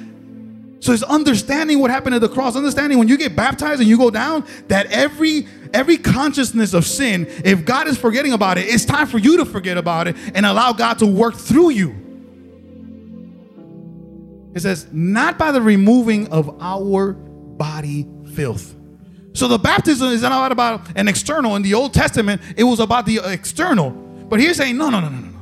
So 0.78 0.92
it's 0.92 1.02
understanding 1.02 1.80
what 1.80 1.90
happened 1.90 2.14
at 2.14 2.20
the 2.20 2.28
cross, 2.28 2.54
understanding 2.54 2.98
when 2.98 3.08
you 3.08 3.16
get 3.16 3.34
baptized 3.34 3.80
and 3.80 3.88
you 3.88 3.98
go 3.98 4.10
down, 4.10 4.44
that 4.68 4.86
every 4.86 5.48
every 5.74 5.96
consciousness 5.96 6.74
of 6.74 6.86
sin, 6.86 7.26
if 7.44 7.64
God 7.64 7.88
is 7.88 7.98
forgetting 7.98 8.32
about 8.32 8.58
it, 8.58 8.66
it's 8.66 8.84
time 8.84 9.06
for 9.06 9.18
you 9.18 9.38
to 9.38 9.44
forget 9.44 9.76
about 9.76 10.06
it 10.06 10.16
and 10.34 10.46
allow 10.46 10.72
God 10.72 10.98
to 11.00 11.06
work 11.06 11.34
through 11.34 11.70
you. 11.70 12.05
It 14.56 14.62
says, 14.62 14.86
not 14.90 15.36
by 15.36 15.52
the 15.52 15.60
removing 15.60 16.28
of 16.28 16.62
our 16.62 17.12
body 17.12 18.08
filth. 18.34 18.74
So 19.34 19.48
the 19.48 19.58
baptism 19.58 20.08
is 20.08 20.22
not 20.22 20.50
about 20.50 20.96
an 20.96 21.08
external. 21.08 21.56
In 21.56 21.62
the 21.62 21.74
Old 21.74 21.92
Testament, 21.92 22.40
it 22.56 22.64
was 22.64 22.80
about 22.80 23.04
the 23.04 23.20
external. 23.30 23.90
But 23.90 24.40
here's 24.40 24.56
saying, 24.56 24.78
no, 24.78 24.88
no, 24.88 25.00
no, 25.00 25.10
no, 25.10 25.18
no. 25.18 25.38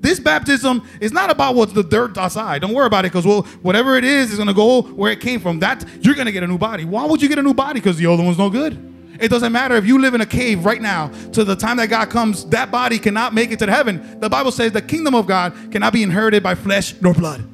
This 0.00 0.18
baptism 0.18 0.82
is 0.98 1.12
not 1.12 1.28
about 1.28 1.56
what's 1.56 1.74
the 1.74 1.82
dirt 1.82 2.16
outside. 2.16 2.62
Don't 2.62 2.72
worry 2.72 2.86
about 2.86 3.04
it 3.04 3.12
because 3.12 3.26
well, 3.26 3.42
whatever 3.60 3.96
it 3.98 4.04
is 4.04 4.30
is 4.30 4.36
going 4.36 4.48
to 4.48 4.54
go 4.54 4.80
where 4.80 5.12
it 5.12 5.20
came 5.20 5.40
from. 5.40 5.58
That 5.58 5.84
you're 6.00 6.14
going 6.14 6.24
to 6.24 6.32
get 6.32 6.42
a 6.42 6.46
new 6.46 6.56
body. 6.56 6.86
Why 6.86 7.04
would 7.04 7.20
you 7.20 7.28
get 7.28 7.38
a 7.38 7.42
new 7.42 7.52
body? 7.52 7.80
Because 7.80 7.98
the 7.98 8.06
old 8.06 8.18
one's 8.18 8.38
no 8.38 8.48
good. 8.48 8.92
It 9.20 9.28
doesn't 9.28 9.52
matter 9.52 9.76
if 9.76 9.84
you 9.84 10.00
live 10.00 10.14
in 10.14 10.22
a 10.22 10.26
cave 10.26 10.64
right 10.64 10.80
now. 10.80 11.08
To 11.32 11.44
the 11.44 11.54
time 11.54 11.76
that 11.76 11.90
God 11.90 12.08
comes, 12.08 12.46
that 12.46 12.70
body 12.70 12.98
cannot 12.98 13.34
make 13.34 13.50
it 13.50 13.58
to 13.58 13.66
heaven. 13.70 14.20
The 14.20 14.30
Bible 14.30 14.52
says 14.52 14.72
the 14.72 14.80
kingdom 14.80 15.14
of 15.14 15.26
God 15.26 15.52
cannot 15.70 15.92
be 15.92 16.02
inherited 16.02 16.42
by 16.42 16.54
flesh 16.54 16.94
nor 17.02 17.12
blood. 17.12 17.44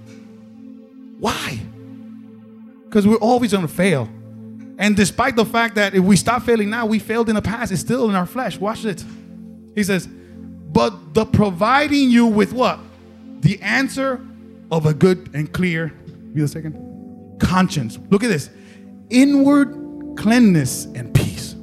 Why? 1.21 1.61
Because 2.85 3.07
we're 3.07 3.17
always 3.17 3.53
going 3.53 3.67
to 3.67 3.73
fail. 3.73 4.09
And 4.79 4.97
despite 4.97 5.37
the 5.37 5.45
fact 5.45 5.75
that 5.77 5.95
if 5.95 6.03
we 6.03 6.17
stop 6.17 6.43
failing 6.43 6.71
now, 6.71 6.87
we 6.87 6.99
failed 6.99 7.29
in 7.29 7.35
the 7.35 7.43
past, 7.43 7.71
it's 7.71 7.83
still 7.83 8.09
in 8.09 8.17
our 8.17 8.27
flesh. 8.27 8.57
Watch 8.59 8.85
it. 8.85 9.05
He 9.75 9.85
says, 9.85 10.09
but 10.73 11.15
the 11.15 11.27
providing 11.27 12.11
you 12.11 12.27
with 12.27 12.53
what? 12.53 12.81
The 13.41 13.61
answer 13.61 14.21
of 14.71 14.87
a 14.87 14.95
good 14.95 15.31
and 15.35 15.53
clear, 15.53 15.89
be 16.33 16.43
a 16.43 16.49
second, 16.49 17.39
conscience. 17.39 17.99
Look 18.09 18.25
at 18.25 18.29
this 18.29 18.49
inward 19.11 20.17
cleanness 20.17 20.87
and 20.87 21.13
peace. 21.15 21.55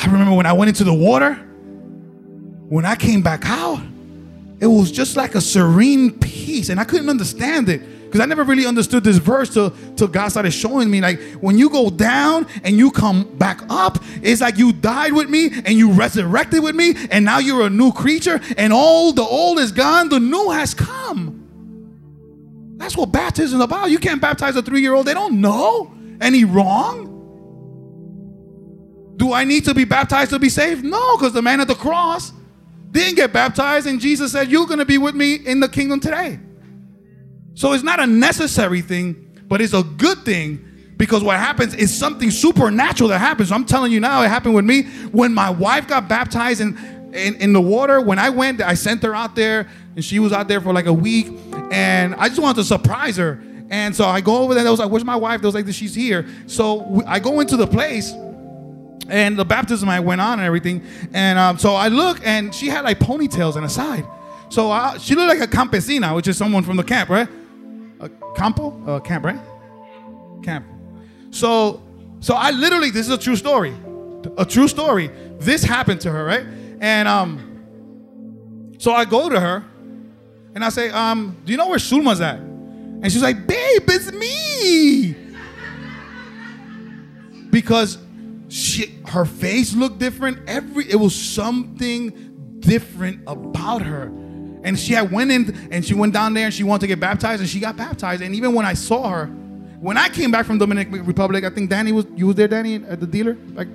I 0.00 0.10
remember 0.10 0.34
when 0.34 0.46
I 0.46 0.54
went 0.54 0.70
into 0.70 0.84
the 0.84 0.94
water, 0.94 1.34
when 2.68 2.86
I 2.86 2.96
came 2.96 3.20
back 3.20 3.42
out, 3.44 3.80
it 4.60 4.66
was 4.66 4.90
just 4.90 5.16
like 5.16 5.34
a 5.34 5.40
serene 5.40 6.18
peace, 6.18 6.68
and 6.68 6.80
I 6.80 6.84
couldn't 6.84 7.08
understand 7.08 7.68
it 7.68 7.80
because 8.08 8.20
I 8.20 8.24
never 8.24 8.42
really 8.42 8.64
understood 8.64 9.04
this 9.04 9.18
verse 9.18 9.50
till, 9.50 9.70
till 9.94 10.08
God 10.08 10.28
started 10.28 10.50
showing 10.50 10.90
me. 10.90 11.00
Like 11.00 11.20
when 11.40 11.58
you 11.58 11.68
go 11.68 11.90
down 11.90 12.46
and 12.64 12.76
you 12.76 12.90
come 12.90 13.36
back 13.36 13.60
up, 13.68 13.98
it's 14.22 14.40
like 14.40 14.56
you 14.56 14.72
died 14.72 15.12
with 15.12 15.28
me 15.28 15.50
and 15.66 15.74
you 15.74 15.92
resurrected 15.92 16.62
with 16.62 16.74
me, 16.74 16.94
and 17.10 17.24
now 17.24 17.38
you're 17.38 17.66
a 17.66 17.70
new 17.70 17.92
creature, 17.92 18.40
and 18.56 18.72
all 18.72 19.12
the 19.12 19.22
old 19.22 19.58
is 19.58 19.72
gone, 19.72 20.08
the 20.08 20.18
new 20.20 20.50
has 20.50 20.74
come. 20.74 21.44
That's 22.78 22.96
what 22.96 23.12
baptism 23.12 23.60
is 23.60 23.64
about. 23.64 23.90
You 23.90 23.98
can't 23.98 24.20
baptize 24.20 24.56
a 24.56 24.62
three 24.62 24.80
year 24.80 24.94
old, 24.94 25.06
they 25.06 25.14
don't 25.14 25.40
know 25.40 25.94
any 26.20 26.44
wrong. 26.44 27.14
Do 29.16 29.32
I 29.32 29.44
need 29.44 29.64
to 29.66 29.74
be 29.74 29.84
baptized 29.84 30.30
to 30.30 30.38
be 30.38 30.48
saved? 30.48 30.84
No, 30.84 31.16
because 31.16 31.32
the 31.32 31.42
man 31.42 31.60
at 31.60 31.68
the 31.68 31.74
cross 31.74 32.32
didn't 32.90 33.16
get 33.16 33.32
baptized, 33.32 33.86
and 33.86 34.00
Jesus 34.00 34.32
said, 34.32 34.50
You're 34.50 34.66
going 34.66 34.78
to 34.78 34.84
be 34.84 34.98
with 34.98 35.14
me 35.14 35.34
in 35.34 35.60
the 35.60 35.68
kingdom 35.68 36.00
today. 36.00 36.38
So 37.54 37.72
it's 37.72 37.84
not 37.84 38.00
a 38.00 38.06
necessary 38.06 38.82
thing, 38.82 39.42
but 39.48 39.60
it's 39.60 39.74
a 39.74 39.82
good 39.82 40.18
thing 40.18 40.64
because 40.96 41.22
what 41.22 41.38
happens 41.38 41.74
is 41.74 41.96
something 41.96 42.30
supernatural 42.30 43.08
that 43.10 43.18
happens. 43.18 43.50
I'm 43.50 43.64
telling 43.64 43.92
you 43.92 44.00
now, 44.00 44.22
it 44.22 44.28
happened 44.28 44.54
with 44.54 44.64
me 44.64 44.82
when 45.12 45.32
my 45.32 45.50
wife 45.50 45.88
got 45.88 46.08
baptized 46.08 46.60
in, 46.60 46.76
in, 47.14 47.34
in 47.36 47.52
the 47.52 47.60
water. 47.60 48.00
When 48.00 48.18
I 48.18 48.30
went, 48.30 48.60
I 48.60 48.74
sent 48.74 49.02
her 49.02 49.14
out 49.14 49.34
there 49.34 49.68
and 49.96 50.04
she 50.04 50.18
was 50.18 50.32
out 50.32 50.48
there 50.48 50.60
for 50.60 50.72
like 50.72 50.86
a 50.86 50.92
week 50.92 51.28
and 51.70 52.14
I 52.16 52.28
just 52.28 52.40
wanted 52.40 52.56
to 52.56 52.64
surprise 52.64 53.16
her. 53.16 53.42
And 53.70 53.94
so 53.94 54.06
I 54.06 54.20
go 54.20 54.38
over 54.38 54.54
there. 54.54 54.60
And 54.60 54.68
I 54.68 54.70
was 54.70 54.80
like, 54.80 54.90
"Where's 54.90 55.04
my 55.04 55.16
wife?" 55.16 55.40
They 55.40 55.46
was 55.46 55.54
like, 55.54 55.68
"She's 55.72 55.94
here." 55.94 56.26
So 56.46 57.02
I 57.06 57.18
go 57.18 57.40
into 57.40 57.56
the 57.56 57.66
place, 57.66 58.12
and 59.08 59.38
the 59.38 59.44
baptism 59.44 59.88
I 59.88 60.00
went 60.00 60.20
on 60.20 60.38
and 60.38 60.46
everything. 60.46 60.82
And 61.12 61.38
um, 61.38 61.58
so 61.58 61.74
I 61.74 61.88
look, 61.88 62.20
and 62.24 62.54
she 62.54 62.68
had 62.68 62.84
like 62.84 62.98
ponytails 62.98 63.56
on 63.56 63.62
the 63.62 63.68
side. 63.68 64.06
So 64.50 64.70
I, 64.70 64.98
she 64.98 65.14
looked 65.14 65.38
like 65.38 65.48
a 65.48 65.50
campesina, 65.56 66.14
which 66.14 66.28
is 66.28 66.36
someone 66.36 66.62
from 66.62 66.76
the 66.76 66.84
camp, 66.84 67.10
right? 67.10 67.28
a 68.00 68.08
campo, 68.36 68.80
uh, 68.86 69.00
camp, 69.00 69.24
right? 69.24 69.40
Camp. 70.42 70.64
So, 71.30 71.82
so 72.20 72.34
I 72.34 72.50
literally, 72.52 72.90
this 72.90 73.06
is 73.06 73.12
a 73.12 73.18
true 73.18 73.36
story, 73.36 73.74
a 74.36 74.44
true 74.44 74.68
story. 74.68 75.10
This 75.38 75.64
happened 75.64 76.00
to 76.02 76.12
her, 76.12 76.24
right? 76.24 76.46
And 76.80 77.08
um, 77.08 78.74
So 78.78 78.92
I 78.92 79.04
go 79.04 79.28
to 79.28 79.40
her 79.40 79.64
and 80.54 80.64
I 80.64 80.68
say, 80.68 80.90
um, 80.90 81.36
do 81.44 81.52
you 81.52 81.58
know 81.58 81.68
where 81.68 81.78
Sulma's 81.78 82.20
at? 82.20 82.38
And 82.38 83.12
she's 83.12 83.22
like, 83.22 83.46
babe, 83.46 83.82
it's 83.88 84.12
me. 84.12 85.14
because 87.50 87.98
she 88.48 88.98
her 89.06 89.24
face 89.24 89.74
looked 89.74 89.98
different. 89.98 90.48
Every 90.48 90.90
it 90.90 90.96
was 90.96 91.14
something 91.14 92.58
different 92.60 93.20
about 93.26 93.82
her. 93.82 94.04
And 94.64 94.78
she 94.78 94.92
had 94.94 95.12
went 95.12 95.30
in 95.30 95.56
and 95.70 95.84
she 95.84 95.94
went 95.94 96.12
down 96.12 96.34
there 96.34 96.46
and 96.46 96.54
she 96.54 96.64
wanted 96.64 96.80
to 96.82 96.86
get 96.88 97.00
baptized 97.00 97.40
and 97.40 97.48
she 97.48 97.60
got 97.60 97.76
baptized. 97.76 98.22
And 98.22 98.34
even 98.34 98.54
when 98.54 98.66
I 98.66 98.74
saw 98.74 99.08
her, 99.10 99.26
when 99.80 99.96
I 99.96 100.08
came 100.08 100.30
back 100.30 100.46
from 100.46 100.58
Dominican 100.58 101.04
Republic, 101.04 101.44
I 101.44 101.50
think 101.50 101.70
Danny 101.70 101.92
was 101.92 102.06
you 102.16 102.26
was 102.26 102.36
there, 102.36 102.48
Danny, 102.48 102.76
at 102.76 103.00
the 103.00 103.06
dealer? 103.06 103.36
Like 103.54 103.68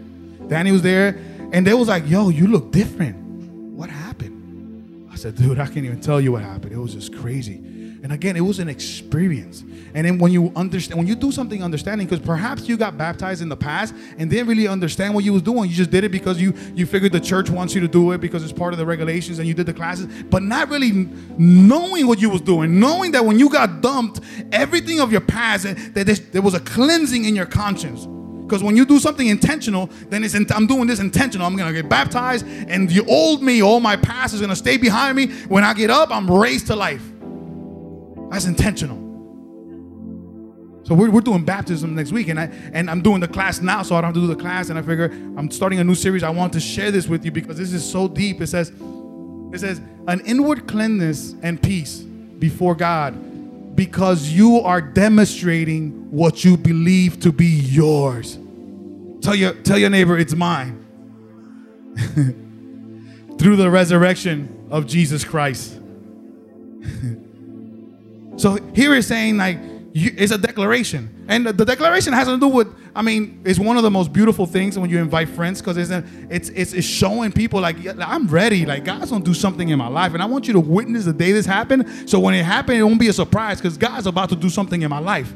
Danny 0.47 0.71
was 0.71 0.81
there, 0.81 1.17
and 1.51 1.65
they 1.65 1.73
was 1.73 1.87
like, 1.87 2.07
yo, 2.09 2.29
you 2.29 2.47
look 2.47 2.71
different. 2.71 3.15
What 3.73 3.89
happened? 3.89 5.09
I 5.11 5.15
said, 5.15 5.35
dude, 5.35 5.59
I 5.59 5.65
can't 5.65 5.85
even 5.85 6.01
tell 6.01 6.19
you 6.19 6.31
what 6.31 6.41
happened. 6.41 6.73
It 6.73 6.77
was 6.77 6.93
just 6.93 7.15
crazy. 7.15 7.61
And 8.03 8.11
again, 8.11 8.35
it 8.35 8.41
was 8.41 8.59
an 8.59 8.67
experience. 8.67 9.63
And 9.93 10.05
then 10.05 10.17
when 10.17 10.33
you 10.33 10.51
understand, 10.57 10.97
when 10.97 11.07
you 11.07 11.15
do 11.15 11.31
something 11.31 11.63
understanding, 11.63 12.05
because 12.05 12.23
perhaps 12.23 12.67
you 12.67 12.75
got 12.75 12.97
baptized 12.97 13.41
in 13.41 13.47
the 13.47 13.55
past 13.55 13.95
and 14.17 14.29
didn't 14.29 14.47
really 14.47 14.67
understand 14.67 15.15
what 15.15 15.23
you 15.23 15.31
was 15.31 15.41
doing. 15.41 15.69
You 15.69 15.75
just 15.75 15.89
did 15.89 16.03
it 16.03 16.11
because 16.11 16.41
you 16.41 16.53
you 16.75 16.85
figured 16.85 17.13
the 17.13 17.21
church 17.21 17.49
wants 17.49 17.73
you 17.73 17.79
to 17.79 17.87
do 17.87 18.11
it 18.11 18.19
because 18.19 18.43
it's 18.43 18.51
part 18.51 18.73
of 18.73 18.77
the 18.77 18.85
regulations 18.85 19.39
and 19.39 19.47
you 19.47 19.53
did 19.53 19.67
the 19.67 19.73
classes, 19.73 20.07
but 20.25 20.43
not 20.43 20.69
really 20.69 20.91
knowing 21.37 22.05
what 22.05 22.19
you 22.19 22.29
was 22.29 22.41
doing, 22.41 22.77
knowing 22.77 23.13
that 23.13 23.23
when 23.23 23.39
you 23.39 23.49
got 23.49 23.79
dumped, 23.79 24.19
everything 24.51 24.99
of 24.99 25.13
your 25.13 25.21
past, 25.21 25.65
eh, 25.65 25.73
that 25.93 26.31
there 26.33 26.41
was 26.41 26.55
a 26.55 26.59
cleansing 26.59 27.23
in 27.23 27.37
your 27.37 27.45
conscience. 27.45 28.05
Because 28.41 28.61
when 28.61 28.75
you 28.75 28.85
do 28.85 28.99
something 28.99 29.27
intentional, 29.27 29.89
then 30.09 30.25
it's 30.25 30.35
in, 30.35 30.45
I'm 30.53 30.67
doing 30.67 30.87
this 30.87 30.99
intentional. 30.99 31.47
I'm 31.47 31.55
gonna 31.55 31.71
get 31.71 31.87
baptized, 31.87 32.45
and 32.45 32.89
the 32.89 33.05
old 33.05 33.41
me, 33.41 33.63
all 33.63 33.79
my 33.79 33.95
past 33.95 34.33
is 34.33 34.41
gonna 34.41 34.57
stay 34.57 34.75
behind 34.75 35.15
me. 35.15 35.27
When 35.47 35.63
I 35.63 35.73
get 35.73 35.89
up, 35.89 36.11
I'm 36.11 36.29
raised 36.29 36.67
to 36.67 36.75
life. 36.75 37.12
That's 38.33 38.45
intentional. 38.45 38.97
So 40.85 40.95
we're, 40.95 41.11
we're 41.11 41.21
doing 41.21 41.45
baptism 41.45 41.93
next 41.93 42.11
week, 42.11 42.29
and 42.29 42.39
I 42.39 42.45
and 42.73 42.89
I'm 42.89 43.01
doing 43.01 43.21
the 43.21 43.27
class 43.27 43.61
now, 43.61 43.83
so 43.83 43.95
I 43.95 44.01
don't 44.01 44.07
have 44.07 44.15
to 44.15 44.21
do 44.21 44.27
the 44.27 44.35
class. 44.35 44.69
And 44.69 44.79
I 44.79 44.81
figure 44.81 45.05
I'm 45.37 45.51
starting 45.51 45.79
a 45.79 45.83
new 45.83 45.93
series. 45.93 46.23
I 46.23 46.31
want 46.31 46.51
to 46.53 46.59
share 46.59 46.89
this 46.89 47.07
with 47.07 47.23
you 47.23 47.31
because 47.31 47.57
this 47.57 47.71
is 47.73 47.87
so 47.89 48.07
deep. 48.07 48.41
It 48.41 48.47
says, 48.47 48.69
it 49.53 49.59
says 49.59 49.79
an 50.07 50.19
inward 50.21 50.67
cleanness 50.67 51.35
and 51.43 51.61
peace 51.61 51.99
before 51.99 52.73
God, 52.73 53.75
because 53.75 54.29
you 54.29 54.61
are 54.61 54.81
demonstrating 54.81 56.11
what 56.11 56.43
you 56.43 56.57
believe 56.57 57.19
to 57.21 57.31
be 57.31 57.45
yours. 57.45 58.39
Tell 59.21 59.35
your 59.35 59.53
tell 59.53 59.77
your 59.77 59.91
neighbor 59.91 60.17
it's 60.17 60.33
mine. 60.33 60.79
Through 63.37 63.57
the 63.57 63.69
resurrection 63.69 64.67
of 64.71 64.87
Jesus 64.87 65.23
Christ. 65.23 65.79
So 68.35 68.57
here 68.73 68.93
it's 68.95 69.07
saying 69.07 69.37
like 69.37 69.59
you, 69.93 70.11
it's 70.17 70.31
a 70.31 70.39
declaration, 70.39 71.25
and 71.27 71.45
the, 71.45 71.53
the, 71.53 71.65
declaration 71.65 72.13
has 72.13 72.27
to 72.27 72.39
do 72.39 72.47
with. 72.47 72.67
I 72.95 73.03
mean, 73.03 73.41
it's 73.45 73.59
one 73.59 73.77
of 73.77 73.83
the 73.83 73.91
most 73.91 74.11
beautiful 74.11 74.47
things 74.47 74.77
when 74.77 74.89
you 74.89 74.97
invite 74.99 75.29
friends 75.29 75.61
because 75.61 75.77
it's, 75.77 75.91
it's 76.31 76.49
it's 76.49 76.73
it's 76.73 76.87
showing 76.87 77.31
people 77.31 77.61
like 77.61 77.77
I'm 77.99 78.27
ready. 78.27 78.65
Like 78.65 78.85
God's 78.85 79.11
gonna 79.11 79.23
do 79.23 79.35
something 79.35 79.69
in 79.69 79.77
my 79.77 79.87
life, 79.87 80.15
and 80.15 80.23
I 80.23 80.25
want 80.25 80.47
you 80.47 80.53
to 80.53 80.59
witness 80.59 81.05
the 81.05 81.13
day 81.13 81.31
this 81.31 81.45
happened. 81.45 82.09
So 82.09 82.19
when 82.19 82.33
it 82.33 82.43
happened, 82.43 82.79
it 82.79 82.83
won't 82.83 82.99
be 82.99 83.09
a 83.09 83.13
surprise 83.13 83.57
because 83.57 83.77
God's 83.77 84.07
about 84.07 84.29
to 84.29 84.35
do 84.35 84.49
something 84.49 84.81
in 84.81 84.89
my 84.89 84.99
life. 84.99 85.31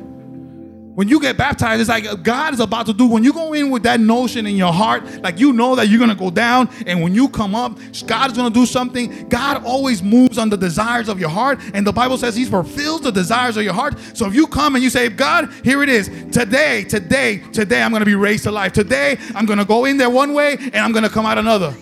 When 0.98 1.08
you 1.08 1.22
get 1.22 1.38
baptized, 1.38 1.80
it's 1.80 1.92
like 1.92 2.24
God 2.24 2.56
is 2.56 2.60
about 2.60 2.88
to 2.88 2.94
do. 2.94 3.06
When 3.06 3.24
you 3.24 3.32
go 3.32 3.54
in 3.54 3.70
with 3.70 3.84
that 3.84 4.00
notion 4.00 4.48
in 4.48 4.56
your 4.56 4.74
heart, 4.74 5.22
like 5.22 5.40
you 5.40 5.54
know 5.54 5.76
that 5.76 5.90
you're 5.90 6.00
gonna 6.00 6.16
go 6.16 6.32
down, 6.32 6.72
and 6.88 7.04
when 7.04 7.14
you 7.14 7.30
come 7.30 7.54
up, 7.54 7.78
God's 8.08 8.36
gonna 8.36 8.50
do 8.50 8.66
something. 8.66 9.30
God 9.30 9.64
always 9.64 10.02
moves 10.02 10.40
on 10.40 10.50
the 10.50 10.58
desires 10.58 11.08
of 11.08 11.20
your 11.20 11.30
heart, 11.30 11.60
and 11.76 11.86
the 11.86 11.92
Bible 11.92 12.18
says 12.18 12.36
He 12.36 12.46
fulfills 12.46 13.02
the 13.02 13.12
desires 13.12 13.58
of 13.58 13.64
your 13.64 13.76
heart. 13.76 14.00
So 14.16 14.26
if 14.26 14.34
you 14.34 14.48
come 14.48 14.74
and 14.74 14.84
you 14.84 14.90
say, 14.90 15.08
God, 15.10 15.54
here 15.64 15.84
it 15.84 15.90
is. 15.90 16.08
Today, 16.32 16.84
today, 16.86 17.44
today, 17.54 17.84
I'm 17.84 17.92
gonna 17.92 18.04
be 18.04 18.16
raised 18.16 18.46
to 18.46 18.52
life. 18.52 18.74
Today, 18.74 19.20
I'm 19.36 19.46
gonna 19.46 19.66
go 19.66 19.86
in 19.86 19.98
there 19.98 20.10
one 20.10 20.34
way 20.34 20.58
and 20.58 20.78
I'm 20.78 20.94
gonna 20.94 21.10
come 21.10 21.28
out 21.28 21.38
another. 21.38 21.76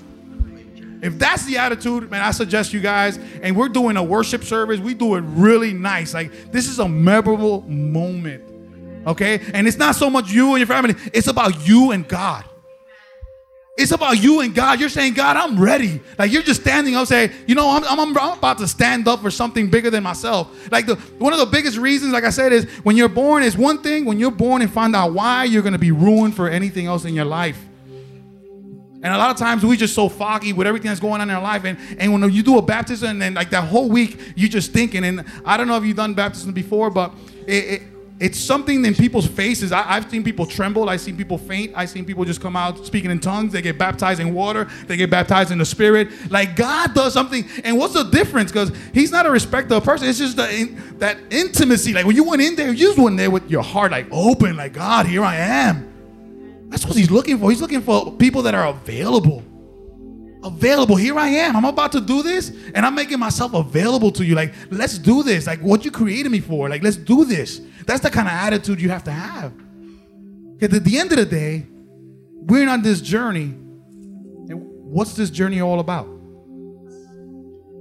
If 1.01 1.17
that's 1.17 1.45
the 1.45 1.55
attitude, 1.57 2.11
man, 2.11 2.21
I 2.21 2.31
suggest 2.31 2.73
you 2.73 2.81
guys, 2.81 3.17
and 3.41 3.55
we're 3.55 3.69
doing 3.69 3.95
a 3.95 4.03
worship 4.03 4.43
service, 4.43 4.81
we 4.81 4.93
do 4.93 5.15
it 5.15 5.21
really 5.21 5.71
nice. 5.71 6.13
Like 6.13 6.51
this 6.51 6.67
is 6.67 6.79
a 6.79 6.89
memorable 6.89 7.61
moment 7.61 8.54
Okay? 9.05 9.39
And 9.53 9.67
it's 9.67 9.77
not 9.77 9.95
so 9.95 10.09
much 10.09 10.31
you 10.31 10.49
and 10.49 10.59
your 10.59 10.67
family, 10.67 10.95
it's 11.13 11.27
about 11.27 11.67
you 11.67 11.91
and 11.91 12.07
God. 12.07 12.45
It's 13.77 13.91
about 13.91 14.23
you 14.23 14.39
and 14.39 14.55
God. 14.55 14.79
You're 14.79 14.87
saying, 14.87 15.15
God, 15.15 15.35
I'm 15.35 15.59
ready. 15.59 15.99
Like 16.17 16.31
you're 16.31 16.41
just 16.41 16.61
standing 16.61 16.95
up, 16.95 17.07
saying, 17.07 17.31
you 17.45 17.55
know, 17.55 17.71
I'm, 17.71 17.83
I'm, 17.83 18.17
I'm 18.17 18.37
about 18.37 18.57
to 18.59 18.67
stand 18.69 19.05
up 19.05 19.21
for 19.21 19.29
something 19.29 19.69
bigger 19.69 19.89
than 19.89 20.01
myself. 20.01 20.71
Like 20.71 20.85
the 20.85 20.95
one 21.19 21.33
of 21.33 21.39
the 21.39 21.45
biggest 21.45 21.77
reasons, 21.77 22.13
like 22.13 22.23
I 22.23 22.29
said, 22.29 22.53
is 22.53 22.63
when 22.83 22.95
you're 22.95 23.09
born 23.09 23.43
is 23.43 23.57
one 23.57 23.83
thing. 23.83 24.05
When 24.05 24.17
you're 24.17 24.31
born 24.31 24.61
and 24.61 24.71
find 24.71 24.95
out 24.95 25.13
why, 25.13 25.43
you're 25.43 25.61
gonna 25.61 25.77
be 25.77 25.91
ruined 25.91 26.37
for 26.37 26.47
anything 26.47 26.85
else 26.85 27.03
in 27.03 27.13
your 27.13 27.25
life. 27.25 27.61
And 29.03 29.13
a 29.13 29.17
lot 29.17 29.29
of 29.29 29.37
times 29.37 29.63
we 29.63 29.75
just 29.75 29.93
so 29.93 30.07
foggy 30.07 30.53
with 30.53 30.65
everything 30.65 30.89
that's 30.89 31.01
going 31.01 31.21
on 31.21 31.29
in 31.29 31.35
our 31.35 31.41
life. 31.41 31.65
And, 31.65 31.77
and 31.99 32.11
when 32.11 32.31
you 32.31 32.41
do 32.41 32.57
a 32.57 32.61
baptism 32.61 33.09
and 33.09 33.21
then 33.21 33.33
like 33.35 33.51
that 33.51 33.65
whole 33.65 33.87
week, 33.89 34.19
you're 34.35 34.49
just 34.49 34.71
thinking. 34.71 35.03
And 35.03 35.25
I 35.45 35.57
don't 35.57 35.67
know 35.67 35.77
if 35.77 35.83
you've 35.83 35.97
done 35.97 36.15
baptism 36.15 36.53
before, 36.53 36.89
but 36.89 37.13
it, 37.45 37.51
it 37.51 37.81
it's 38.17 38.39
something 38.39 38.85
in 38.85 38.95
people's 38.95 39.27
faces. 39.27 39.73
I, 39.73 39.81
have 39.81 40.09
seen 40.09 40.23
people 40.23 40.45
tremble. 40.45 40.87
I've 40.87 41.01
seen 41.01 41.17
people 41.17 41.37
faint. 41.37 41.73
I've 41.75 41.89
seen 41.89 42.05
people 42.05 42.23
just 42.23 42.39
come 42.39 42.55
out 42.55 42.85
speaking 42.85 43.11
in 43.11 43.19
tongues. 43.19 43.51
They 43.51 43.61
get 43.61 43.77
baptized 43.77 44.21
in 44.21 44.33
water. 44.33 44.69
They 44.87 44.95
get 44.95 45.09
baptized 45.09 45.51
in 45.51 45.57
the 45.57 45.65
Spirit. 45.65 46.31
Like 46.31 46.55
God 46.55 46.93
does 46.93 47.11
something. 47.11 47.45
And 47.65 47.77
what's 47.77 47.93
the 47.93 48.03
difference? 48.03 48.51
Because 48.51 48.71
He's 48.93 49.11
not 49.11 49.25
a 49.25 49.31
respecter 49.31 49.75
of 49.75 49.83
person. 49.83 50.07
It's 50.07 50.19
just 50.19 50.37
the, 50.37 50.49
in, 50.49 50.97
that 50.99 51.17
intimacy. 51.29 51.91
Like 51.91 52.05
when 52.05 52.15
you 52.15 52.23
went 52.23 52.41
in 52.41 52.55
there, 52.55 52.69
you 52.69 52.87
just 52.87 52.97
went 52.97 53.17
there 53.17 53.29
with 53.29 53.51
your 53.51 53.63
heart 53.63 53.91
like 53.91 54.07
open. 54.11 54.55
Like 54.55 54.71
God, 54.71 55.07
here 55.07 55.23
I 55.23 55.35
am. 55.35 56.69
That's 56.69 56.85
what 56.85 56.95
He's 56.95 57.11
looking 57.11 57.37
for. 57.37 57.49
He's 57.49 57.61
looking 57.61 57.81
for 57.81 58.13
people 58.13 58.43
that 58.43 58.55
are 58.55 58.67
available 58.67 59.43
available. 60.45 60.95
Here 60.95 61.17
I 61.17 61.27
am. 61.27 61.55
I'm 61.55 61.65
about 61.65 61.91
to 61.93 62.01
do 62.01 62.23
this, 62.23 62.49
and 62.73 62.85
I'm 62.85 62.95
making 62.95 63.19
myself 63.19 63.53
available 63.53 64.11
to 64.11 64.23
you. 64.23 64.35
Like, 64.35 64.53
let's 64.69 64.97
do 64.97 65.23
this. 65.23 65.47
Like, 65.47 65.59
what 65.59 65.83
you 65.83 65.91
created 65.91 66.31
me 66.31 66.39
for. 66.39 66.69
Like, 66.69 66.83
let's 66.83 66.97
do 66.97 67.25
this. 67.25 67.61
That's 67.85 68.01
the 68.01 68.09
kind 68.09 68.27
of 68.27 68.33
attitude 68.33 68.79
you 68.79 68.89
have 68.89 69.03
to 69.05 69.11
have. 69.11 69.53
Because 70.57 70.77
at 70.77 70.83
the 70.83 70.97
end 70.97 71.11
of 71.11 71.17
the 71.17 71.25
day, 71.25 71.65
we're 72.31 72.69
on 72.69 72.81
this 72.81 73.01
journey. 73.01 73.53
And 74.47 74.53
what's 74.55 75.15
this 75.15 75.29
journey 75.29 75.61
all 75.61 75.79
about? 75.79 76.05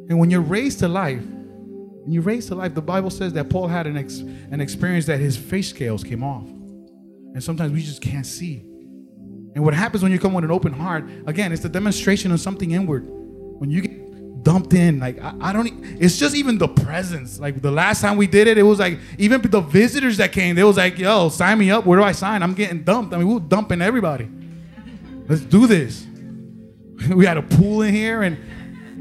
And 0.09 0.19
when 0.19 0.31
you're 0.31 0.41
raised 0.41 0.81
to 0.81 0.89
life, 0.89 1.23
when 1.23 2.13
you're 2.13 2.23
raised 2.23 2.49
to 2.49 2.55
life, 2.55 2.75
the 2.75 2.83
Bible 2.83 3.11
says 3.11 3.33
that 3.35 3.49
Paul 3.49 3.69
had 3.69 3.87
an, 3.87 3.97
ex- 3.97 4.19
an 4.19 4.61
experience 4.61 5.07
that 5.07 5.21
his 5.21 5.37
face 5.37 5.71
scales 5.71 6.03
came 6.03 6.23
off. 6.23 6.45
And 6.45 7.43
sometimes 7.43 7.73
we 7.73 7.83
just 7.83 8.01
can't 8.03 8.27
see. 8.27 8.65
And 9.55 9.63
what 9.63 9.75
happens 9.75 10.03
when 10.03 10.11
you 10.13 10.19
come 10.19 10.33
with 10.33 10.45
an 10.45 10.51
open 10.51 10.73
heart, 10.73 11.05
again, 11.27 11.53
it's 11.53 11.63
the 11.63 11.69
demonstration 11.69 12.33
of 12.33 12.41
something 12.41 12.73
inward. 12.73 13.05
When 13.07 13.71
you 13.71 13.81
get 13.81 14.05
dumped 14.45 14.75
in. 14.75 15.01
Like 15.01 15.21
I, 15.21 15.35
I, 15.41 15.53
don't. 15.53 15.69
It's 16.01 16.19
just 16.19 16.37
even 16.37 16.59
the 16.59 16.69
presence. 16.69 17.41
Like 17.41 17.61
the 17.61 17.71
last 17.71 18.01
time 18.01 18.17
we 18.17 18.29
did 18.29 18.47
it, 18.47 18.57
it 18.57 18.63
was 18.63 18.79
like 18.79 19.01
even 19.19 19.41
the 19.43 19.61
visitors 19.61 20.19
that 20.19 20.31
came. 20.31 20.55
They 20.55 20.63
was 20.63 20.77
like, 20.77 20.99
"Yo, 20.99 21.31
sign 21.31 21.59
me 21.59 21.71
up. 21.71 21.85
Where 21.85 21.99
do 21.99 22.05
I 22.05 22.13
sign? 22.13 22.43
I'm 22.43 22.55
getting 22.55 22.85
dumped." 22.85 23.13
I 23.13 23.19
mean, 23.19 23.27
we 23.27 23.35
were 23.35 23.41
dumping 23.41 23.83
everybody. 23.83 24.29
Let's 25.27 25.43
do 25.43 25.67
this. 25.67 26.07
we 27.11 27.27
had 27.27 27.39
a 27.39 27.43
pool 27.43 27.83
in 27.83 27.93
here, 27.93 28.23
and 28.23 28.39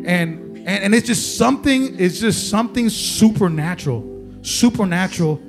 and 0.06 0.58
and, 0.58 0.68
and 0.68 0.96
it's 0.96 1.06
just 1.06 1.38
something. 1.38 2.00
It's 2.00 2.20
just 2.20 2.50
something 2.50 2.90
supernatural, 2.90 4.40
supernatural 4.42 5.42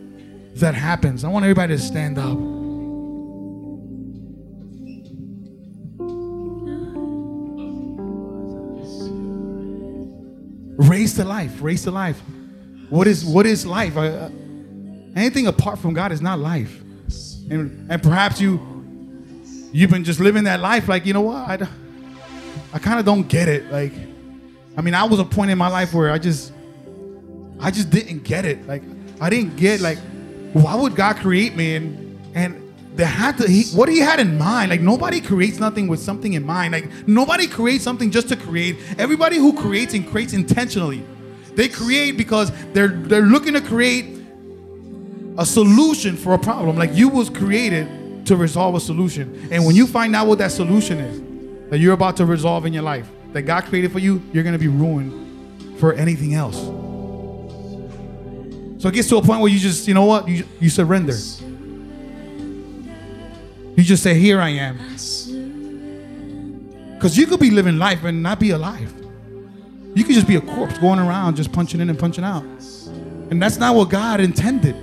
that 0.57 0.75
happens. 0.75 1.25
I 1.25 1.29
want 1.29 1.45
everybody 1.45 1.77
to 1.77 1.83
stand 1.83 2.19
up. 2.19 2.64
Raised 10.89 11.17
to 11.17 11.25
life, 11.25 11.61
raised 11.61 11.85
to 11.85 11.91
life. 11.91 12.21
What 12.91 13.07
is 13.07 13.25
what 13.25 13.47
is 13.47 13.65
life? 13.67 13.97
Uh, 13.97 14.29
anything 15.17 15.47
apart 15.47 15.79
from 15.79 15.95
God 15.95 16.13
is 16.13 16.21
not 16.21 16.39
life. 16.39 16.81
And 17.51 17.91
and 17.91 18.03
perhaps 18.03 18.41
you 18.41 18.61
you've 19.73 19.91
been 19.91 20.05
just 20.05 20.21
living 20.21 20.45
that 20.45 20.61
life 20.61 20.89
like 20.89 21.05
you 21.05 21.13
know 21.13 21.23
what 21.23 21.63
I, 21.63 21.69
I 22.73 22.79
kind 22.79 22.99
of 22.99 23.05
don't 23.05 23.29
get 23.29 23.49
it. 23.49 23.71
Like, 23.71 23.93
I 24.77 24.81
mean, 24.81 24.95
I 24.95 25.05
was 25.05 25.21
a 25.21 25.25
point 25.25 25.51
in 25.51 25.59
my 25.59 25.69
life 25.69 25.95
where 25.95 26.11
I 26.11 26.19
just 26.19 26.53
I 27.61 27.71
just 27.71 27.91
didn't 27.91 28.25
get 28.25 28.45
it. 28.45 28.67
Like, 28.67 28.83
I 29.21 29.31
didn't 29.31 29.57
get 29.57 29.81
like 29.81 29.99
why 30.53 30.75
would 30.75 30.95
God 30.95 31.17
create 31.17 31.57
me 31.57 31.77
and 31.77 32.21
and 32.35 32.64
they 32.95 33.05
had 33.05 33.37
to 33.39 33.49
he, 33.49 33.65
what 33.77 33.89
he 33.89 33.99
had 33.99 34.21
in 34.21 34.39
mind 34.39 34.71
like 34.71 34.81
nobody 34.81 35.21
creates 35.21 35.59
nothing 35.59 35.89
with 35.89 36.01
something 36.01 36.35
in 36.35 36.45
mind 36.45 36.73
like 36.73 36.89
nobody 37.09 37.47
creates 37.47 37.83
something 37.83 38.11
just 38.11 38.29
to 38.29 38.37
create 38.37 38.77
everybody 38.99 39.37
who 39.37 39.53
creates 39.53 39.95
and 39.95 40.09
creates 40.09 40.33
intentionally 40.33 41.05
they 41.55 41.69
create 41.69 42.17
because 42.17 42.53
they're 42.73 42.89
they're 42.89 43.23
looking 43.23 43.55
to 43.55 43.61
create 43.61 44.21
a 45.39 45.45
solution 45.45 46.17
for 46.17 46.35
a 46.35 46.39
problem 46.39 46.77
like 46.77 46.95
you 46.95 47.09
was 47.09 47.29
created 47.29 48.25
to 48.25 48.37
resolve 48.37 48.75
a 48.75 48.81
solution 48.81 49.49
and 49.51 49.65
when 49.67 49.75
you 49.75 49.87
find 49.87 50.15
out 50.15 50.27
what 50.27 50.39
that 50.39 50.53
solution 50.53 50.99
is 50.99 51.71
that 51.71 51.79
you're 51.79 51.95
about 51.95 52.17
to 52.17 52.25
resolve 52.25 52.65
in 52.65 52.73
your 52.73 52.83
life 52.83 53.09
that 53.33 53.43
god 53.43 53.65
created 53.65 53.91
for 53.91 53.99
you 53.99 54.23
you're 54.33 54.45
going 54.45 54.53
to 54.53 54.59
be 54.59 54.69
ruined 54.69 55.25
for 55.79 55.93
anything 55.93 56.35
else. 56.35 56.57
So 58.81 58.89
it 58.89 58.95
gets 58.95 59.09
to 59.09 59.17
a 59.17 59.23
point 59.23 59.41
where 59.41 59.51
you 59.51 59.59
just, 59.59 59.89
you 59.89 59.95
know 59.95 60.05
what? 60.05 60.29
You, 60.29 60.45
you 60.61 60.71
surrender. 60.71 61.15
You 63.77 63.83
just 63.83 64.03
say, 64.03 64.15
Here 64.15 64.41
I 64.41 64.51
am. 64.51 64.79
Because 66.95 67.19
you 67.19 67.27
could 67.27 67.41
be 67.41 67.51
living 67.51 67.79
life 67.79 68.05
and 68.05 68.23
not 68.23 68.41
be 68.41 68.51
alive. 68.51 68.93
You 69.95 70.05
could 70.05 70.15
just 70.15 70.27
be 70.27 70.37
a 70.37 70.41
corpse 70.41 70.79
going 70.79 70.99
around 70.99 71.37
just 71.37 71.53
punching 71.53 71.81
in 71.81 71.91
and 71.91 71.99
punching 71.99 72.25
out. 72.25 72.43
And 73.31 73.43
that's 73.43 73.59
not 73.59 73.75
what 73.75 73.91
God 73.91 74.21
intended. 74.21 74.77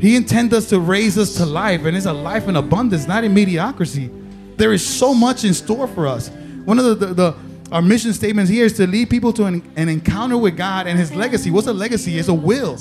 He 0.00 0.16
intended 0.16 0.56
us 0.56 0.68
to 0.68 0.80
raise 0.80 1.16
us 1.16 1.34
to 1.36 1.46
life, 1.46 1.84
and 1.84 1.96
it's 1.96 2.06
a 2.06 2.12
life 2.12 2.48
in 2.48 2.56
abundance, 2.56 3.06
not 3.06 3.24
in 3.24 3.32
mediocrity. 3.32 4.10
There 4.56 4.72
is 4.72 4.86
so 4.86 5.14
much 5.14 5.44
in 5.44 5.54
store 5.54 5.88
for 5.88 6.06
us. 6.06 6.28
One 6.64 6.78
of 6.78 6.84
the, 6.84 6.94
the, 6.94 7.14
the 7.14 7.36
our 7.72 7.82
mission 7.82 8.12
statements 8.12 8.50
here 8.50 8.66
is 8.66 8.74
to 8.74 8.86
lead 8.86 9.10
people 9.10 9.32
to 9.32 9.46
an, 9.46 9.72
an 9.76 9.88
encounter 9.88 10.36
with 10.36 10.56
God 10.56 10.86
and 10.86 10.98
His 10.98 11.14
legacy. 11.14 11.50
What's 11.50 11.66
a 11.66 11.72
legacy? 11.72 12.18
It's 12.18 12.28
a 12.28 12.34
will. 12.34 12.78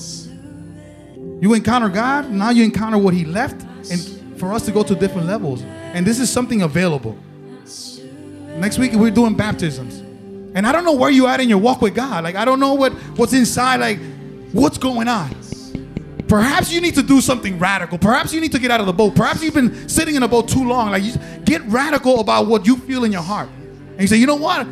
You 1.41 1.53
encounter 1.53 1.89
God, 1.89 2.29
now 2.29 2.51
you 2.51 2.63
encounter 2.63 2.97
what 2.97 3.13
He 3.13 3.25
left, 3.25 3.61
and 3.89 4.12
for 4.43 4.53
us 4.53 4.65
to 4.65 4.71
go 4.71 4.83
to 4.83 4.93
different 4.93 5.27
levels. 5.27 5.61
And 5.93 6.05
this 6.05 6.19
is 6.19 6.29
something 6.29 6.63
available. 6.63 7.17
Next 8.57 8.77
week 8.77 8.91
we're 8.93 9.09
doing 9.09 9.35
baptisms. 9.35 9.99
And 10.55 10.67
I 10.67 10.71
don't 10.71 10.83
know 10.83 10.93
where 10.93 11.09
you 11.09 11.27
at 11.27 11.39
in 11.39 11.49
your 11.49 11.59
walk 11.59 11.81
with 11.81 11.95
God. 11.95 12.23
Like 12.25 12.35
I 12.35 12.45
don't 12.45 12.59
know 12.59 12.73
what 12.73 12.91
what's 13.15 13.33
inside, 13.33 13.79
like 13.79 13.99
what's 14.51 14.77
going 14.77 15.07
on. 15.07 15.33
Perhaps 16.27 16.71
you 16.71 16.81
need 16.81 16.95
to 16.95 17.03
do 17.03 17.21
something 17.21 17.57
radical. 17.57 17.97
Perhaps 17.97 18.33
you 18.33 18.41
need 18.41 18.51
to 18.51 18.59
get 18.59 18.69
out 18.69 18.79
of 18.79 18.85
the 18.85 18.93
boat. 18.93 19.15
Perhaps 19.15 19.41
you've 19.43 19.53
been 19.53 19.87
sitting 19.87 20.15
in 20.15 20.23
a 20.23 20.27
boat 20.27 20.49
too 20.49 20.67
long. 20.67 20.91
Like 20.91 21.03
you 21.03 21.13
get 21.45 21.61
radical 21.67 22.19
about 22.19 22.47
what 22.47 22.65
you 22.65 22.75
feel 22.77 23.03
in 23.03 23.11
your 23.11 23.21
heart. 23.21 23.49
And 23.91 24.01
you 24.01 24.07
say, 24.07 24.17
you 24.17 24.27
know 24.27 24.35
what? 24.35 24.67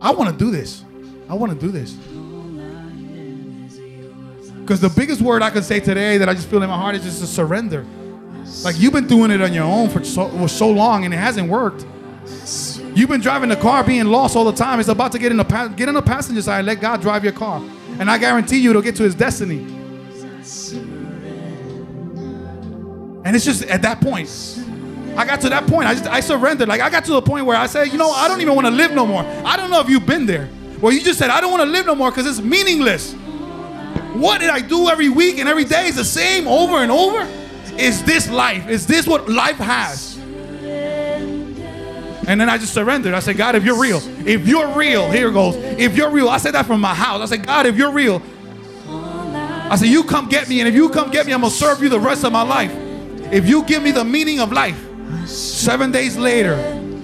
I 0.00 0.12
want 0.12 0.30
to 0.30 0.36
do 0.36 0.50
this. 0.50 0.82
I 1.28 1.34
want 1.34 1.52
to 1.52 1.58
do 1.58 1.70
this. 1.70 1.92
Because 4.60 4.80
the 4.80 4.88
biggest 4.88 5.20
word 5.20 5.42
I 5.42 5.50
can 5.50 5.62
say 5.62 5.80
today 5.80 6.16
that 6.18 6.28
I 6.28 6.34
just 6.34 6.48
feel 6.48 6.62
in 6.62 6.70
my 6.70 6.76
heart 6.76 6.94
is 6.94 7.02
just 7.02 7.20
to 7.20 7.26
surrender. 7.26 7.84
Like 8.64 8.78
you've 8.78 8.92
been 8.92 9.06
doing 9.06 9.30
it 9.30 9.40
on 9.40 9.52
your 9.52 9.64
own 9.64 9.88
for 9.88 10.04
so, 10.04 10.28
for 10.28 10.48
so 10.48 10.70
long 10.70 11.04
and 11.04 11.14
it 11.14 11.18
hasn't 11.18 11.48
worked. 11.48 11.86
You've 12.94 13.08
been 13.08 13.20
driving 13.20 13.48
the 13.48 13.56
car 13.56 13.84
being 13.84 14.06
lost 14.06 14.36
all 14.36 14.44
the 14.44 14.52
time. 14.52 14.80
It's 14.80 14.88
about 14.88 15.12
to 15.12 15.18
get 15.18 15.30
in 15.30 15.38
the 15.38 15.44
pa- 15.44 15.68
get 15.68 15.88
in 15.88 15.94
the 15.94 16.02
passenger 16.02 16.42
side. 16.42 16.64
Let 16.64 16.80
God 16.80 17.00
drive 17.00 17.22
your 17.22 17.32
car, 17.32 17.62
and 17.98 18.10
I 18.10 18.18
guarantee 18.18 18.58
you 18.58 18.70
it'll 18.70 18.82
get 18.82 18.96
to 18.96 19.04
His 19.04 19.14
destiny. 19.14 19.58
And 23.24 23.36
it's 23.36 23.44
just 23.44 23.62
at 23.64 23.82
that 23.82 24.00
point. 24.00 24.28
I 25.16 25.24
got 25.24 25.40
to 25.42 25.48
that 25.50 25.66
point. 25.66 25.88
I 25.88 25.94
just 25.94 26.06
I 26.06 26.20
surrendered. 26.20 26.68
Like 26.68 26.80
I 26.80 26.90
got 26.90 27.04
to 27.04 27.12
the 27.12 27.22
point 27.22 27.46
where 27.46 27.56
I 27.56 27.66
said, 27.66 27.88
you 27.92 27.98
know, 27.98 28.10
I 28.10 28.26
don't 28.26 28.40
even 28.40 28.54
want 28.54 28.66
to 28.66 28.72
live 28.72 28.92
no 28.92 29.06
more. 29.06 29.22
I 29.22 29.56
don't 29.56 29.70
know 29.70 29.80
if 29.80 29.88
you've 29.88 30.06
been 30.06 30.26
there. 30.26 30.48
Well, 30.80 30.92
you 30.92 31.02
just 31.02 31.18
said, 31.18 31.30
I 31.30 31.40
don't 31.40 31.50
want 31.50 31.62
to 31.62 31.70
live 31.70 31.86
no 31.86 31.94
more 31.94 32.10
because 32.10 32.26
it's 32.26 32.40
meaningless. 32.40 33.12
What 34.14 34.40
did 34.40 34.50
I 34.50 34.60
do 34.60 34.88
every 34.88 35.08
week 35.08 35.38
and 35.38 35.48
every 35.48 35.64
day 35.64 35.86
is 35.86 35.96
the 35.96 36.04
same 36.04 36.48
over 36.48 36.78
and 36.78 36.90
over? 36.90 37.24
Is 37.80 38.04
this 38.04 38.30
life? 38.30 38.68
Is 38.68 38.86
this 38.86 39.06
what 39.06 39.28
life 39.28 39.56
has? 39.56 40.16
And 42.28 42.40
then 42.40 42.48
I 42.48 42.58
just 42.58 42.74
surrendered. 42.74 43.14
I 43.14 43.20
said, 43.20 43.36
God, 43.36 43.56
if 43.56 43.64
you're 43.64 43.80
real, 43.80 44.00
if 44.26 44.46
you're 44.46 44.68
real, 44.68 45.10
here 45.10 45.30
goes. 45.30 45.56
If 45.56 45.96
you're 45.96 46.10
real, 46.10 46.28
I 46.28 46.36
said 46.36 46.54
that 46.54 46.66
from 46.66 46.80
my 46.80 46.94
house. 46.94 47.20
I 47.22 47.24
said, 47.24 47.46
God, 47.46 47.66
if 47.66 47.76
you're 47.76 47.92
real, 47.92 48.22
I 48.86 49.76
said, 49.76 49.88
you 49.88 50.04
come 50.04 50.28
get 50.28 50.48
me. 50.48 50.60
And 50.60 50.68
if 50.68 50.74
you 50.74 50.88
come 50.90 51.10
get 51.10 51.26
me, 51.26 51.32
I'm 51.32 51.40
going 51.40 51.50
to 51.50 51.56
serve 51.56 51.82
you 51.82 51.88
the 51.88 51.98
rest 51.98 52.24
of 52.24 52.32
my 52.32 52.42
life. 52.42 52.72
If 53.32 53.48
you 53.48 53.64
give 53.64 53.82
me 53.82 53.90
the 53.90 54.04
meaning 54.04 54.40
of 54.40 54.52
life. 54.52 54.78
Seven 55.26 55.92
days 55.92 56.16
later, 56.16 56.54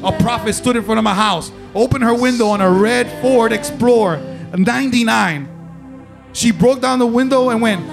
a 0.02 0.12
prophet 0.12 0.52
stood 0.52 0.76
in 0.76 0.82
front 0.82 0.98
of 0.98 1.04
my 1.04 1.14
house, 1.14 1.50
opened 1.74 2.04
her 2.04 2.14
window 2.14 2.48
on 2.48 2.60
a 2.60 2.70
red 2.70 3.10
Ford 3.20 3.52
Explorer, 3.52 4.18
99. 4.56 6.28
She 6.32 6.52
broke 6.52 6.80
down 6.80 6.98
the 6.98 7.06
window 7.06 7.50
and 7.50 7.62
went, 7.62 7.84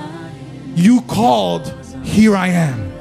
You 0.75 1.01
called, 1.01 1.73
here 2.03 2.35
I 2.35 2.47
am. 2.47 2.93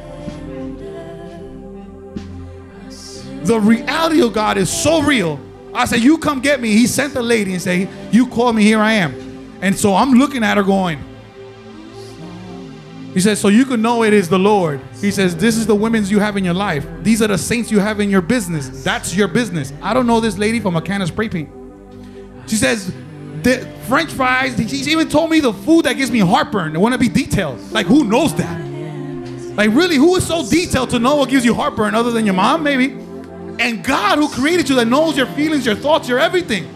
The 3.45 3.59
reality 3.59 4.23
of 4.23 4.33
God 4.33 4.57
is 4.57 4.71
so 4.71 5.03
real. 5.03 5.41
I 5.75 5.85
said, 5.87 6.01
You 6.01 6.19
come 6.19 6.41
get 6.41 6.61
me. 6.61 6.73
He 6.73 6.87
sent 6.87 7.15
the 7.15 7.23
lady 7.23 7.53
and 7.53 7.63
said, 7.63 7.89
You 8.13 8.27
call 8.27 8.53
me, 8.53 8.63
here 8.63 8.79
I 8.79 8.93
am. 8.95 9.59
And 9.61 9.77
so 9.77 9.95
I'm 9.95 10.13
looking 10.13 10.45
at 10.45 10.57
her 10.57 10.63
going, 10.63 11.03
He 13.15 13.21
says, 13.21 13.41
So 13.41 13.49
you 13.49 13.65
can 13.65 13.83
know 13.83 14.05
it 14.05 14.13
is 14.13 14.29
the 14.29 14.39
Lord. 14.39 14.81
He 15.01 15.11
says, 15.11 15.37
This 15.37 15.57
is 15.57 15.67
the 15.67 15.75
women's 15.75 16.11
you 16.11 16.21
have 16.21 16.37
in 16.37 16.45
your 16.45 16.55
life. 16.55 16.87
These 17.03 17.21
are 17.23 17.29
the 17.29 17.39
saints 17.39 17.71
you 17.71 17.81
have 17.81 18.01
in 18.01 18.11
your 18.11 18.23
business. 18.23 18.85
That's 18.85 19.17
your 19.17 19.29
business. 19.29 19.73
I 19.83 19.93
don't 19.93 20.07
know 20.07 20.21
this 20.21 20.39
lady 20.39 20.61
from 20.61 20.77
a 20.77 20.83
can 20.83 21.03
of 21.03 21.09
spray 21.09 21.29
paint. 21.29 21.51
She 22.47 22.57
says, 22.57 22.93
the 23.43 23.67
French 23.89 24.13
fries, 24.13 24.57
she's 24.57 24.87
even 24.87 25.09
told 25.09 25.31
me 25.31 25.41
the 25.41 25.53
food 25.53 25.85
that 25.87 25.95
gives 25.95 26.13
me 26.13 26.21
heartburn. 26.21 26.77
I 26.77 26.79
want 26.79 26.93
to 26.93 26.99
be 26.99 27.09
detailed. 27.09 27.59
Like, 27.73 27.87
who 27.87 28.05
knows 28.05 28.35
that? 28.37 28.62
Like, 29.55 29.71
really, 29.71 29.97
who 29.97 30.17
is 30.17 30.27
so 30.27 30.49
detailed 30.49 30.91
to 30.91 30.99
know 30.99 31.17
what 31.17 31.29
gives 31.29 31.45
you 31.45 31.55
heartburn 31.55 31.95
other 31.95 32.11
than 32.11 32.25
your 32.25 32.35
mom, 32.35 32.63
maybe? 32.63 32.93
And 33.59 33.85
God, 33.85 34.19
who 34.19 34.29
created 34.29 34.69
you, 34.69 34.77
that 34.77 34.87
knows 34.87 35.17
your 35.17 35.27
feelings, 35.27 35.67
your 35.67 35.75
thoughts, 35.75 36.09
your 36.09 36.19
everything. 36.19 36.67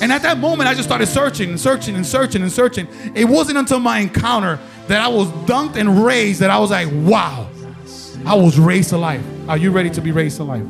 And 0.00 0.12
at 0.12 0.22
that 0.22 0.38
moment, 0.38 0.68
I 0.68 0.74
just 0.74 0.88
started 0.88 1.06
searching 1.06 1.50
and 1.50 1.60
searching 1.60 1.96
and 1.96 2.06
searching 2.06 2.42
and 2.42 2.52
searching. 2.52 2.88
It 3.14 3.24
wasn't 3.24 3.58
until 3.58 3.80
my 3.80 3.98
encounter 3.98 4.58
that 4.86 5.00
I 5.00 5.08
was 5.08 5.28
dunked 5.46 5.76
and 5.76 6.04
raised 6.04 6.40
that 6.40 6.50
I 6.50 6.58
was 6.58 6.70
like, 6.70 6.88
wow, 6.92 7.50
I 8.24 8.34
was 8.34 8.58
raised 8.58 8.90
to 8.90 8.98
life. 8.98 9.22
Are 9.48 9.58
you 9.58 9.70
ready 9.70 9.90
to 9.90 10.00
be 10.00 10.12
raised 10.12 10.36
to 10.38 10.44
life? 10.44 10.64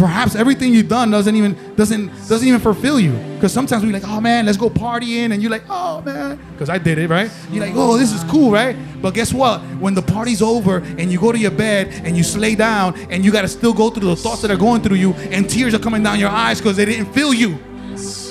Perhaps 0.00 0.34
everything 0.34 0.72
you've 0.72 0.88
done 0.88 1.10
doesn't 1.10 1.36
even 1.36 1.74
doesn't 1.76 2.06
doesn't 2.26 2.48
even 2.48 2.58
fulfill 2.58 2.98
you. 2.98 3.12
Because 3.34 3.52
sometimes 3.52 3.84
we're 3.84 3.92
like, 3.92 4.08
oh 4.08 4.18
man, 4.18 4.46
let's 4.46 4.56
go 4.56 4.70
partying, 4.70 5.32
and 5.32 5.42
you're 5.42 5.50
like, 5.50 5.64
oh 5.68 6.00
man, 6.00 6.40
because 6.52 6.70
I 6.70 6.78
did 6.78 6.96
it, 6.96 7.10
right? 7.10 7.30
You're 7.50 7.66
like, 7.66 7.74
oh, 7.76 7.98
this 7.98 8.10
is 8.10 8.24
cool, 8.24 8.50
right? 8.50 8.74
But 9.02 9.12
guess 9.12 9.34
what? 9.34 9.60
When 9.78 9.92
the 9.92 10.00
party's 10.00 10.40
over 10.40 10.78
and 10.78 11.12
you 11.12 11.20
go 11.20 11.32
to 11.32 11.38
your 11.38 11.50
bed 11.50 11.88
and 12.02 12.16
you 12.16 12.24
lay 12.38 12.54
down 12.54 12.98
and 13.10 13.22
you 13.22 13.30
gotta 13.30 13.46
still 13.46 13.74
go 13.74 13.90
through 13.90 14.08
the 14.08 14.16
thoughts 14.16 14.40
that 14.40 14.50
are 14.50 14.56
going 14.56 14.80
through 14.80 14.96
you, 14.96 15.12
and 15.12 15.50
tears 15.50 15.74
are 15.74 15.78
coming 15.78 16.02
down 16.02 16.18
your 16.18 16.30
eyes 16.30 16.60
because 16.60 16.78
they 16.78 16.86
didn't 16.86 17.12
fill 17.12 17.34
you. 17.34 17.58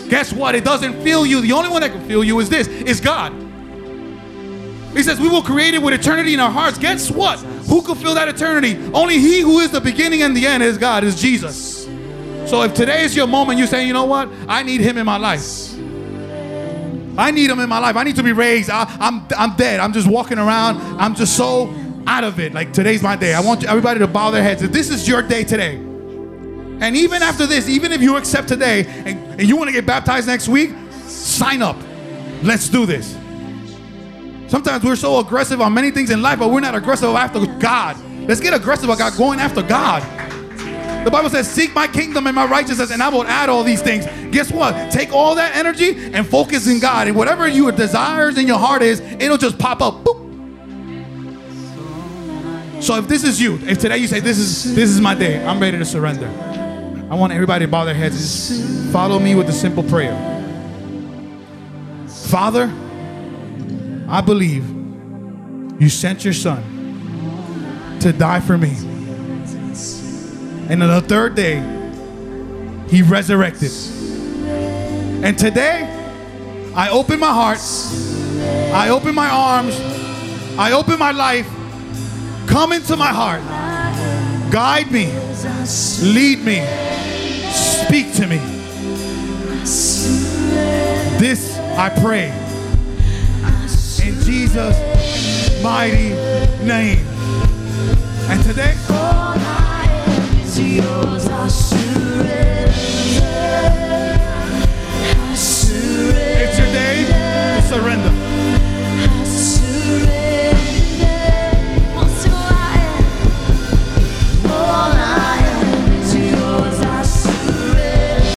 Guess 0.10 0.34
what? 0.34 0.56
It 0.56 0.64
doesn't 0.64 1.04
fill 1.04 1.24
you. 1.24 1.40
The 1.40 1.52
only 1.52 1.70
one 1.70 1.82
that 1.82 1.92
can 1.92 2.04
fill 2.08 2.24
you 2.24 2.40
is 2.40 2.50
this, 2.50 2.68
is 2.68 3.00
God. 3.00 3.32
He 4.94 5.04
says 5.04 5.20
we 5.20 5.30
will 5.30 5.44
create 5.44 5.76
it 5.76 5.84
with 5.84 5.94
eternity 5.94 6.34
in 6.34 6.40
our 6.40 6.50
hearts. 6.50 6.80
Guess 6.80 7.12
what? 7.12 7.38
Who 7.70 7.82
could 7.84 7.98
fill 7.98 8.16
that 8.16 8.28
eternity? 8.28 8.78
Only 8.94 9.20
He 9.20 9.42
who 9.42 9.60
is 9.60 9.72
the 9.72 9.80
beginning 9.82 10.24
and 10.24 10.36
the 10.36 10.46
end 10.46 10.64
is 10.64 10.78
God, 10.78 11.04
is 11.04 11.20
Jesus. 11.20 11.86
So 12.50 12.64
if 12.64 12.74
today 12.74 13.04
is 13.04 13.16
your 13.16 13.28
moment, 13.28 13.60
you 13.60 13.68
say, 13.68 13.86
you 13.86 13.94
know 13.94 14.06
what? 14.06 14.28
I 14.48 14.64
need 14.64 14.82
Him 14.82 14.98
in 14.98 15.06
my 15.06 15.18
life. 15.18 15.76
I 17.18 17.32
need 17.32 17.50
Him 17.50 17.60
in 17.60 17.70
my 17.70 17.80
life. 17.80 17.96
I 17.96 18.04
need 18.04 18.16
to 18.16 18.24
be 18.24 18.32
raised. 18.32 18.70
I, 18.70 18.86
I'm 19.00 19.28
I'm 19.38 19.56
dead. 19.56 19.80
I'm 19.80 19.94
just 19.94 20.08
walking 20.08 20.40
around. 20.40 20.78
I'm 21.00 21.14
just 21.14 21.38
so 21.38 21.74
out 22.08 22.24
of 22.24 22.40
it. 22.40 22.54
Like 22.54 22.74
today's 22.74 23.04
my 23.04 23.16
day. 23.16 23.34
I 23.34 23.42
want 23.42 23.64
everybody 23.66 24.00
to 24.00 24.08
bow 24.08 24.32
their 24.32 24.42
heads. 24.42 24.64
If 24.64 24.72
this 24.72 24.90
is 24.90 25.08
your 25.08 25.22
day 25.22 25.44
today, 25.44 25.76
and 25.76 26.96
even 26.96 27.22
after 27.22 27.46
this, 27.46 27.68
even 27.68 27.92
if 27.92 28.02
you 28.02 28.16
accept 28.16 28.48
today 28.48 28.86
and, 28.88 29.40
and 29.40 29.44
you 29.44 29.58
want 29.58 29.68
to 29.68 29.74
get 29.74 29.86
baptized 29.86 30.28
next 30.28 30.48
week, 30.48 30.72
sign 31.06 31.62
up. 31.62 31.78
Let's 32.42 32.70
do 32.70 32.86
this. 32.86 33.16
Sometimes 34.50 34.84
we're 34.84 34.96
so 34.96 35.20
aggressive 35.20 35.62
on 35.62 35.76
many 35.76 35.92
things 35.92 36.10
in 36.10 36.24
life, 36.24 36.40
but 36.40 36.50
we're 36.50 36.60
not 36.60 36.74
aggressive 36.74 37.10
after 37.10 37.46
God. 37.60 37.96
Let's 38.28 38.42
get 38.42 38.54
aggressive 38.54 38.90
about 38.90 39.16
going 39.16 39.40
after 39.40 39.62
God. 39.62 40.02
The 41.06 41.12
Bible 41.12 41.30
says, 41.30 41.50
Seek 41.50 41.76
my 41.76 41.88
kingdom 41.88 42.26
and 42.26 42.36
my 42.36 42.46
righteousness, 42.46 42.92
and 42.92 43.02
I 43.02 43.10
will 43.10 43.24
add 43.24 43.48
all 43.50 43.64
these 43.64 43.82
things. 43.82 44.06
Guess 44.32 44.52
what? 44.52 44.92
Take 44.92 45.14
all 45.14 45.36
that 45.36 45.56
energy 45.56 45.96
and 46.14 46.28
focus 46.28 46.68
in 46.68 46.80
God. 46.80 47.08
And 47.08 47.16
whatever 47.16 47.48
your 47.48 47.72
desires 47.72 48.40
in 48.40 48.48
your 48.48 48.58
heart 48.58 48.82
is, 48.82 49.00
it'll 49.02 49.38
just 49.38 49.60
pop 49.60 49.82
up. 49.82 50.04
Boop. 50.04 50.20
So 52.82 52.96
if 52.96 53.08
this 53.08 53.24
is 53.24 53.40
you, 53.40 53.60
if 53.64 53.78
today 53.78 53.98
you 53.98 54.08
say, 54.08 54.20
This 54.20 54.40
is 54.40 54.74
this 54.74 54.90
is 54.90 55.00
my 55.00 55.14
day, 55.14 55.46
I'm 55.46 55.60
ready 55.60 55.78
to 55.78 55.86
surrender. 55.86 56.28
I 57.12 57.16
want 57.16 57.34
everybody 57.34 57.66
to 57.66 57.72
bow 57.72 57.86
their 57.86 57.94
heads 57.94 58.52
and 58.52 58.92
follow 58.92 59.20
me 59.20 59.36
with 59.36 59.48
a 59.50 59.54
simple 59.54 59.84
prayer. 59.84 60.16
Father, 62.28 62.72
I 64.12 64.22
believe 64.22 64.68
you 65.80 65.88
sent 65.88 66.26
your 66.26 66.34
son 66.34 67.98
to 68.00 68.12
die 68.12 68.40
for 68.40 68.58
me. 68.58 68.76
And 70.68 70.82
on 70.82 70.90
the 70.90 71.02
third 71.08 71.36
day, 71.36 71.60
he 72.90 73.04
resurrected. 73.04 73.72
And 75.24 75.38
today, 75.38 75.84
I 76.76 76.90
open 76.90 77.20
my 77.20 77.32
heart, 77.32 77.60
I 78.74 78.90
open 78.90 79.14
my 79.14 79.30
arms, 79.30 79.80
I 80.58 80.72
open 80.72 80.98
my 80.98 81.12
life. 81.12 81.48
Come 82.48 82.72
into 82.72 82.96
my 82.96 83.14
heart, 83.14 83.42
guide 84.52 84.92
me, 84.92 85.06
lead 86.02 86.40
me, 86.40 86.66
speak 87.54 88.12
to 88.16 88.26
me. 88.26 88.40
This 91.20 91.60
I 91.78 91.90
pray 92.02 92.49
in 94.02 94.20
Jesus' 94.22 95.62
mighty 95.64 96.10
name. 96.64 97.06
And 98.30 98.44
today, 98.44 98.76
it's 106.42 106.58
your 106.58 106.72
day 106.74 107.06
to 107.06 107.62
surrender. 107.68 108.19